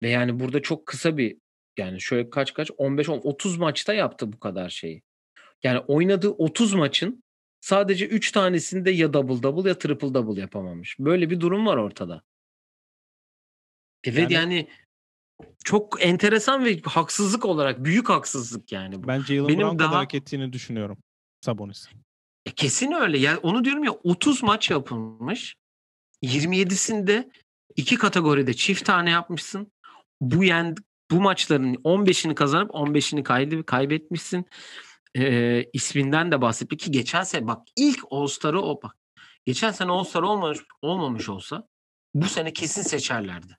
Ve 0.02 0.10
yani 0.10 0.40
burada 0.40 0.62
çok 0.62 0.86
kısa 0.86 1.16
bir 1.16 1.36
yani 1.78 2.00
şöyle 2.00 2.30
kaç 2.30 2.54
kaç 2.54 2.70
15 2.76 3.08
10 3.08 3.18
30 3.18 3.58
maçta 3.58 3.94
yaptı 3.94 4.32
bu 4.32 4.40
kadar 4.40 4.68
şeyi. 4.68 5.02
Yani 5.62 5.78
oynadığı 5.78 6.30
30 6.30 6.74
maçın 6.74 7.24
sadece 7.60 8.06
3 8.06 8.32
tanesinde 8.32 8.90
ya 8.90 9.12
double 9.12 9.42
double 9.42 9.68
ya 9.68 9.78
triple 9.78 10.14
double 10.14 10.40
yapamamış. 10.40 10.96
Böyle 10.98 11.30
bir 11.30 11.40
durum 11.40 11.66
var 11.66 11.76
ortada. 11.76 12.22
Evet 14.04 14.30
Yani- 14.30 14.32
yani, 14.34 14.68
çok 15.64 16.06
enteresan 16.06 16.64
ve 16.64 16.80
haksızlık 16.80 17.44
olarak 17.44 17.84
büyük 17.84 18.08
haksızlık 18.08 18.72
yani 18.72 19.02
bu. 19.02 19.08
Ben 19.08 19.20
Jalen 19.20 19.48
Benim 19.48 19.60
Brown 19.60 19.78
daha- 19.78 19.96
hak 19.98 20.14
ettiğini 20.14 20.52
düşünüyorum 20.52 20.98
Sabonis. 21.40 21.88
E, 22.46 22.50
kesin 22.50 22.92
öyle. 22.92 23.18
Yani 23.18 23.38
onu 23.38 23.64
diyorum 23.64 23.84
ya 23.84 23.92
30 23.92 24.42
maç 24.42 24.70
yapılmış. 24.70 25.56
27'sinde 26.22 27.30
iki 27.76 27.96
kategoride 27.96 28.54
çift 28.54 28.84
tane 28.84 29.10
yapmışsın. 29.10 29.72
Bu 30.20 30.44
yen 30.44 30.74
bu 31.10 31.20
maçların 31.20 31.74
15'ini 31.74 32.34
kazanıp 32.34 32.70
15'ini 32.70 33.22
kaydı, 33.22 33.66
kaybetmişsin. 33.66 34.44
Ee, 35.16 35.64
isminden 35.72 36.32
de 36.32 36.40
bahsetti 36.40 36.76
ki 36.76 36.90
geçen 36.90 37.22
sene 37.22 37.46
bak 37.46 37.68
ilk 37.76 38.00
All-Star'ı 38.10 38.62
o 38.62 38.82
bak. 38.82 38.96
Geçen 39.44 39.70
sene 39.70 39.90
All-Star 39.90 40.22
olmamış, 40.22 40.58
olmamış 40.82 41.28
olsa 41.28 41.68
bu 42.14 42.26
sene 42.26 42.52
kesin 42.52 42.82
seçerlerdi. 42.82 43.58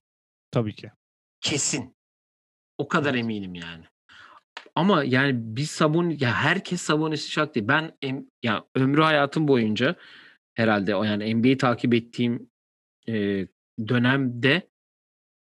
Tabii 0.51 0.75
ki. 0.75 0.91
Kesin. 1.41 1.95
O 2.77 2.87
kadar 2.87 3.15
eminim 3.15 3.55
yani. 3.55 3.85
Ama 4.75 5.03
yani 5.03 5.31
biz 5.35 5.71
Sabun 5.71 6.09
ya 6.09 6.33
herkes 6.33 6.81
Sabonis'i 6.81 7.31
şak 7.31 7.55
değil. 7.55 7.67
Ben 7.67 7.97
em- 8.01 8.25
ya 8.43 8.65
ömrü 8.75 9.01
hayatım 9.01 9.47
boyunca 9.47 9.95
herhalde 10.53 10.95
o 10.95 11.03
yani 11.03 11.35
NBA'yi 11.35 11.57
takip 11.57 11.93
ettiğim 11.93 12.49
e, 13.07 13.47
dönemde 13.87 14.69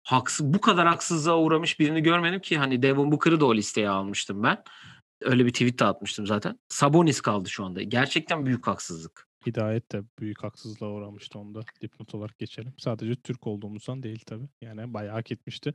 haksız 0.03 0.53
bu 0.53 0.61
kadar 0.61 0.87
haksızlığa 0.87 1.37
uğramış 1.37 1.79
birini 1.79 2.03
görmedim 2.03 2.39
ki 2.41 2.57
hani 2.57 2.81
Devin 2.81 3.11
Booker'ı 3.11 3.39
da 3.39 3.45
o 3.45 3.55
listeye 3.55 3.89
almıştım 3.89 4.43
ben. 4.43 4.63
Öyle 5.21 5.45
bir 5.45 5.51
tweet 5.51 5.79
de 5.79 5.85
atmıştım 5.85 6.27
zaten. 6.27 6.59
Sabonis 6.69 7.21
kaldı 7.21 7.49
şu 7.49 7.65
anda. 7.65 7.83
Gerçekten 7.83 8.45
büyük 8.45 8.67
haksızlık. 8.67 9.27
Hidayet 9.45 9.91
de 9.91 10.03
büyük 10.19 10.43
haksızlığa 10.43 10.89
uğramıştı 10.89 11.39
onda. 11.39 11.61
Dipnot 11.81 12.15
olarak 12.15 12.37
geçelim. 12.39 12.73
Sadece 12.77 13.15
Türk 13.15 13.47
olduğumuzdan 13.47 14.03
değil 14.03 14.23
tabii. 14.25 14.49
Yani 14.61 14.93
bayağı 14.93 15.13
hak 15.13 15.31
etmişti. 15.31 15.73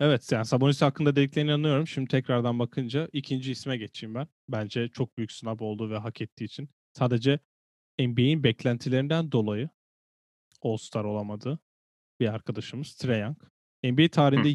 Evet 0.00 0.32
yani 0.32 0.46
Sabonis 0.46 0.82
hakkında 0.82 1.16
dediklerine 1.16 1.50
inanıyorum. 1.50 1.86
Şimdi 1.86 2.08
tekrardan 2.08 2.58
bakınca 2.58 3.08
ikinci 3.12 3.52
isme 3.52 3.76
geçeyim 3.76 4.14
ben. 4.14 4.28
Bence 4.48 4.88
çok 4.88 5.18
büyük 5.18 5.32
sınav 5.32 5.56
oldu 5.60 5.90
ve 5.90 5.98
hak 5.98 6.20
ettiği 6.20 6.44
için. 6.44 6.68
Sadece 6.92 7.38
NBA'in 7.98 8.42
beklentilerinden 8.44 9.32
dolayı 9.32 9.68
All-Star 10.62 11.04
olamadı 11.04 11.58
bir 12.20 12.34
arkadaşımız 12.34 12.94
Trae 12.94 13.18
Young. 13.18 13.36
NBA 13.84 14.08
tarihinde 14.08 14.48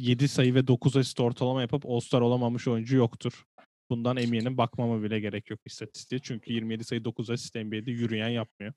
27 0.00 0.28
sayı 0.28 0.54
ve 0.54 0.66
9 0.66 0.96
asist 0.96 1.20
ortalama 1.20 1.60
yapıp 1.60 1.86
All-Star 1.86 2.20
olamamış 2.20 2.68
oyuncu 2.68 2.96
yoktur. 2.96 3.44
Bundan 3.90 4.16
eminim 4.16 4.56
bakmama 4.56 5.02
bile 5.02 5.20
gerek 5.20 5.50
yok 5.50 5.60
istatistiğe. 5.64 6.18
Çünkü 6.18 6.52
27 6.52 6.84
sayı 6.84 7.04
9 7.04 7.30
asist 7.30 7.54
NBA'de 7.54 7.90
yürüyen 7.90 8.28
yapmıyor. 8.28 8.72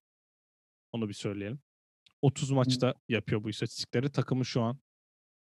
Onu 0.91 1.09
bir 1.09 1.13
söyleyelim. 1.13 1.59
30 2.21 2.51
maçta 2.51 2.93
yapıyor 3.09 3.43
bu 3.43 3.49
istatistikleri. 3.49 4.09
Takımı 4.09 4.45
şu 4.45 4.61
an 4.61 4.79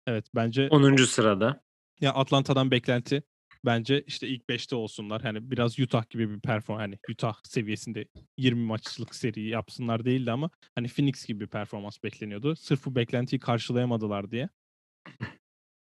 evet 0.07 0.27
bence 0.35 0.69
10. 0.69 0.97
sırada. 0.97 1.61
ya 2.01 2.15
Atlanta'dan 2.15 2.71
beklenti 2.71 3.23
bence 3.65 4.03
işte 4.07 4.29
ilk 4.29 4.43
5'te 4.49 4.77
olsunlar. 4.77 5.23
Hani 5.23 5.51
biraz 5.51 5.79
Utah 5.79 6.11
gibi 6.11 6.31
bir 6.31 6.41
performans 6.41 6.81
hani 6.81 6.99
Utah 7.11 7.35
seviyesinde 7.45 8.07
20 8.37 8.65
maçlık 8.65 9.15
seri 9.15 9.49
yapsınlar 9.49 10.05
değildi 10.05 10.33
ama 10.33 10.51
hani 10.75 10.89
Phoenix 10.89 11.27
gibi 11.27 11.41
bir 11.41 11.51
performans 11.51 12.03
bekleniyordu. 12.05 12.57
Sırf 12.57 12.85
bu 12.85 12.95
beklentiyi 12.95 13.41
karşılayamadılar 13.41 14.31
diye. 14.31 14.49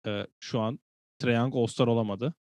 Ee, 0.08 0.28
şu 0.40 0.60
an 0.60 0.80
Trae 1.20 1.36
Young 1.36 1.56
All-Star 1.56 1.88
olamadı. 1.88 2.34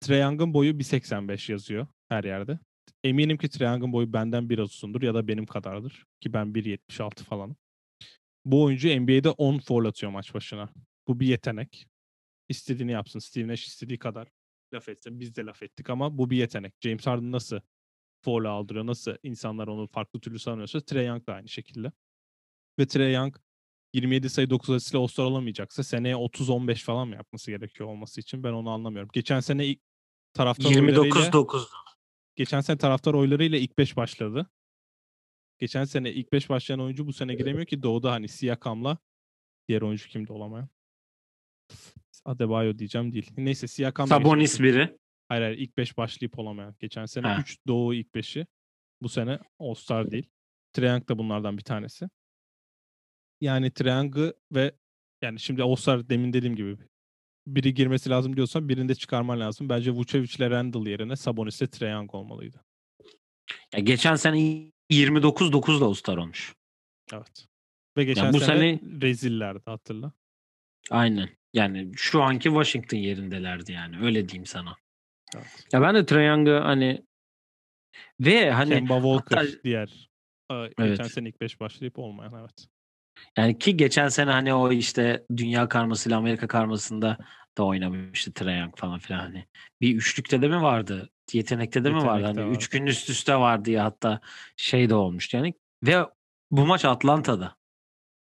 Trae 0.00 0.18
Young'ın 0.18 0.54
boyu 0.54 0.72
1.85 0.72 1.52
yazıyor 1.52 1.86
her 2.08 2.24
yerde. 2.24 2.58
Eminim 3.04 3.38
ki 3.38 3.48
Trae 3.48 3.68
Young'ın 3.68 3.92
boyu 3.92 4.12
benden 4.12 4.50
biraz 4.50 4.74
uzundur 4.74 5.02
ya 5.02 5.14
da 5.14 5.28
benim 5.28 5.46
kadardır. 5.46 6.06
Ki 6.20 6.32
ben 6.32 6.46
1.76 6.46 7.24
falanım. 7.24 7.56
Bu 8.44 8.62
oyuncu 8.62 9.00
NBA'de 9.00 9.30
10 9.30 9.58
foul 9.58 9.84
atıyor 9.84 10.12
maç 10.12 10.34
başına. 10.34 10.68
Bu 11.08 11.20
bir 11.20 11.26
yetenek. 11.26 11.86
İstediğini 12.48 12.92
yapsın. 12.92 13.18
Steve 13.18 13.48
Nash 13.48 13.66
istediği 13.66 13.98
kadar 13.98 14.28
laf 14.74 14.88
etsin. 14.88 15.20
Biz 15.20 15.36
de 15.36 15.44
laf 15.44 15.62
ettik 15.62 15.90
ama 15.90 16.18
bu 16.18 16.30
bir 16.30 16.36
yetenek. 16.36 16.74
James 16.80 17.06
Harden 17.06 17.32
nasıl 17.32 17.60
foul 18.24 18.44
aldırıyor, 18.44 18.86
nasıl 18.86 19.16
insanlar 19.22 19.68
onu 19.68 19.86
farklı 19.86 20.20
türlü 20.20 20.38
sanıyorsa 20.38 20.80
Trae 20.80 21.04
Young 21.04 21.26
da 21.26 21.34
aynı 21.34 21.48
şekilde. 21.48 21.92
Ve 22.78 22.86
Trae 22.86 23.10
Young 23.10 23.36
27 23.92 24.30
sayı 24.30 24.50
9 24.50 24.70
asistle 24.70 24.98
All-Star 24.98 25.24
olamayacaksa 25.24 25.82
seneye 25.82 26.14
30-15 26.14 26.74
falan 26.84 27.08
mı 27.08 27.14
yapması 27.14 27.50
gerekiyor 27.50 27.88
olması 27.88 28.20
için 28.20 28.42
ben 28.42 28.52
onu 28.52 28.70
anlamıyorum. 28.70 29.10
Geçen 29.12 29.40
sene 29.40 29.66
ilk 29.66 29.80
taraftar 30.32 30.70
oylarıyla 30.70 31.02
29-9. 31.02 31.66
geçen 32.36 32.60
sene 32.60 32.78
taraftar 32.78 33.14
oylarıyla 33.14 33.58
ilk 33.58 33.78
5 33.78 33.96
başladı. 33.96 34.50
Geçen 35.58 35.84
sene 35.84 36.12
ilk 36.12 36.32
5 36.32 36.48
başlayan 36.48 36.80
oyuncu 36.80 37.06
bu 37.06 37.12
sene 37.12 37.34
giremiyor 37.34 37.66
ki 37.66 37.82
Doğu'da 37.82 38.12
hani 38.12 38.28
Siakam'la 38.28 38.98
diğer 39.68 39.82
oyuncu 39.82 40.08
kimdi 40.08 40.32
olamayan? 40.32 40.68
Adebayo 42.24 42.78
diyeceğim 42.78 43.12
değil. 43.12 43.30
Neyse 43.36 43.68
Siakam 43.68 44.10
da 44.10 44.14
Sabonis 44.14 44.60
biri. 44.60 44.98
Hayır 45.28 45.42
hayır 45.42 45.58
ilk 45.58 45.76
5 45.76 45.96
başlayıp 45.96 46.38
olamayan. 46.38 46.74
Geçen 46.80 47.06
sene 47.06 47.26
Ha. 47.26 47.40
3 47.40 47.58
Doğu 47.66 47.94
ilk 47.94 48.14
5'i. 48.14 48.46
Bu 49.02 49.08
sene 49.08 49.38
All-Star 49.58 50.10
değil. 50.10 50.30
Triang 50.72 51.08
da 51.08 51.18
bunlardan 51.18 51.58
bir 51.58 51.62
tanesi. 51.62 52.08
Yani 53.40 53.70
Triang'ı 53.70 54.34
ve 54.52 54.72
yani 55.22 55.40
şimdi 55.40 55.62
All-Star 55.62 56.08
demin 56.08 56.32
dediğim 56.32 56.56
gibi 56.56 56.76
biri 57.46 57.74
girmesi 57.74 58.10
lazım 58.10 58.36
diyorsan 58.36 58.68
birinde 58.68 58.94
çıkarman 58.94 59.40
lazım. 59.40 59.68
Bence 59.68 59.90
Vucevic 59.90 60.36
ile 60.36 60.50
Randall 60.50 60.86
yerine 60.86 61.16
Sabonis 61.16 61.60
ile 61.60 61.70
Triang 61.70 62.14
olmalıydı. 62.14 62.64
Ya 63.74 63.80
geçen 63.80 64.14
sene 64.14 64.38
29-9 64.90 65.80
da 65.80 65.84
All-Star 65.84 66.16
olmuş. 66.16 66.54
Evet. 67.12 67.46
Ve 67.96 68.04
geçen 68.04 68.32
bu 68.32 68.40
sene, 68.40 68.80
rezillerdi 69.02 69.62
hatırla. 69.64 70.12
Aynen. 70.90 71.28
Yani 71.54 71.92
şu 71.96 72.22
anki 72.22 72.44
Washington 72.48 72.98
yerindelerdi 72.98 73.72
yani. 73.72 73.98
Öyle 74.00 74.28
diyeyim 74.28 74.46
sana. 74.46 74.76
Evet. 75.36 75.66
Ya 75.72 75.82
ben 75.82 76.06
de 76.06 76.20
Young'ı 76.22 76.58
hani 76.58 77.06
ve 78.20 78.50
hani 78.50 78.70
Kemba 78.70 78.94
Walker 78.94 79.36
hatta- 79.36 79.62
diğer 79.64 80.10
Evet. 80.50 80.76
geçen 80.78 81.04
sene 81.04 81.28
ilk 81.28 81.40
5 81.40 81.60
başlayıp 81.60 81.98
olmayan 81.98 82.34
evet. 82.40 82.68
Yani 83.36 83.58
ki 83.58 83.76
geçen 83.76 84.08
sene 84.08 84.30
hani 84.30 84.54
o 84.54 84.72
işte 84.72 85.26
dünya 85.36 85.68
karmasıyla 85.68 86.18
Amerika 86.18 86.48
karmasında 86.48 87.18
da 87.58 87.64
oynamıştı 87.66 88.32
Trae 88.32 88.70
falan 88.76 88.98
filan 88.98 89.18
hani. 89.20 89.46
Bir 89.80 89.96
üçlükte 89.96 90.42
de 90.42 90.48
mi 90.48 90.62
vardı? 90.62 91.10
Yetenekte 91.32 91.84
de 91.84 91.90
mi 91.90 91.96
vardı? 91.96 92.06
Yetenekte 92.06 92.40
Hani 92.40 92.50
vardı. 92.50 92.56
üç 92.56 92.68
gün 92.68 92.86
üst 92.86 93.10
üste 93.10 93.36
vardı 93.36 93.70
ya 93.70 93.84
hatta 93.84 94.20
şey 94.56 94.90
de 94.90 94.94
olmuştu 94.94 95.36
yani. 95.36 95.54
Ve 95.82 96.06
bu 96.50 96.66
maç 96.66 96.84
Atlanta'da. 96.84 97.56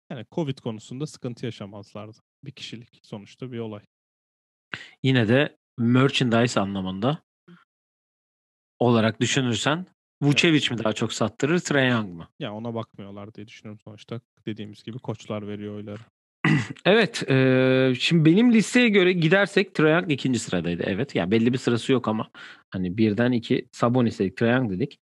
Yani 0.10 0.26
Covid 0.32 0.58
konusunda 0.58 1.08
sıkıntı 1.08 1.46
yaşamazlardı. 1.46 2.18
Bir 2.44 2.52
kişilik 2.52 3.00
sonuçta 3.04 3.52
bir 3.52 3.60
olay. 3.60 3.82
Yine 5.04 5.28
de 5.28 5.58
merchandise 5.78 6.60
anlamında 6.60 7.24
olarak 8.80 9.22
düşünürsen 9.22 9.86
Vucevic 10.22 10.70
mi 10.72 10.78
daha 10.84 10.94
çok 10.94 11.14
sattırır 11.14 11.60
Trae 11.60 11.88
Young 11.88 12.14
mı? 12.14 12.28
Ya 12.40 12.54
ona 12.54 12.74
bakmıyorlar 12.74 13.34
diye 13.34 13.48
düşünüyorum 13.48 13.80
sonuçta. 13.84 14.22
Dediğimiz 14.46 14.84
gibi 14.84 15.00
koçlar 15.00 15.48
veriyor 15.48 15.76
oyları. 15.76 16.00
Evet. 16.86 17.24
eee, 17.30 17.94
şimdi 18.00 18.26
benim 18.26 18.54
listeye 18.54 18.90
göre 18.90 19.14
gidersek 19.14 19.76
Trae 19.76 20.06
ikinci 20.14 20.40
sıradaydı. 20.40 20.84
Evet. 20.86 21.16
Yani 21.16 21.32
belli 21.32 21.54
bir 21.54 21.58
sırası 21.58 21.92
yok 21.92 22.08
ama 22.08 22.30
hani 22.70 22.98
birden 22.98 23.32
iki 23.32 23.68
Sabonis 23.72 24.20
dedik, 24.20 24.38
Trae 24.38 24.70
dedik. 24.70 25.00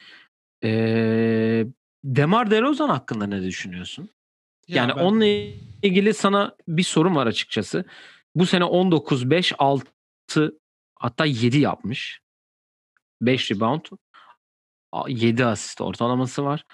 Eee 0.62 1.66
Demar 2.04 2.50
DeRozan 2.50 2.88
hakkında 2.88 3.26
ne 3.26 3.42
düşünüyorsun? 3.42 4.08
yani 4.68 4.92
ben- 4.96 5.02
onunla 5.02 5.24
ilgili 5.82 6.14
sana 6.14 6.56
bir 6.68 6.82
sorum 6.82 7.16
var 7.16 7.26
açıkçası. 7.26 7.84
Bu 8.34 8.46
sene 8.46 8.64
19 8.64 9.30
5 9.30 9.52
6 9.58 10.58
hatta 10.94 11.24
7 11.24 11.58
yapmış. 11.58 12.20
5 13.22 13.50
rebound, 13.50 13.80
7 15.08 15.44
asist 15.44 15.80
ortalaması 15.80 16.44
var. 16.44 16.64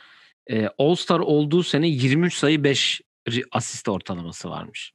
Ee, 0.50 0.68
All-Star 0.78 1.20
olduğu 1.20 1.62
sene 1.62 1.88
23 1.88 2.34
sayı 2.34 2.64
5 2.64 3.00
ri- 3.28 3.44
asist 3.52 3.88
ortalaması 3.88 4.50
varmış. 4.50 4.92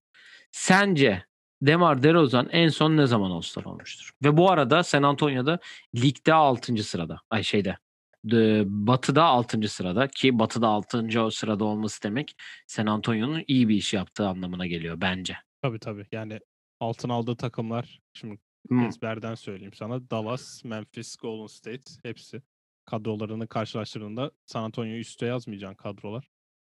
Sence 0.51 1.25
Demar 1.61 2.03
DeRozan 2.03 2.49
en 2.51 2.69
son 2.69 2.97
ne 2.97 3.07
zaman 3.07 3.31
All-Star 3.31 3.63
olmuştur? 3.65 4.11
Ve 4.23 4.37
bu 4.37 4.51
arada 4.51 4.83
San 4.83 5.03
Antonio'da 5.03 5.59
ligde 5.95 6.33
6. 6.33 6.83
sırada. 6.83 7.17
Ay 7.29 7.43
şeyde. 7.43 7.77
de- 8.25 8.63
Batı'da 8.67 9.23
6. 9.23 9.67
sırada 9.69 10.07
ki 10.07 10.39
Batı'da 10.39 10.67
6. 10.67 11.31
sırada 11.31 11.65
olması 11.65 12.03
demek 12.03 12.35
San 12.67 12.85
Antonio'nun 12.85 13.43
iyi 13.47 13.69
bir 13.69 13.75
iş 13.75 13.93
yaptığı 13.93 14.27
anlamına 14.27 14.67
geliyor 14.67 15.01
bence. 15.01 15.37
Tabii 15.61 15.79
tabii. 15.79 16.05
Yani 16.11 16.39
altın 16.79 17.09
aldığı 17.09 17.35
takımlar 17.35 17.99
şimdi 18.13 18.37
Hmm. 18.69 18.85
ezberden 18.87 19.35
söyleyeyim 19.35 19.73
sana. 19.73 20.09
Dallas, 20.09 20.63
Memphis, 20.63 21.15
Golden 21.15 21.47
State 21.47 21.91
hepsi 22.03 22.41
kadrolarını 22.91 23.47
karşılaştırdığında 23.47 24.31
San 24.45 24.63
Antonio'yu 24.63 24.99
üste 24.99 25.25
yazmayacaksın 25.25 25.75
kadrolar. 25.75 26.27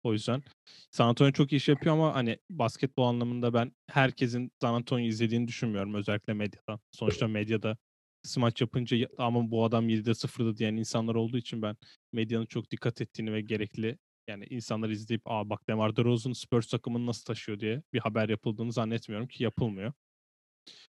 O 0.03 0.13
yüzden 0.13 0.43
San 0.91 1.09
Antonio 1.09 1.33
çok 1.33 1.53
iş 1.53 1.69
yapıyor 1.69 1.95
ama 1.95 2.15
hani 2.15 2.39
basketbol 2.51 3.03
anlamında 3.07 3.55
ben 3.55 3.73
herkesin 3.91 4.53
San 4.61 4.75
Antonio'yu 4.75 5.09
izlediğini 5.09 5.49
düşünmüyorum 5.49 5.95
özellikle 5.95 6.33
medyadan. 6.35 6.81
Sonuçta 6.91 7.29
medyada 7.29 7.77
smaç 8.23 8.61
yapınca 8.61 8.97
"Ya- 8.97 9.09
ama 9.19 9.51
bu 9.51 9.65
adam 9.65 9.89
7'de 9.89 10.15
0'dı 10.15 10.57
diyen 10.57 10.77
insanlar 10.77 11.15
olduğu 11.15 11.39
için 11.39 11.63
ben 11.63 11.77
medyanın 12.13 12.47
çok 12.47 12.71
dikkat 12.71 13.01
ettiğini 13.01 13.33
ve 13.33 13.41
gerekli 13.41 13.99
Yani 14.29 14.45
insanlar 14.51 14.91
izleyip 14.91 15.23
aa 15.25 15.51
bak 15.51 15.69
DeMar 15.69 15.97
DeRozan 15.97 16.33
Spurs 16.33 16.67
takımını 16.67 17.07
nasıl 17.07 17.25
taşıyor 17.25 17.61
diye 17.61 17.83
bir 17.93 17.99
haber 18.01 18.29
yapıldığını 18.29 18.73
zannetmiyorum 18.73 19.29
ki 19.29 19.43
yapılmıyor. 19.45 19.93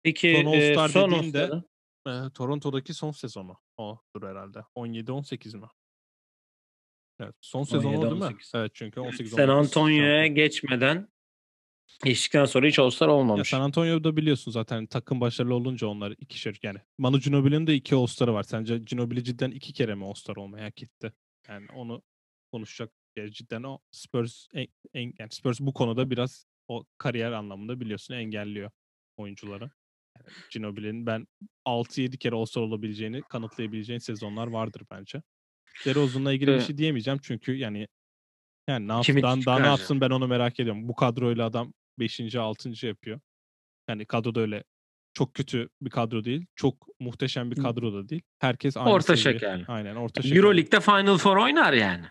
Peki 0.04 0.32
Son 0.32 0.46
e, 0.46 0.58
All-Star 0.58 0.90
son 0.90 1.12
dediğinde? 1.12 1.52
E, 2.08 2.12
Toronto'daki 2.34 2.94
son 2.94 3.12
sezonu 3.12 3.58
odur 3.78 4.28
herhalde. 4.28 4.60
17-18 4.76 5.56
mi? 5.56 5.68
Evet, 7.20 7.36
son 7.42 7.64
sezon 7.64 7.94
o 7.94 8.02
değil 8.02 8.14
mi? 8.14 8.24
17-18. 8.24 8.52
Evet 8.60 8.72
çünkü 8.76 9.00
18 9.00 9.32
San 9.32 9.50
Antonio'ya 9.50 10.28
geçmeden 10.28 11.10
geçtikten 12.04 12.46
sonra 12.46 12.68
hiç 12.68 12.80
All-Star 12.80 13.08
Ya 13.08 13.14
olmamış. 13.14 13.50
San 13.50 13.62
Antonio'da 13.62 14.18
biliyorsun 14.18 14.52
zaten 14.52 14.86
takım 14.86 15.22
başarılı 15.22 15.54
olunca 15.56 15.88
onlar 15.88 16.12
ikişer 16.12 16.60
yani. 16.64 16.80
Manu 16.98 17.20
Ginobili'nin 17.20 17.68
de 17.68 17.76
iki 17.76 17.96
All-Star'ı 17.96 18.34
var. 18.34 18.44
Sence 18.44 18.78
Ginobili 18.78 19.24
cidden 19.24 19.52
iki 19.52 19.74
kere 19.74 19.96
mi 19.96 20.06
All-Star 20.06 20.36
olmayı 20.36 20.64
hak 20.64 20.84
etti? 20.84 21.14
Yani 21.48 21.68
onu 21.76 22.02
konuşacak. 22.52 22.92
Yani 23.16 23.32
cidden 23.32 23.64
o 23.64 23.80
Spurs 23.92 24.48
en, 24.54 24.68
en- 24.94 25.14
yani 25.20 25.32
Spurs 25.32 25.60
bu 25.60 25.74
konuda 25.74 26.10
biraz 26.10 26.46
o 26.68 26.86
kariyer 26.98 27.32
anlamında 27.32 27.80
biliyorsun 27.80 28.14
engelliyor 28.14 28.72
oyuncuları. 29.18 29.70
Ginobili'nin 30.52 31.06
ben 31.06 31.28
6-7 31.66 32.18
kere 32.18 32.36
All-Star 32.36 32.62
olabileceğini 32.62 33.22
kanıtlayabileceğin 33.22 34.00
sezonlar 34.00 34.48
vardır 34.48 34.84
bence. 34.92 35.22
DeRozan'la 35.86 36.34
ilgili 36.34 36.56
bir 36.56 36.62
şey 36.62 36.78
diyemeyeceğim 36.78 37.20
çünkü 37.24 37.56
yani 37.56 37.88
yani 38.70 38.88
ne 38.88 38.92
yapsın, 38.94 39.22
daha, 39.22 39.46
daha 39.46 39.60
ne 39.60 39.68
yapsın 39.68 40.02
ben 40.02 40.10
onu 40.10 40.28
merak 40.28 40.60
ediyorum. 40.60 40.88
Bu 40.88 40.96
kadroyla 40.96 41.46
adam 41.46 41.74
5. 42.00 42.36
6. 42.36 42.86
yapıyor. 42.86 43.20
Yani 43.90 44.06
kadro 44.06 44.36
da 44.36 44.40
öyle 44.40 44.64
çok 45.14 45.34
kötü 45.34 45.70
bir 45.82 45.90
kadro 45.90 46.24
değil. 46.24 46.46
Çok 46.56 46.88
muhteşem 47.00 47.52
bir 47.52 47.56
kadro 47.56 47.94
da 47.94 48.10
değil. 48.10 48.22
Herkes 48.40 48.78
aynı 48.78 48.90
Orta 48.90 49.18
seviye. 49.18 49.34
şeker. 49.40 49.66
Aynen 49.68 49.96
orta 49.96 50.22
şeker. 50.22 50.38
Euroleague'de 50.38 50.80
Final 50.80 51.18
Four 51.18 51.38
oynar 51.38 51.74
yani. 51.74 52.06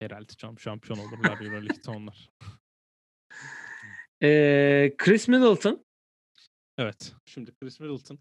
Herhalde 0.00 0.32
şam- 0.32 0.60
şampiyon 0.60 0.98
olurlar 0.98 1.40
Euroleague'de 1.40 1.90
onlar. 1.90 2.30
E, 4.22 4.94
Chris 4.98 5.28
Middleton 5.28 5.84
Evet. 6.80 7.14
Şimdi 7.24 7.54
Chris 7.54 7.80
Middleton 7.80 8.18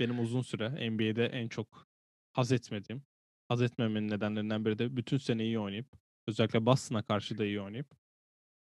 benim 0.00 0.20
uzun 0.20 0.42
süre 0.42 0.90
NBA'de 0.90 1.26
en 1.26 1.48
çok 1.48 1.88
haz 2.32 2.52
etmediğim, 2.52 3.02
haz 3.48 3.62
etmemenin 3.62 4.08
nedenlerinden 4.08 4.64
biri 4.64 4.78
de 4.78 4.96
bütün 4.96 5.18
sene 5.18 5.44
iyi 5.44 5.58
oynayıp 5.58 5.86
özellikle 6.26 6.66
Boston'a 6.66 7.02
karşı 7.02 7.38
da 7.38 7.44
iyi 7.44 7.60
oynayıp 7.60 7.86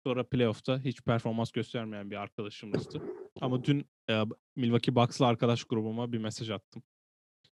sonra 0.07 0.29
playoff'ta 0.29 0.81
hiç 0.81 1.03
performans 1.03 1.53
göstermeyen 1.53 2.11
bir 2.11 2.17
arkadaşımızdı. 2.17 3.03
Ama 3.41 3.65
dün 3.65 3.91
e, 4.11 4.25
Milwaukee 4.57 4.95
Bucks'la 4.95 5.27
arkadaş 5.27 5.65
grubuma 5.65 6.13
bir 6.13 6.19
mesaj 6.19 6.51
attım. 6.51 6.83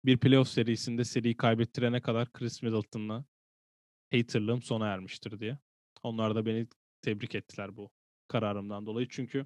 Bir 0.06 0.18
playoff 0.18 0.48
serisinde 0.48 1.04
seriyi 1.04 1.38
kaybettirene 1.38 2.02
kadar 2.02 2.32
Chris 2.32 2.64
Middleton'la 2.64 3.26
haterlığım 4.12 4.62
sona 4.62 4.88
ermiştir 4.88 5.40
diye. 5.40 5.58
Onlar 6.02 6.36
da 6.36 6.46
beni 6.46 6.68
tebrik 7.02 7.36
ettiler 7.36 7.78
bu 7.78 7.92
kararımdan 8.28 8.86
dolayı. 8.86 9.08
Çünkü 9.10 9.46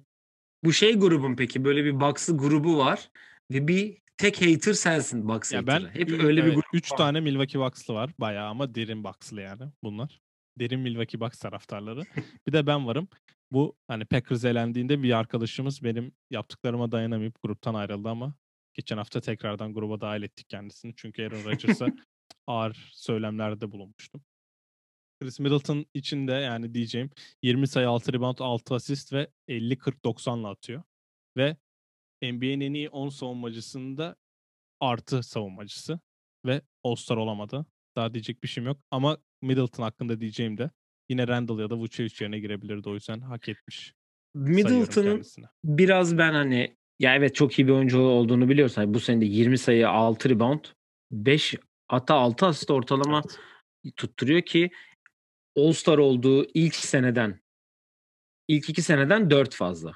bu 0.64 0.72
şey 0.72 0.98
grubun 0.98 1.36
peki 1.36 1.64
böyle 1.64 1.84
bir 1.84 2.00
Bucks'lı 2.00 2.36
grubu 2.36 2.78
var 2.78 3.10
ve 3.50 3.68
bir 3.68 3.98
tek 4.16 4.42
hater 4.42 4.72
sensin 4.72 5.28
Bucks 5.28 5.52
Ya 5.52 5.66
ben. 5.66 5.80
Hep 5.80 6.10
ü- 6.10 6.26
öyle 6.26 6.40
bir 6.42 6.46
evet, 6.46 6.54
grup 6.54 6.64
üç 6.72 6.92
var. 6.92 6.96
tane 6.96 7.20
Milwaukee 7.20 7.60
Bucks'lı 7.60 7.94
var. 7.94 8.10
Bayağı 8.20 8.48
ama 8.48 8.74
derin 8.74 9.04
Bucks'lı 9.04 9.40
yani 9.40 9.62
bunlar. 9.84 10.20
Derin 10.58 10.80
Milwaukee 10.80 11.20
Bucks 11.20 11.38
taraftarları. 11.38 12.02
bir 12.46 12.52
de 12.52 12.66
ben 12.66 12.86
varım. 12.86 13.08
Bu 13.52 13.76
hani 13.88 14.04
Packers 14.04 14.44
elendiğinde 14.44 15.02
bir 15.02 15.18
arkadaşımız 15.18 15.84
benim 15.84 16.12
yaptıklarıma 16.30 16.92
dayanamayıp 16.92 17.42
gruptan 17.42 17.74
ayrıldı 17.74 18.08
ama 18.08 18.34
geçen 18.74 18.96
hafta 18.96 19.20
tekrardan 19.20 19.74
gruba 19.74 20.00
dahil 20.00 20.22
ettik 20.22 20.48
kendisini. 20.48 20.94
Çünkü 20.96 21.22
Aaron 21.22 21.44
Rodgers'a 21.44 21.86
ağır 22.46 22.90
söylemlerde 22.92 23.72
bulunmuştum. 23.72 24.22
Chris 25.20 25.40
Middleton 25.40 25.86
için 25.94 26.28
de 26.28 26.32
yani 26.32 26.74
diyeceğim 26.74 27.10
20 27.42 27.68
sayı 27.68 27.88
6 27.88 28.12
rebound 28.12 28.38
6 28.38 28.74
asist 28.74 29.12
ve 29.12 29.28
50-40-90'la 29.48 30.50
atıyor. 30.50 30.82
Ve 31.36 31.56
NBA'nin 32.22 32.60
en 32.60 32.74
iyi 32.74 32.88
10 32.88 33.08
savunmacısında 33.08 34.16
artı 34.80 35.22
savunmacısı 35.22 36.00
ve 36.46 36.62
All-Star 36.84 37.16
olamadı. 37.16 37.66
Daha 37.96 38.14
diyecek 38.14 38.42
bir 38.42 38.48
şeyim 38.48 38.66
yok. 38.66 38.80
Ama 38.90 39.18
Middleton 39.42 39.82
hakkında 39.82 40.20
diyeceğim 40.20 40.58
de 40.58 40.70
yine 41.08 41.28
Randall 41.28 41.58
ya 41.58 41.70
da 41.70 41.76
Vucevic 41.76 42.14
yerine 42.20 42.38
girebilirdi. 42.38 42.88
O 42.88 42.94
yüzden 42.94 43.20
hak 43.20 43.48
etmiş. 43.48 43.94
Middleton'ın 44.34 45.24
biraz 45.64 46.18
ben 46.18 46.32
hani 46.32 46.76
ya 46.98 47.14
evet 47.16 47.34
çok 47.34 47.58
iyi 47.58 47.66
bir 47.68 47.72
oyuncu 47.72 48.00
olduğunu 48.00 48.48
biliyoruz. 48.48 48.76
Hani 48.76 48.94
bu 48.94 49.00
sene 49.00 49.20
de 49.20 49.24
20 49.24 49.58
sayı 49.58 49.88
6 49.88 50.28
rebound 50.28 50.64
5 51.10 51.54
hatta 51.88 52.14
6 52.14 52.46
asist 52.46 52.70
ortalama 52.70 53.22
Evet. 53.84 53.96
tutturuyor 53.96 54.42
ki 54.42 54.70
All-Star 55.56 55.98
olduğu 55.98 56.46
ilk 56.54 56.74
seneden 56.74 57.40
ilk 58.48 58.68
iki 58.68 58.82
seneden 58.82 59.30
4 59.30 59.54
fazla. 59.54 59.92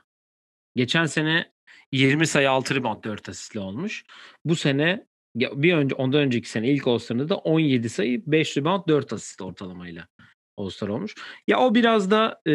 Geçen 0.77 1.07
sene 1.07 1.53
20 1.93 2.27
sayı 2.27 2.51
6 2.51 2.75
rebound 2.75 3.05
4 3.05 3.29
asistle 3.29 3.61
olmuş. 3.61 4.05
Bu 4.45 4.57
sene 4.57 5.07
bir 5.35 5.75
önce 5.75 5.95
ondan 5.95 6.21
önceki 6.21 6.49
sene 6.49 6.69
ilk 6.69 6.87
All-Star'ında 6.87 7.29
da 7.29 7.37
17 7.37 7.89
sayı 7.89 8.23
5 8.27 8.57
rebound 8.57 8.83
4 8.89 9.13
asist 9.13 9.43
ortalamayla 9.43 10.09
All-Star 10.57 10.89
olmuş. 10.89 11.15
Ya 11.47 11.61
o 11.61 11.75
biraz 11.75 12.11
da 12.11 12.41
e, 12.47 12.53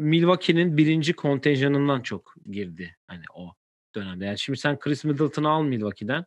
Milwaukee'nin 0.00 0.76
birinci 0.76 1.12
kontenjanından 1.12 2.00
çok 2.00 2.34
girdi 2.50 2.96
hani 3.06 3.24
o 3.34 3.54
dönemde. 3.94 4.24
Yani 4.24 4.38
şimdi 4.38 4.58
sen 4.58 4.78
Chris 4.78 5.04
Middleton'ı 5.04 5.48
al 5.48 5.62
Milwaukee'den 5.62 6.24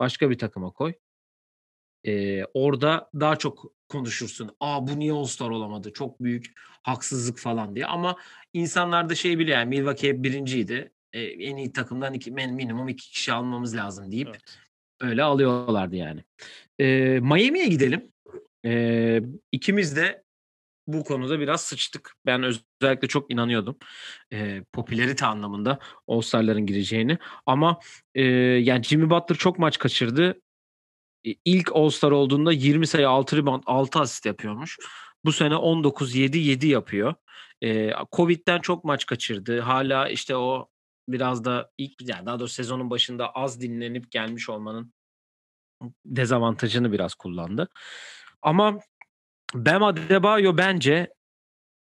başka 0.00 0.30
bir 0.30 0.38
takıma 0.38 0.70
koy. 0.70 0.92
E, 2.06 2.44
orada 2.44 3.10
daha 3.20 3.36
çok 3.36 3.72
konuşursun. 3.88 4.50
Aa 4.60 4.86
bu 4.86 4.98
niye 4.98 5.12
All-Star 5.12 5.50
olamadı? 5.50 5.92
Çok 5.92 6.20
büyük 6.22 6.46
haksızlık 6.82 7.38
falan 7.38 7.74
diye. 7.74 7.86
Ama 7.86 8.16
insanlar 8.52 9.08
da 9.08 9.14
şey 9.14 9.38
biliyor 9.38 9.58
yani 9.58 9.68
Milwaukee 9.68 10.08
hep 10.08 10.22
birinciydi. 10.24 10.92
E, 11.12 11.20
en 11.22 11.56
iyi 11.56 11.72
takımdan 11.72 12.14
iki, 12.14 12.30
min- 12.30 12.52
minimum 12.52 12.88
iki 12.88 13.10
kişi 13.10 13.32
almamız 13.32 13.76
lazım 13.76 14.12
deyip 14.12 14.28
Evet. 14.28 14.58
öyle 15.00 15.22
alıyorlardı 15.22 15.96
yani. 15.96 16.24
E, 16.78 16.84
Miami'ye 17.20 17.66
gidelim. 17.66 18.12
E, 18.64 19.22
ikimiz 19.52 19.96
de 19.96 20.22
bu 20.86 21.04
konuda 21.04 21.40
biraz 21.40 21.60
sıçtık. 21.60 22.14
Ben 22.26 22.42
özellikle 22.42 23.08
çok 23.08 23.32
inanıyordum. 23.32 23.76
E, 24.32 24.64
popülerite 24.72 25.26
anlamında 25.26 25.78
All-Star'ların 26.08 26.66
gireceğini. 26.66 27.18
Ama 27.46 27.78
e, 28.14 28.22
yani 28.22 28.82
Jimmy 28.84 29.10
Butler 29.10 29.36
çok 29.36 29.58
maç 29.58 29.78
kaçırdı. 29.78 30.40
E, 31.26 31.34
İlk 31.44 31.70
All-Star 31.76 32.10
olduğunda 32.10 32.52
20 32.52 32.86
sayı 32.86 33.08
6 33.08 33.36
rebound 33.36 33.62
6 33.66 34.00
asist 34.00 34.26
yapıyormuş. 34.26 34.78
Bu 35.24 35.32
sene 35.32 35.54
19-7-7 35.54 36.66
yapıyor. 36.66 37.14
E, 37.62 37.90
Covid'den 38.12 38.58
çok 38.60 38.84
maç 38.84 39.06
kaçırdı. 39.06 39.60
Hala 39.60 40.08
işte 40.08 40.36
o 40.36 40.68
biraz 41.08 41.44
da 41.44 41.70
ilk 41.78 42.08
yani 42.08 42.26
daha 42.26 42.38
doğrusu 42.40 42.54
sezonun 42.54 42.90
başında 42.90 43.30
az 43.30 43.60
dinlenip 43.60 44.10
gelmiş 44.10 44.48
olmanın 44.48 44.92
dezavantajını 46.04 46.92
biraz 46.92 47.14
kullandı. 47.14 47.68
Ama 48.42 48.78
Bam 49.54 49.82
Adebayo 49.82 50.56
bence 50.56 51.14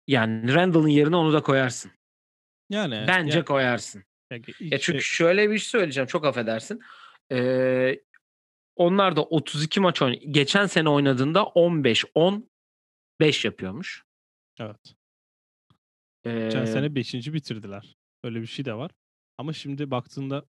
yani 0.08 0.54
Randall'ın 0.54 0.88
yerine 0.88 1.16
onu 1.16 1.34
da 1.34 1.42
koyarsın. 1.42 1.92
Yani 2.70 3.06
Bence 3.08 3.38
ya- 3.38 3.46
koyarsın. 3.46 4.04
ya- 4.32 4.38
ilk 4.38 4.72
Ya 4.72 4.80
çünkü 4.80 5.02
şey- 5.02 5.18
şöyle 5.18 5.50
bir 5.52 5.58
şey 5.58 5.68
söyleyeceğim 5.68 6.08
çok 6.08 6.26
affedersin. 6.26 6.82
Ee, 7.32 8.00
onlar 8.76 9.16
da 9.16 9.24
32 9.24 9.80
maç 9.80 10.02
oynadı. 10.02 10.20
Geçen 10.32 10.66
sene 10.66 10.90
oynadığında 10.90 11.46
15 11.46 12.06
10 12.16 12.50
5 13.20 13.46
yapıyormuş. 13.46 14.04
evet. 14.60 14.96
Ee, 16.26 16.40
Geçen 16.40 16.66
sene 16.66 16.96
5. 16.96 17.14
bitirdiler. 17.14 17.96
Öyle 18.24 18.42
bir 18.42 18.48
şey 18.48 18.66
de 18.66 18.74
var. 18.74 18.92
Ama 19.38 19.54
şimdi 19.54 19.92
baktığında 19.92 20.46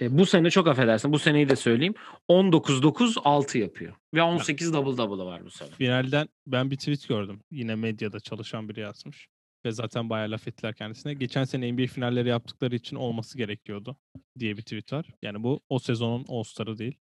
e, 0.00 0.18
bu 0.18 0.26
sene 0.26 0.50
çok 0.50 0.66
affedersin. 0.68 1.12
Bu 1.12 1.18
seneyi 1.18 1.48
de 1.48 1.56
söyleyeyim. 1.56 1.94
19 2.28 2.82
9 2.82 3.16
6 3.24 3.58
yapıyor. 3.58 3.96
Ve 4.14 4.22
18 4.22 4.72
double 4.72 4.96
double 4.96 5.24
var 5.24 5.44
bu 5.44 5.50
sene. 5.50 5.70
finalden 5.70 6.28
ben 6.46 6.70
bir 6.70 6.76
tweet 6.76 7.08
gördüm. 7.08 7.40
Yine 7.50 7.74
medyada 7.74 8.20
çalışan 8.20 8.68
biri 8.68 8.80
yazmış. 8.80 9.28
Ve 9.64 9.72
zaten 9.72 10.10
bayağı 10.10 10.30
laf 10.30 10.48
ettiler 10.48 10.74
kendisine. 10.74 11.14
Geçen 11.14 11.44
sene 11.44 11.72
NBA 11.72 11.86
finalleri 11.86 12.28
yaptıkları 12.28 12.74
için 12.74 12.96
olması 12.96 13.38
gerekiyordu 13.38 13.96
diye 14.38 14.56
bir 14.56 14.62
tweet 14.62 14.92
var. 14.92 15.06
Yani 15.22 15.42
bu 15.42 15.60
o 15.68 15.78
sezonun 15.78 16.24
All-Star'ı 16.28 16.78
değil. 16.78 16.98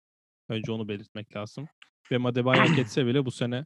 Önce 0.50 0.72
onu 0.72 0.88
belirtmek 0.88 1.36
lazım. 1.36 1.68
Ve 2.12 2.28
Adebayo 2.28 2.62
hak 2.62 2.80
etse 2.80 3.06
bile 3.06 3.26
bu 3.26 3.32
sene 3.32 3.66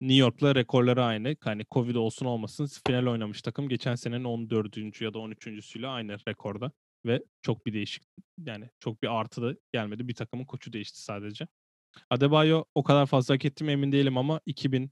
New 0.00 0.16
York'la 0.16 0.54
rekorları 0.54 1.04
aynı. 1.04 1.36
Hani 1.40 1.64
Covid 1.70 1.94
olsun 1.94 2.26
olmasın 2.26 2.68
final 2.86 3.06
oynamış 3.06 3.42
takım. 3.42 3.68
Geçen 3.68 3.94
senenin 3.94 4.24
14. 4.24 5.00
ya 5.00 5.14
da 5.14 5.18
13.süyle 5.18 5.86
aynı 5.86 6.18
rekorda. 6.28 6.72
Ve 7.06 7.22
çok 7.42 7.66
bir 7.66 7.72
değişik 7.72 8.02
yani 8.38 8.70
çok 8.80 9.02
bir 9.02 9.20
artı 9.20 9.42
da 9.42 9.56
gelmedi. 9.72 10.08
Bir 10.08 10.14
takımın 10.14 10.44
koçu 10.44 10.72
değişti 10.72 11.02
sadece. 11.02 11.46
Adebayo 12.10 12.64
o 12.74 12.82
kadar 12.82 13.06
fazla 13.06 13.34
hak 13.34 13.44
etti 13.44 13.64
mi 13.64 13.72
emin 13.72 13.92
değilim 13.92 14.18
ama 14.18 14.40
2000 14.46 14.90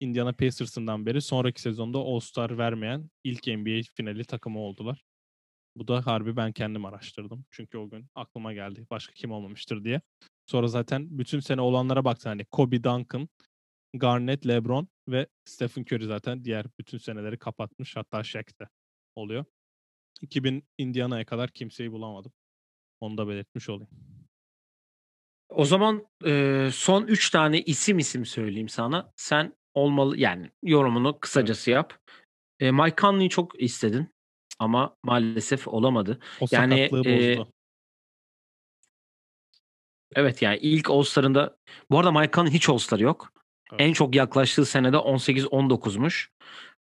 Indiana 0.00 0.32
Pacers'ından 0.32 1.06
beri 1.06 1.20
sonraki 1.22 1.60
sezonda 1.60 1.98
All-Star 1.98 2.58
vermeyen 2.58 3.10
ilk 3.24 3.46
NBA 3.46 3.80
finali 3.94 4.24
takımı 4.24 4.58
oldular. 4.58 5.04
Bu 5.76 5.88
da 5.88 6.06
harbi 6.06 6.36
ben 6.36 6.52
kendim 6.52 6.84
araştırdım. 6.84 7.44
Çünkü 7.50 7.78
o 7.78 7.90
gün 7.90 8.06
aklıma 8.14 8.52
geldi 8.52 8.86
başka 8.90 9.12
kim 9.12 9.32
olmamıştır 9.32 9.84
diye. 9.84 10.00
Sonra 10.46 10.68
zaten 10.68 11.18
bütün 11.18 11.40
sene 11.40 11.60
olanlara 11.60 12.04
baktım. 12.04 12.30
Hani 12.30 12.44
Kobe 12.44 12.84
Duncan, 12.84 13.28
Garnett, 13.94 14.46
LeBron 14.46 14.88
ve 15.08 15.26
Stephen 15.44 15.82
Curry 15.82 16.04
zaten 16.04 16.44
diğer 16.44 16.66
bütün 16.78 16.98
seneleri 16.98 17.38
kapatmış. 17.38 17.96
Hatta 17.96 18.24
Shaq 18.24 18.44
de 18.60 18.68
oluyor. 19.16 19.44
2000 20.20 20.64
Indiana'ya 20.78 21.24
kadar 21.24 21.50
kimseyi 21.50 21.92
bulamadım. 21.92 22.32
Onu 23.00 23.18
da 23.18 23.28
belirtmiş 23.28 23.68
olayım. 23.68 23.90
O 25.48 25.64
zaman 25.64 26.06
e, 26.26 26.68
son 26.72 27.06
3 27.06 27.30
tane 27.30 27.62
isim 27.62 27.98
isim 27.98 28.26
söyleyeyim 28.26 28.68
sana. 28.68 29.12
Sen 29.16 29.54
olmalı 29.74 30.18
yani 30.18 30.50
yorumunu 30.62 31.18
kısacası 31.20 31.70
yap. 31.70 31.98
E, 32.60 32.70
Mike 32.70 32.96
Conley'i 32.96 33.28
çok 33.28 33.62
istedin 33.62 34.08
ama 34.58 34.96
maalesef 35.02 35.68
olamadı. 35.68 36.18
O 36.40 36.46
Yani, 36.50 36.88
bozdu. 36.92 37.48
Evet 40.16 40.42
yani 40.42 40.58
ilk 40.58 40.90
All-Star'ında 40.90 41.56
bu 41.90 41.98
arada 41.98 42.12
Mike 42.12 42.32
Conley 42.32 42.52
hiç 42.52 42.68
All-Star 42.68 42.98
yok. 42.98 43.32
Evet. 43.72 43.80
En 43.80 43.92
çok 43.92 44.14
yaklaştığı 44.14 44.66
senede 44.66 44.96
18-19'muş. 44.96 46.28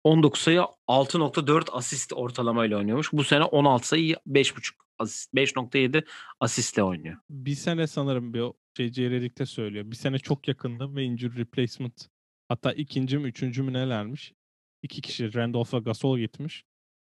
19 0.03 0.41
sayı 0.41 0.59
6.4 0.87 1.71
asist 1.71 2.13
ortalamayla 2.13 2.77
oynuyormuş. 2.77 3.13
Bu 3.13 3.23
sene 3.23 3.43
16 3.43 3.87
sayı 3.87 4.15
5.5 4.27 4.73
asist 4.99 5.33
5.7 5.33 6.03
asistle 6.39 6.83
oynuyor. 6.83 7.17
Bir 7.29 7.55
sene 7.55 7.87
sanırım 7.87 8.33
bir 8.33 8.43
J.J. 8.77 9.09
Redick'te 9.09 9.45
söylüyor. 9.45 9.91
Bir 9.91 9.95
sene 9.95 10.19
çok 10.19 10.47
yakındı 10.47 10.95
ve 10.95 11.03
injury 11.03 11.37
replacement. 11.37 12.09
Hatta 12.49 12.73
ikinci 12.73 13.17
mi 13.17 13.27
üçüncü 13.27 13.63
mü 13.63 13.73
nelermiş? 13.73 14.33
İki 14.81 15.01
kişi 15.01 15.33
Randolph 15.33 15.73
ve 15.73 15.79
Gasol 15.79 16.19
gitmiş. 16.19 16.63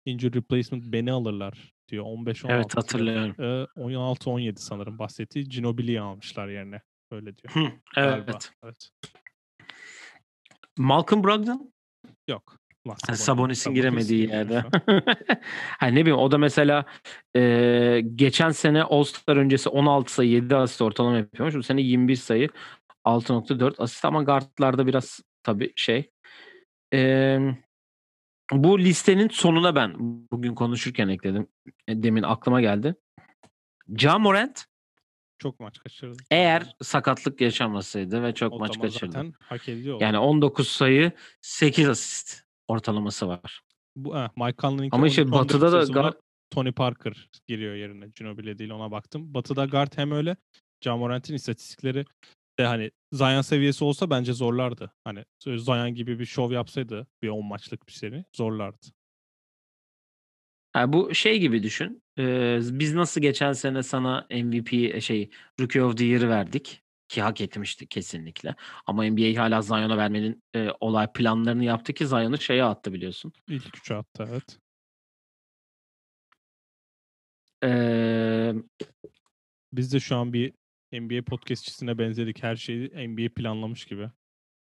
Injury 0.04 0.34
replacement 0.34 0.84
beni 0.84 1.12
alırlar 1.12 1.72
diyor. 1.88 2.04
15-16. 2.04 2.52
Evet 2.52 2.76
hatırlıyorum. 2.76 3.34
Ee, 3.38 3.80
16-17 3.80 4.56
sanırım 4.56 4.98
bahsettiği 4.98 5.44
Ginobili'yi 5.48 6.00
almışlar 6.00 6.48
yerine. 6.48 6.82
Öyle 7.10 7.36
diyor. 7.36 7.54
Hı, 7.54 7.72
evet. 7.96 8.26
Galiba. 8.26 8.38
Evet. 8.64 8.90
Malcolm 10.78 11.24
Brogdon 11.24 11.72
Yok. 12.28 12.60
Sabonis'in 12.98 13.24
Sabonis 13.24 13.66
giremediği 13.66 14.28
yerde. 14.28 14.64
hani 15.78 15.94
ne 15.94 16.00
bileyim 16.00 16.18
o 16.18 16.30
da 16.30 16.38
mesela 16.38 16.84
e, 17.36 18.02
geçen 18.14 18.50
sene 18.50 18.82
All-Star 18.82 19.36
öncesi 19.36 19.68
16 19.68 20.12
sayı 20.12 20.30
7 20.30 20.56
asist 20.56 20.82
ortalama 20.82 21.16
yapıyormuş. 21.16 21.54
Bu 21.54 21.62
sene 21.62 21.80
21 21.80 22.16
sayı 22.16 22.48
6.4 23.04 23.74
asist 23.82 24.04
ama 24.04 24.22
guardlarda 24.22 24.86
biraz 24.86 25.20
tabii 25.42 25.72
şey. 25.76 26.10
E, 26.94 27.38
bu 28.52 28.78
listenin 28.78 29.28
sonuna 29.28 29.74
ben 29.74 29.94
bugün 30.32 30.54
konuşurken 30.54 31.08
ekledim. 31.08 31.46
E, 31.88 32.02
Demin 32.02 32.22
aklıma 32.22 32.60
geldi. 32.60 32.94
Ja 33.98 34.18
Morant 34.18 34.64
Çok 35.38 35.60
maç 35.60 35.78
kaçırdı. 35.78 36.16
eğer 36.30 36.74
sakatlık 36.82 37.40
yaşamasaydı 37.40 38.22
ve 38.22 38.34
çok 38.34 38.52
o 38.52 38.58
maç 38.58 38.80
kaçırdı. 38.80 39.12
zaten 39.12 39.32
hak 39.40 39.68
ediyor. 39.68 40.00
Yani 40.00 40.18
19 40.18 40.68
sayı 40.68 41.12
8 41.40 41.88
asist 41.88 42.42
ortalaması 42.68 43.28
var. 43.28 43.60
Bu, 43.96 44.16
eh, 44.16 44.28
Mike 44.36 44.56
Conley'ninki 44.62 44.96
Ama 44.96 45.06
işte 45.06 45.22
13-14 45.22 45.32
Batı'da 45.32 45.72
da 45.72 45.82
guard- 45.82 46.20
Tony 46.50 46.72
Parker 46.72 47.28
giriyor 47.46 47.74
yerine. 47.74 48.08
Ginobili 48.08 48.58
değil 48.58 48.70
ona 48.70 48.90
baktım. 48.90 49.34
Batı'da 49.34 49.64
guard 49.64 49.92
hem 49.96 50.12
öyle. 50.12 50.36
Ja 50.84 50.96
Morant'in 50.96 51.34
istatistikleri 51.34 52.04
de 52.60 52.66
hani 52.66 52.90
Zion 53.12 53.40
seviyesi 53.40 53.84
olsa 53.84 54.10
bence 54.10 54.32
zorlardı. 54.32 54.92
Hani 55.04 55.24
Zion 55.40 55.94
gibi 55.94 56.18
bir 56.18 56.26
şov 56.26 56.52
yapsaydı 56.52 57.06
bir 57.22 57.28
10 57.28 57.46
maçlık 57.46 57.86
bir 57.86 57.92
seri 57.92 58.24
zorlardı. 58.36 58.86
Ha, 60.72 60.92
bu 60.92 61.14
şey 61.14 61.38
gibi 61.40 61.62
düşün. 61.62 62.02
Ee, 62.18 62.60
biz 62.62 62.94
nasıl 62.94 63.20
geçen 63.20 63.52
sene 63.52 63.82
sana 63.82 64.26
MVP 64.30 65.00
şey 65.02 65.30
Rookie 65.60 65.82
of 65.82 65.96
the 65.96 66.04
Year'ı 66.04 66.28
verdik 66.28 66.82
ki 67.08 67.22
hak 67.22 67.40
etmişti 67.40 67.86
kesinlikle. 67.86 68.54
Ama 68.86 69.04
NBA 69.04 69.42
hala 69.42 69.62
Zion'a 69.62 69.96
vermenin 69.96 70.42
e, 70.54 70.68
olay 70.80 71.12
planlarını 71.12 71.64
yaptı 71.64 71.92
ki 71.92 72.06
Zion'ı 72.06 72.38
şeye 72.38 72.64
attı 72.64 72.92
biliyorsun. 72.92 73.32
İlk 73.48 73.78
üçe 73.78 73.94
attı 73.94 74.26
evet. 74.30 74.58
Ee, 77.64 78.54
Biz 79.72 79.92
de 79.92 80.00
şu 80.00 80.16
an 80.16 80.32
bir 80.32 80.52
NBA 80.92 81.22
podcastçisine 81.24 81.98
benzedik. 81.98 82.42
Her 82.42 82.56
şeyi 82.56 83.08
NBA 83.08 83.34
planlamış 83.34 83.84
gibi. 83.84 84.08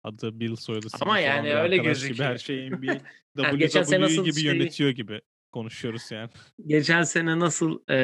Adı 0.03 0.39
Bill 0.39 0.55
soyadı 0.55 0.87
Ama 1.01 1.19
yani 1.19 1.47
öyle 1.47 1.57
arkadaş 1.57 1.77
gibi 1.77 1.83
gözüküyor. 1.87 2.29
her 2.29 2.37
şeyi 2.37 2.71
NBA 2.71 2.97
Yani 3.37 3.57
geçen 3.57 3.83
sene 3.83 4.01
nasıl 4.03 4.23
gibi 4.25 4.39
şey- 4.39 4.43
yönetiyor 4.55 4.89
gibi 4.89 5.21
konuşuyoruz 5.51 6.11
yani. 6.11 6.29
geçen 6.65 7.03
sene 7.03 7.39
nasıl 7.39 7.79
e, 7.89 7.97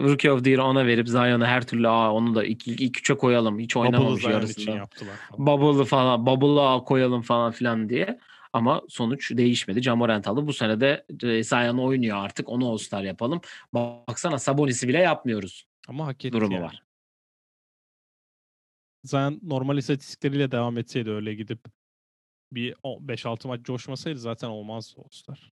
Rookie 0.00 0.30
of 0.30 0.44
the 0.44 0.50
Year'ı 0.50 0.64
ona 0.64 0.86
verip 0.86 1.08
Zion'ı 1.08 1.46
her 1.46 1.66
türlü 1.66 1.88
Aa, 1.88 2.12
onu 2.12 2.34
da 2.34 2.44
ilk, 2.44 2.68
ilk 2.68 2.98
üçe 2.98 3.14
koyalım. 3.14 3.58
Hiç 3.58 3.76
Bubble'ı 3.76 3.88
oynamamış 3.88 4.20
için 4.20 4.30
yarısında. 4.30 4.70
yaptılar 4.76 5.16
falan. 5.16 5.46
Bubble'ı 5.46 5.84
falan, 5.84 6.26
Bubble'ı 6.26 6.84
koyalım 6.84 7.22
falan 7.22 7.52
filan 7.52 7.88
diye. 7.88 8.18
Ama 8.52 8.82
sonuç 8.88 9.30
değişmedi. 9.36 9.82
Jamorant 9.82 10.28
aldı. 10.28 10.46
Bu 10.46 10.52
sene 10.52 10.80
de 10.80 11.04
e, 11.22 11.42
Zion 11.44 11.78
oynuyor 11.78 12.16
artık. 12.16 12.48
Onu 12.48 12.70
All-Star 12.72 13.02
yapalım. 13.02 13.40
Baksana 13.74 14.38
Sabonis'i 14.38 14.88
bile 14.88 14.98
yapmıyoruz. 14.98 15.66
Ama 15.88 16.06
hak 16.06 16.24
etti 16.24 16.32
Durumu 16.32 16.54
yani. 16.54 16.64
var. 16.64 16.82
Zion 19.04 19.40
normal 19.42 19.78
istatistikleriyle 19.78 20.52
devam 20.52 20.78
etseydi 20.78 21.10
öyle 21.10 21.34
gidip 21.34 21.60
bir 22.52 22.74
o- 22.82 23.08
5-6 23.08 23.48
maç 23.48 23.62
coşmasaydı 23.62 24.18
zaten 24.18 24.48
olmazdı 24.48 25.00
All-Star. 25.00 25.52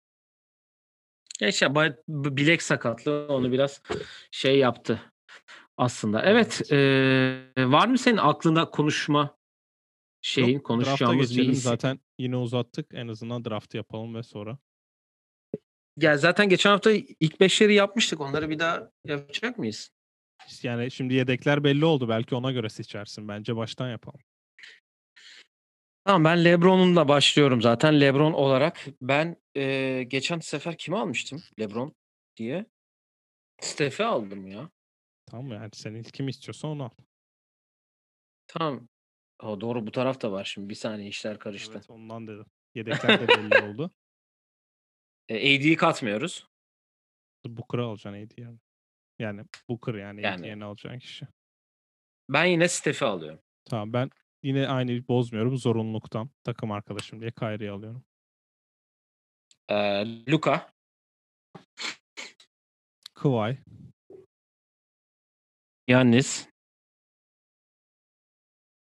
Ya 1.42 1.48
işte 1.48 1.76
bilek 2.10 2.62
sakatlığı 2.62 3.28
onu 3.30 3.52
biraz 3.52 3.82
şey 4.32 4.58
yaptı 4.58 5.02
aslında. 5.78 6.22
Evet. 6.22 6.72
e, 6.72 6.78
var 7.58 7.88
mı 7.88 7.98
senin 7.98 8.18
aklında 8.18 8.70
konuşma 8.70 9.38
şeyin 10.22 10.54
Yok, 10.54 10.66
konuşacağımız 10.66 11.38
bir? 11.38 11.54
Zaten 11.54 12.00
yine 12.20 12.38
uzattık. 12.38 12.94
En 12.94 13.08
azından 13.08 13.46
draftı 13.46 13.78
yapalım 13.78 14.16
ve 14.16 14.24
sonra. 14.24 14.58
Ya 15.98 16.18
zaten 16.18 16.50
geçen 16.50 16.70
hafta 16.70 16.92
ilk 17.20 17.40
beşleri 17.40 17.74
yapmıştık. 17.74 18.22
Onları 18.22 18.50
bir 18.50 18.60
daha 18.60 18.92
yapacak 19.06 19.58
mıyız? 19.58 19.92
Yani 20.64 20.92
şimdi 20.92 21.14
yedekler 21.14 21.64
belli 21.64 21.86
oldu. 21.86 22.10
Belki 22.10 22.36
ona 22.36 22.52
göre 22.52 22.70
seçersin. 22.70 23.28
Bence 23.28 23.56
baştan 23.56 23.90
yapalım. 23.90 24.20
Tamam 26.06 26.24
ben 26.24 26.46
LeBron'unla 26.46 27.08
başlıyorum 27.08 27.62
zaten. 27.62 28.02
LeBron 28.02 28.34
olarak 28.34 28.86
ben 29.02 29.36
e, 29.56 30.04
geçen 30.08 30.40
sefer 30.40 30.78
kimi 30.78 30.98
almıştım? 30.98 31.44
LeBron 31.60 31.96
diye. 32.38 32.66
Steph'i 33.62 34.04
aldım 34.04 34.48
ya. 34.48 34.70
Tamam? 35.26 35.52
Yani 35.52 35.70
sen 35.74 35.94
ilk 35.94 36.14
kim 36.14 36.28
istiyorsan 36.28 36.72
onu 36.72 36.84
al. 36.84 36.90
Tamam. 38.48 38.88
O 39.44 39.62
doğru 39.62 39.88
bu 39.88 39.92
taraf 39.92 40.22
da 40.22 40.32
var 40.32 40.44
şimdi. 40.44 40.70
Bir 40.70 40.76
saniye 40.76 41.10
işler 41.10 41.40
karıştı. 41.40 41.74
Evet 41.76 41.90
ondan 41.90 42.28
dedim. 42.28 42.46
Yedekler 42.76 43.20
de 43.20 43.28
belli 43.28 43.64
oldu. 43.64 43.92
E, 45.30 45.36
AD'yi 45.36 45.76
katmıyoruz. 45.76 46.48
Booker'ı 47.46 47.84
alacaksın 47.86 48.26
AD 48.26 48.42
yani. 48.42 48.58
Yani 49.20 49.46
Booker 49.70 49.94
yani, 49.94 50.22
Yani. 50.22 50.48
Yerine 50.48 50.66
alacağın 50.66 51.00
kişi. 51.00 51.28
Ben 52.30 52.46
yine 52.46 52.68
Steph'i 52.68 53.06
alıyorum. 53.06 53.40
Tamam 53.66 53.94
ben 53.94 54.10
yine 54.44 54.68
aynı 54.68 55.08
bozmuyorum 55.08 55.58
zorunluluktan. 55.58 56.30
Takım 56.44 56.72
arkadaşım 56.72 57.22
diye 57.22 57.32
Kyrie'yi 57.32 57.72
alıyorum. 57.72 58.06
E, 59.70 59.76
Luka. 60.32 60.74
Kawhi. 63.14 63.58
Yannis. 65.88 66.50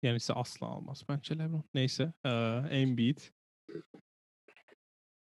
Yani 0.02 0.16
ise 0.16 0.32
asla 0.32 0.66
almaz 0.66 1.04
bence 1.08 1.38
LeBron. 1.38 1.64
Neyse. 1.74 2.12
Ee, 2.24 2.30
Embiid. 2.70 3.18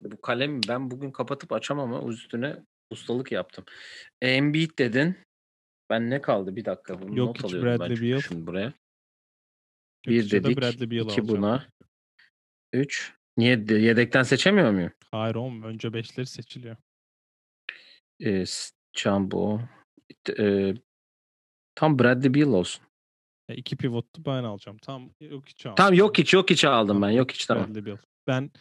Bu 0.01 0.21
kalemi 0.21 0.61
ben 0.67 0.91
bugün 0.91 1.11
kapatıp 1.11 1.51
açamam 1.51 1.93
ama 1.93 2.11
üstüne 2.11 2.65
ustalık 2.91 3.31
yaptım. 3.31 3.65
E, 4.21 4.29
Embiid 4.29 4.79
dedin. 4.79 5.17
Ben 5.89 6.09
ne 6.09 6.21
kaldı? 6.21 6.55
Bir 6.55 6.65
dakika. 6.65 7.01
Bunu 7.01 7.17
Yok 7.17 7.27
not 7.27 7.37
hiç 7.37 7.43
alıyorum 7.45 7.69
ben 7.69 7.79
Bradley 7.79 7.95
çünkü 7.97 8.11
Beal. 8.11 8.21
şimdi 8.21 8.47
buraya. 8.47 8.73
Bir 10.07 10.25
da 10.25 10.31
dedik. 10.31 10.57
Bradley 10.57 10.91
Beal 10.91 11.05
iki 11.05 11.21
alacağım. 11.21 11.27
buna. 11.27 11.69
Üç. 12.73 13.13
Niye? 13.37 13.67
de- 13.67 13.73
Yedekten 13.75 14.23
seçemiyor 14.23 14.71
muyum? 14.71 14.91
Hayır 15.11 15.35
oğlum 15.35 15.63
önce 15.63 15.93
beşleri 15.93 16.25
seçiliyor. 16.25 16.77
E, 18.19 18.45
S- 18.45 18.71
Jumbo. 18.97 19.61
E, 20.39 20.73
tam 21.75 21.99
Bradley 21.99 22.33
Beal 22.33 22.53
olsun. 22.53 22.83
Ya 23.49 23.55
iki 23.55 23.77
pivottu 23.77 24.25
ben 24.25 24.43
alacağım. 24.43 24.77
Tam 24.77 25.11
yok 25.21 25.47
hiç 25.47 25.65
aldım. 25.65 25.75
Tamam 25.75 25.93
yok 25.93 26.17
hiç 26.17 26.33
yok 26.33 26.49
hiç 26.49 26.65
aldım 26.65 27.01
ben. 27.01 27.09
Yok 27.09 27.31
hiç 27.31 27.45
tamam. 27.45 27.67
Bradley 27.67 27.85
Beal. 27.85 27.97
Ben 28.27 28.51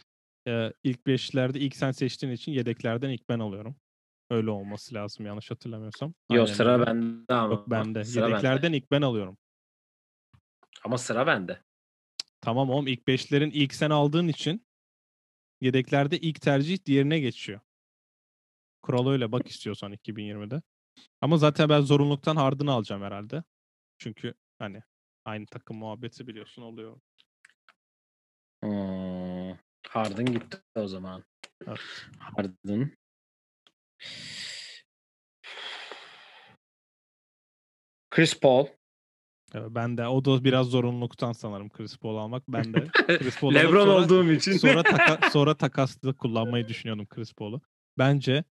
e, 0.47 0.73
ilk 0.83 1.07
beşlerde 1.07 1.59
ilk 1.59 1.75
sen 1.75 1.91
seçtiğin 1.91 2.33
için 2.33 2.51
yedeklerden 2.51 3.09
ilk 3.09 3.29
ben 3.29 3.39
alıyorum. 3.39 3.75
Öyle 4.29 4.49
olması 4.49 4.95
lazım 4.95 5.25
yanlış 5.25 5.51
hatırlamıyorsam. 5.51 6.13
Yok 6.31 6.47
Aynen 6.47 6.53
sıra 6.53 6.87
bende 6.87 7.33
ama. 7.33 7.53
Yok 7.53 7.69
bende. 7.69 8.03
Sıra 8.03 8.23
bende. 8.23 8.31
Yedeklerden 8.31 8.73
ilk 8.73 8.91
ben 8.91 9.01
alıyorum. 9.01 9.37
Ama 10.83 10.97
sıra 10.97 11.27
bende. 11.27 11.61
Tamam 12.41 12.69
oğlum 12.69 12.87
ilk 12.87 13.07
beşlerin 13.07 13.51
ilk 13.51 13.73
sen 13.73 13.89
aldığın 13.89 14.27
için 14.27 14.65
yedeklerde 15.61 16.17
ilk 16.17 16.41
tercih 16.41 16.85
diğerine 16.85 17.19
geçiyor. 17.19 17.59
Kural 18.81 19.09
öyle 19.09 19.31
bak 19.31 19.47
istiyorsan 19.47 19.93
2020'de. 19.93 20.61
Ama 21.21 21.37
zaten 21.37 21.69
ben 21.69 21.81
zorunluluktan 21.81 22.35
Harden'ı 22.35 22.71
alacağım 22.71 23.01
herhalde. 23.01 23.43
Çünkü 23.97 24.33
hani 24.59 24.83
aynı 25.25 25.45
takım 25.45 25.77
muhabbeti 25.77 26.27
biliyorsun 26.27 26.61
oluyor. 26.61 26.99
Hmm. 28.63 29.57
Harden 29.87 30.25
gitti 30.25 30.57
o 30.75 30.87
zaman. 30.87 31.23
Evet. 31.67 31.79
Harden. 32.19 32.91
Chris 38.09 38.39
Paul. 38.39 38.67
Evet, 39.53 39.67
Ben 39.69 39.97
de 39.97 40.07
o 40.07 40.25
da 40.25 40.43
biraz 40.43 40.67
zorunluluktan 40.67 41.31
sanırım 41.33 41.69
Chris 41.69 41.97
Paul 41.97 42.17
almak. 42.17 42.43
Ben 42.47 42.73
de 42.73 42.87
Chris 43.17 43.39
Paul 43.41 43.55
LeBron 43.55 43.85
sonra, 43.85 43.91
olduğum 44.05 44.31
için. 44.31 44.51
sonra, 44.57 44.83
taka, 44.83 45.29
sonra 45.29 45.57
takaslı 45.57 46.17
kullanmayı 46.17 46.67
düşünüyordum 46.67 47.07
Chris 47.07 47.33
Paul'u. 47.33 47.61
Bence 47.97 48.43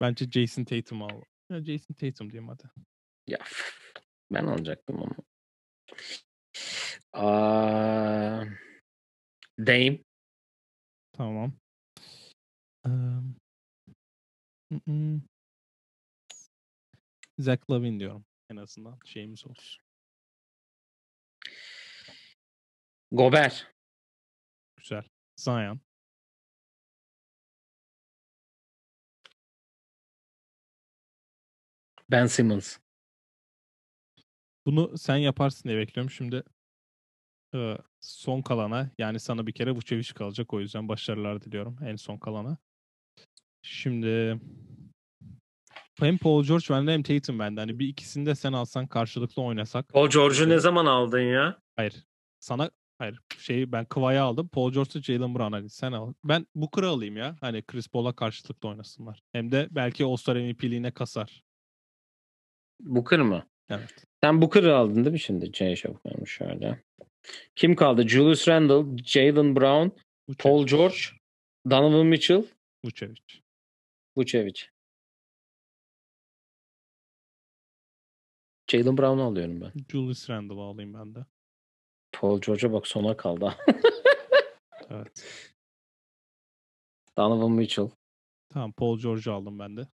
bence 0.00 0.30
Jason 0.30 0.64
Tatum 0.64 1.02
al. 1.02 1.22
Ya 1.50 1.64
Jason 1.64 1.94
Tatum 1.94 2.30
diyeyim 2.32 2.48
hadi. 2.48 2.62
ya 3.26 3.38
ben 4.30 4.46
alacaktım 4.46 4.96
onu. 5.02 5.14
Aa, 7.12 8.44
Dame. 9.58 9.98
Tamam. 11.12 11.52
Um, 12.84 13.36
mm-mm. 14.72 15.22
Zach 17.38 17.70
Lavin 17.70 18.00
diyorum 18.00 18.24
en 18.50 18.56
azından 18.56 18.98
şeyimiz 19.04 19.46
olsun. 19.46 19.82
Gobert. 23.10 23.66
Güzel. 24.76 25.04
Zion. 25.36 25.80
Ben 32.10 32.26
Simmons. 32.26 32.78
Bunu 34.66 34.98
sen 34.98 35.16
yaparsın 35.16 35.68
diye 35.68 35.78
bekliyorum. 35.78 36.10
Şimdi 36.10 36.42
e, 37.54 37.78
son 38.00 38.42
kalana 38.42 38.90
yani 38.98 39.20
sana 39.20 39.46
bir 39.46 39.52
kere 39.52 39.70
Vucevic 39.70 40.12
kalacak. 40.14 40.54
O 40.54 40.60
yüzden 40.60 40.88
başarılar 40.88 41.40
diliyorum 41.42 41.78
en 41.84 41.96
son 41.96 42.18
kalana. 42.18 42.58
Şimdi 43.62 44.40
hem 45.98 46.18
Paul 46.18 46.44
George 46.44 46.64
bende 46.70 46.92
hem 46.92 47.02
Tatum 47.02 47.38
bende. 47.38 47.60
Hani 47.60 47.78
bir 47.78 47.88
ikisini 47.88 48.26
de 48.26 48.34
sen 48.34 48.52
alsan 48.52 48.86
karşılıklı 48.86 49.42
oynasak. 49.42 49.88
Paul 49.88 50.08
George'u 50.08 50.48
ne 50.48 50.58
zaman 50.58 50.86
aldın 50.86 51.20
ya? 51.20 51.58
Hayır. 51.76 51.94
Sana 52.40 52.70
hayır. 52.98 53.20
Şeyi 53.38 53.72
ben 53.72 53.84
Kıva'yı 53.84 54.22
aldım. 54.22 54.48
Paul 54.48 54.72
George'u 54.72 55.02
Jalen 55.02 55.34
Brown 55.34 55.52
hani 55.52 55.70
sen 55.70 55.92
al. 55.92 56.12
Ben 56.24 56.46
Booker'ı 56.54 56.88
alayım 56.88 57.16
ya. 57.16 57.36
Hani 57.40 57.62
Chris 57.62 57.88
Paul'a 57.88 58.12
karşılıklı 58.12 58.68
oynasınlar. 58.68 59.22
Hem 59.32 59.52
de 59.52 59.68
belki 59.70 60.04
All-Star 60.04 60.36
MVP'liğine 60.36 60.90
kasar. 60.90 61.42
Booker 62.80 63.20
mı? 63.20 63.46
Evet. 63.70 64.04
Sen 64.22 64.42
Booker'ı 64.42 64.76
aldın 64.76 65.04
değil 65.04 65.12
mi 65.12 65.20
şimdi? 65.20 65.52
C 65.52 65.76
şapkamı 65.76 66.26
şöyle. 66.26 66.82
Kim 67.56 67.76
kaldı? 67.76 68.08
Julius 68.08 68.48
Randle, 68.48 69.02
Jalen 69.04 69.56
Brown, 69.56 69.98
Vucevic. 70.28 70.36
Paul 70.38 70.66
George, 70.66 70.96
Donovan 71.70 72.06
Mitchell, 72.06 72.44
Vucevic. 72.84 73.41
Vucevic. 74.16 74.62
Jalen 78.70 78.98
Brown'u 78.98 79.22
alıyorum 79.22 79.60
ben. 79.60 79.72
Julius 79.88 80.30
Randle'ı 80.30 80.60
alayım 80.60 80.94
ben 80.94 81.14
de. 81.14 81.26
Paul 82.12 82.40
George'a 82.40 82.72
bak 82.72 82.86
sona 82.86 83.16
kaldı. 83.16 83.56
Evet. 84.90 85.24
Donovan 87.16 87.52
Mitchell. 87.52 87.90
Tamam 88.48 88.72
Paul 88.72 88.98
George'u 88.98 89.32
aldım 89.32 89.58
ben 89.58 89.76
de. 89.76 89.88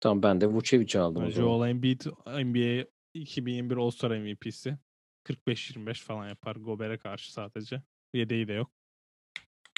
Tamam 0.00 0.22
ben 0.22 0.40
de 0.40 0.46
Vucevic'i 0.46 0.98
aldım 0.98 1.32
zaman. 1.32 1.48
Joel 1.48 1.70
Embiid 1.70 2.00
NBA 2.26 2.86
2021 3.14 3.76
All-Star 3.76 4.10
MVP'si. 4.10 4.78
45-25 5.24 6.02
falan 6.02 6.28
yapar 6.28 6.56
Gober'e 6.56 6.98
karşı 6.98 7.32
sadece. 7.32 7.82
Yedeği 8.12 8.48
de 8.48 8.52
yok. 8.52 8.77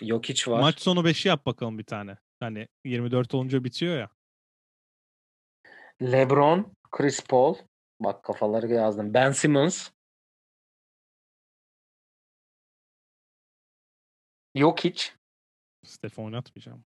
Yok 0.03 0.29
hiç 0.29 0.49
var. 0.49 0.61
Maç 0.61 0.81
sonu 0.81 1.01
5'i 1.01 1.29
yap 1.29 1.47
bakalım 1.47 1.79
bir 1.79 1.85
tane. 1.85 2.17
Hani 2.41 2.69
24 2.85 3.35
olunca 3.35 3.65
bitiyor 3.65 3.99
ya. 3.99 4.11
LeBron, 6.03 6.73
Chris 6.91 7.25
Paul. 7.27 7.55
Bak 8.01 8.25
kafaları 8.25 8.67
yazdım. 8.69 9.15
Ben 9.15 9.33
Simmons. 9.33 9.91
Yok 14.55 14.85
hiç. 14.85 15.15
Steph 15.85 16.19
oynatmayacağım. 16.19 16.85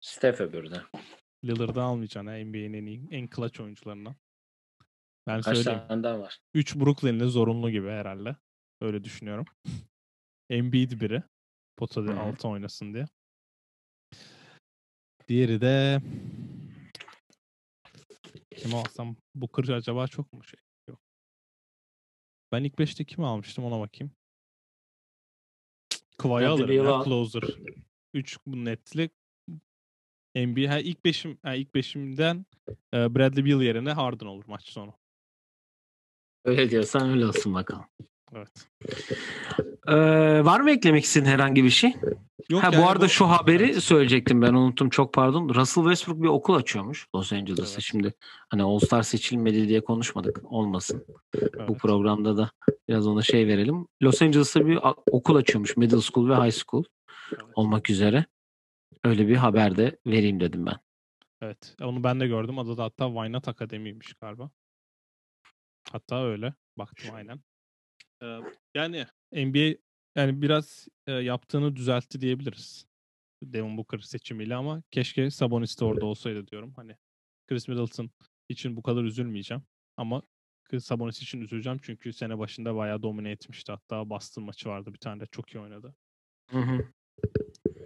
Steph 0.00 0.40
öbürü 0.40 0.70
de. 0.70 0.82
Lillard'ı 1.44 1.82
almayacaksın 1.82 2.26
ha 2.26 2.32
NBA'nin 2.36 2.72
en 2.72 2.86
iyi, 2.86 3.08
en 3.10 3.28
clutch 3.36 3.60
oyuncularından. 3.60 4.16
Ben 5.26 5.40
Kaç 5.40 5.56
söyleyeyim. 5.56 5.88
tane 5.88 6.02
daha 6.02 6.20
var? 6.20 6.38
3 6.54 6.76
Brooklyn'li 6.76 7.24
zorunlu 7.24 7.70
gibi 7.70 7.88
herhalde. 7.88 8.36
Öyle 8.80 9.04
düşünüyorum. 9.04 9.44
Embiid 10.50 11.00
biri. 11.00 11.22
Potada 11.78 12.10
Hı 12.10 12.14
hı. 12.14 12.20
altı 12.20 12.48
oynasın 12.48 12.94
diye. 12.94 13.06
Diğeri 15.28 15.60
de 15.60 16.00
kim 18.56 18.74
alsam 18.74 19.16
Booker 19.34 19.74
acaba 19.74 20.06
çok 20.06 20.32
mu 20.32 20.44
şey? 20.44 20.60
Yok. 20.88 21.00
Ben 22.52 22.64
ilk 22.64 22.78
5'te 22.78 23.04
kimi 23.04 23.26
almıştım 23.26 23.64
ona 23.64 23.80
bakayım. 23.80 24.12
Kıvay'ı 26.18 26.50
alırım 26.50 26.76
ya 26.76 26.94
al. 26.94 27.04
closer. 27.04 27.42
3 28.14 28.38
netli 28.46 29.10
NBA 30.34 30.70
ha 30.70 30.78
ilk 30.78 31.04
beşim 31.04 31.38
ha 31.42 31.54
ilk 31.54 31.74
beşimden 31.74 32.46
e, 32.94 33.14
Bradley 33.14 33.44
Beal 33.44 33.62
yerine 33.62 33.92
Harden 33.92 34.26
olur 34.26 34.44
maç 34.46 34.68
sonu. 34.68 34.94
Öyle 36.44 36.70
diyorsan 36.70 37.10
öyle 37.10 37.26
olsun 37.26 37.54
bakalım. 37.54 37.84
Evet. 38.34 38.68
Ee, 39.88 40.44
var 40.44 40.60
mı 40.60 40.70
eklemek 40.70 41.04
istediğin 41.04 41.32
herhangi 41.32 41.64
bir 41.64 41.70
şey? 41.70 41.94
Yok 42.50 42.62
ha, 42.62 42.70
yani 42.72 42.82
bu 42.82 42.88
arada 42.88 43.08
şu 43.08 43.26
haberi 43.28 43.80
söyleyecektim 43.80 44.42
ben 44.42 44.54
unuttum 44.54 44.90
çok 44.90 45.14
pardon. 45.14 45.48
Russell 45.48 45.84
Westbrook 45.84 46.22
bir 46.22 46.28
okul 46.28 46.54
açıyormuş 46.54 47.06
Los 47.14 47.32
Angeles'ta. 47.32 47.72
Evet. 47.72 47.82
Şimdi 47.82 48.14
hani 48.50 48.62
All 48.62 48.78
Star 48.78 49.02
seçilmedi 49.02 49.68
diye 49.68 49.80
konuşmadık. 49.80 50.40
Olmasın. 50.44 51.04
Bu 51.08 51.38
Evet. 51.42 51.80
programda 51.80 52.36
da 52.36 52.50
biraz 52.88 53.06
ona 53.06 53.22
şey 53.22 53.46
verelim. 53.46 53.86
Los 54.02 54.22
Angeles'ta 54.22 54.66
bir 54.66 54.78
okul 55.10 55.36
açıyormuş. 55.36 55.76
Middle 55.76 56.00
School 56.00 56.28
ve 56.28 56.34
High 56.46 56.54
School 56.66 56.84
Evet. 57.32 57.42
olmak 57.54 57.90
üzere. 57.90 58.24
Öyle 59.04 59.28
bir 59.28 59.36
haber 59.36 59.76
de 59.76 59.98
vereyim 60.06 60.40
dedim 60.40 60.66
ben. 60.66 60.76
Evet. 61.42 61.74
Onu 61.82 62.04
ben 62.04 62.20
de 62.20 62.26
gördüm. 62.26 62.58
Adı 62.58 62.76
da 62.76 62.84
hatta 62.84 63.06
Why 63.06 63.32
Not 63.32 63.48
Akademi'ymiş 63.48 64.14
galiba. 64.14 64.50
Hatta 65.92 66.24
öyle. 66.24 66.54
Baktım 66.78 67.14
aynen. 67.14 67.40
Yani 68.74 69.06
NBA 69.32 69.78
yani 70.16 70.42
biraz 70.42 70.88
yaptığını 71.06 71.76
düzeltti 71.76 72.20
diyebiliriz. 72.20 72.86
Devin 73.42 73.76
Booker 73.76 73.98
seçimiyle 73.98 74.54
ama 74.54 74.82
keşke 74.90 75.30
Sabonis 75.30 75.80
de 75.80 75.84
orada 75.84 76.06
olsaydı 76.06 76.46
diyorum. 76.46 76.72
Hani 76.76 76.96
Chris 77.46 77.68
Middleton 77.68 78.10
için 78.48 78.76
bu 78.76 78.82
kadar 78.82 79.04
üzülmeyeceğim. 79.04 79.62
Ama 79.96 80.22
Sabonis 80.80 81.22
için 81.22 81.40
üzüleceğim 81.40 81.78
çünkü 81.82 82.12
sene 82.12 82.38
başında 82.38 82.76
bayağı 82.76 83.02
domine 83.02 83.30
etmişti. 83.30 83.72
Hatta 83.72 84.10
Boston 84.10 84.44
maçı 84.44 84.68
vardı 84.68 84.92
bir 84.92 84.98
tane 84.98 85.20
de 85.20 85.26
çok 85.26 85.54
iyi 85.54 85.58
oynadı. 85.58 85.94
Hı 86.50 86.58
hı. 86.58 86.92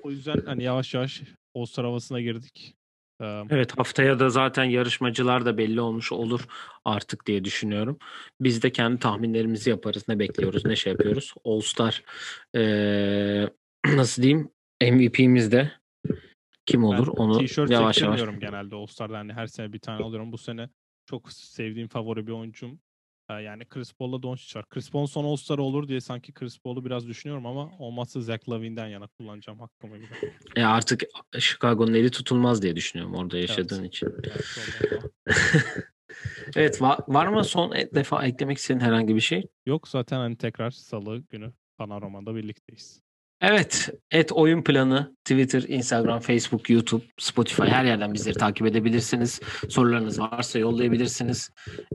O 0.03 0.11
yüzden 0.11 0.47
hani 0.47 0.63
yavaş 0.63 0.95
yavaş 0.95 1.23
All-Star 1.55 1.85
havasına 1.85 2.21
girdik. 2.21 2.77
Ee, 3.23 3.43
Evet 3.51 3.79
haftaya 3.79 4.19
da 4.19 4.31
zaten 4.31 4.65
yarışmacılar 4.65 5.45
da 5.47 5.59
belli 5.59 5.81
olmuş 5.81 6.13
olur 6.13 6.41
artık 6.85 7.27
diye 7.27 7.45
düşünüyorum. 7.45 7.99
Biz 8.41 8.63
de 8.63 8.73
kendi 8.73 8.99
tahminlerimizi 8.99 9.71
yaparız. 9.71 10.09
Ne 10.09 10.19
bekliyoruz, 10.19 10.65
ne 10.65 10.77
şey 10.77 10.93
yapıyoruz. 10.93 11.35
All 11.45 11.61
Star 11.61 12.03
eee, 12.55 13.51
nasıl 13.87 14.23
diyeyim 14.23 14.51
MVP'miz 14.83 15.53
de 15.53 15.73
kim 16.67 16.85
olur 16.85 17.07
Ben 17.07 17.23
onu 17.23 17.39
tişört 17.39 17.71
yavaş 17.71 18.03
yavaş. 18.03 18.21
genelde 18.41 18.77
All-Star'da. 18.77 19.19
Hani 19.19 19.33
her 19.33 19.47
sene 19.47 19.73
bir 19.73 19.79
tane 19.79 20.05
alıyorum. 20.05 20.33
Bu 20.33 20.39
sene 20.39 20.69
çok 21.07 21.33
sevdiğim 21.33 21.89
favori 21.89 22.27
bir 22.27 22.33
oyuncum. 22.33 22.81
Ee, 23.39 23.43
Yani 23.43 23.65
Chris 23.65 23.93
Paul'la 23.93 24.23
Doncic 24.23 24.59
var. 24.59 24.69
Chris 24.69 24.91
Paul'un 24.91 25.07
son 25.07 25.25
All-Star 25.25 25.59
olur 25.59 25.89
diye 25.89 26.01
sanki 26.01 26.33
Chris 26.33 26.59
Paul'u 26.59 26.85
biraz 26.85 27.09
düşünüyorum 27.09 27.47
ama 27.47 27.71
olmazsa 27.79 28.21
Zach 28.21 28.49
Lavin'den 28.49 28.87
yana 28.87 29.07
kullanacağım 29.07 29.61
hakkımı. 29.61 29.95
E 30.57 30.63
artık 30.65 31.03
Chicago'nun 31.39 31.95
eli 31.95 32.11
tutulmaz 32.11 32.63
diye 32.63 32.77
düşünüyorum 32.77 33.15
orada 33.15 33.39
yaşadığın 33.39 33.85
için. 33.85 34.07
Evet, 34.07 34.27
ondan 34.27 34.41
sonra. 35.31 35.83
Evet 36.57 36.81
va- 36.81 37.15
var 37.15 37.27
mı 37.27 37.45
son 37.45 37.73
e- 37.73 37.95
defa 37.95 38.27
eklemek 38.27 38.59
istediğin 38.59 38.81
herhangi 38.81 39.15
bir 39.15 39.21
şey? 39.21 39.47
Yok 39.67 39.89
zaten 39.89 40.17
hani 40.17 40.37
tekrar 40.37 40.71
salı 40.71 41.19
günü 41.19 41.53
Panorama'da 41.79 42.35
birlikteyiz. 42.35 43.03
Evet, 43.41 43.89
et 44.11 44.33
oyun 44.33 44.63
planı 44.63 45.17
Twitter, 45.25 45.63
Instagram, 45.63 46.21
Facebook, 46.21 46.71
YouTube, 46.71 47.05
Spotify 47.19 47.63
her 47.63 47.85
yerden 47.85 48.15
bizleri 48.15 48.35
takip 48.35 48.67
edebilirsiniz. 48.67 49.41
Sorularınız 49.69 50.21
varsa 50.21 50.59
yollayabilirsiniz. 50.59 51.51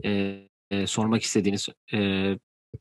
Ee, 0.06 0.48
e, 0.72 0.88
sormak 0.88 1.24
istediğiniz, 1.24 1.70
e, 1.94 2.40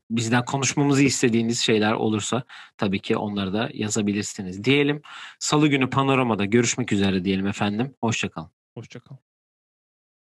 bizden 0.09 0.45
konuşmamızı 0.45 1.03
istediğiniz 1.03 1.59
şeyler 1.59 1.93
olursa 1.93 2.43
tabii 2.77 2.99
ki 2.99 3.17
onları 3.17 3.53
da 3.53 3.69
yazabilirsiniz 3.73 4.63
diyelim. 4.63 5.01
Salı 5.39 5.67
günü 5.67 5.89
Panorama'da 5.89 6.45
görüşmek 6.45 6.93
üzere 6.93 7.25
diyelim 7.25 7.47
efendim. 7.47 7.95
Hoşçakalın. 8.01 8.51
Hoşçakalın. 8.73 9.26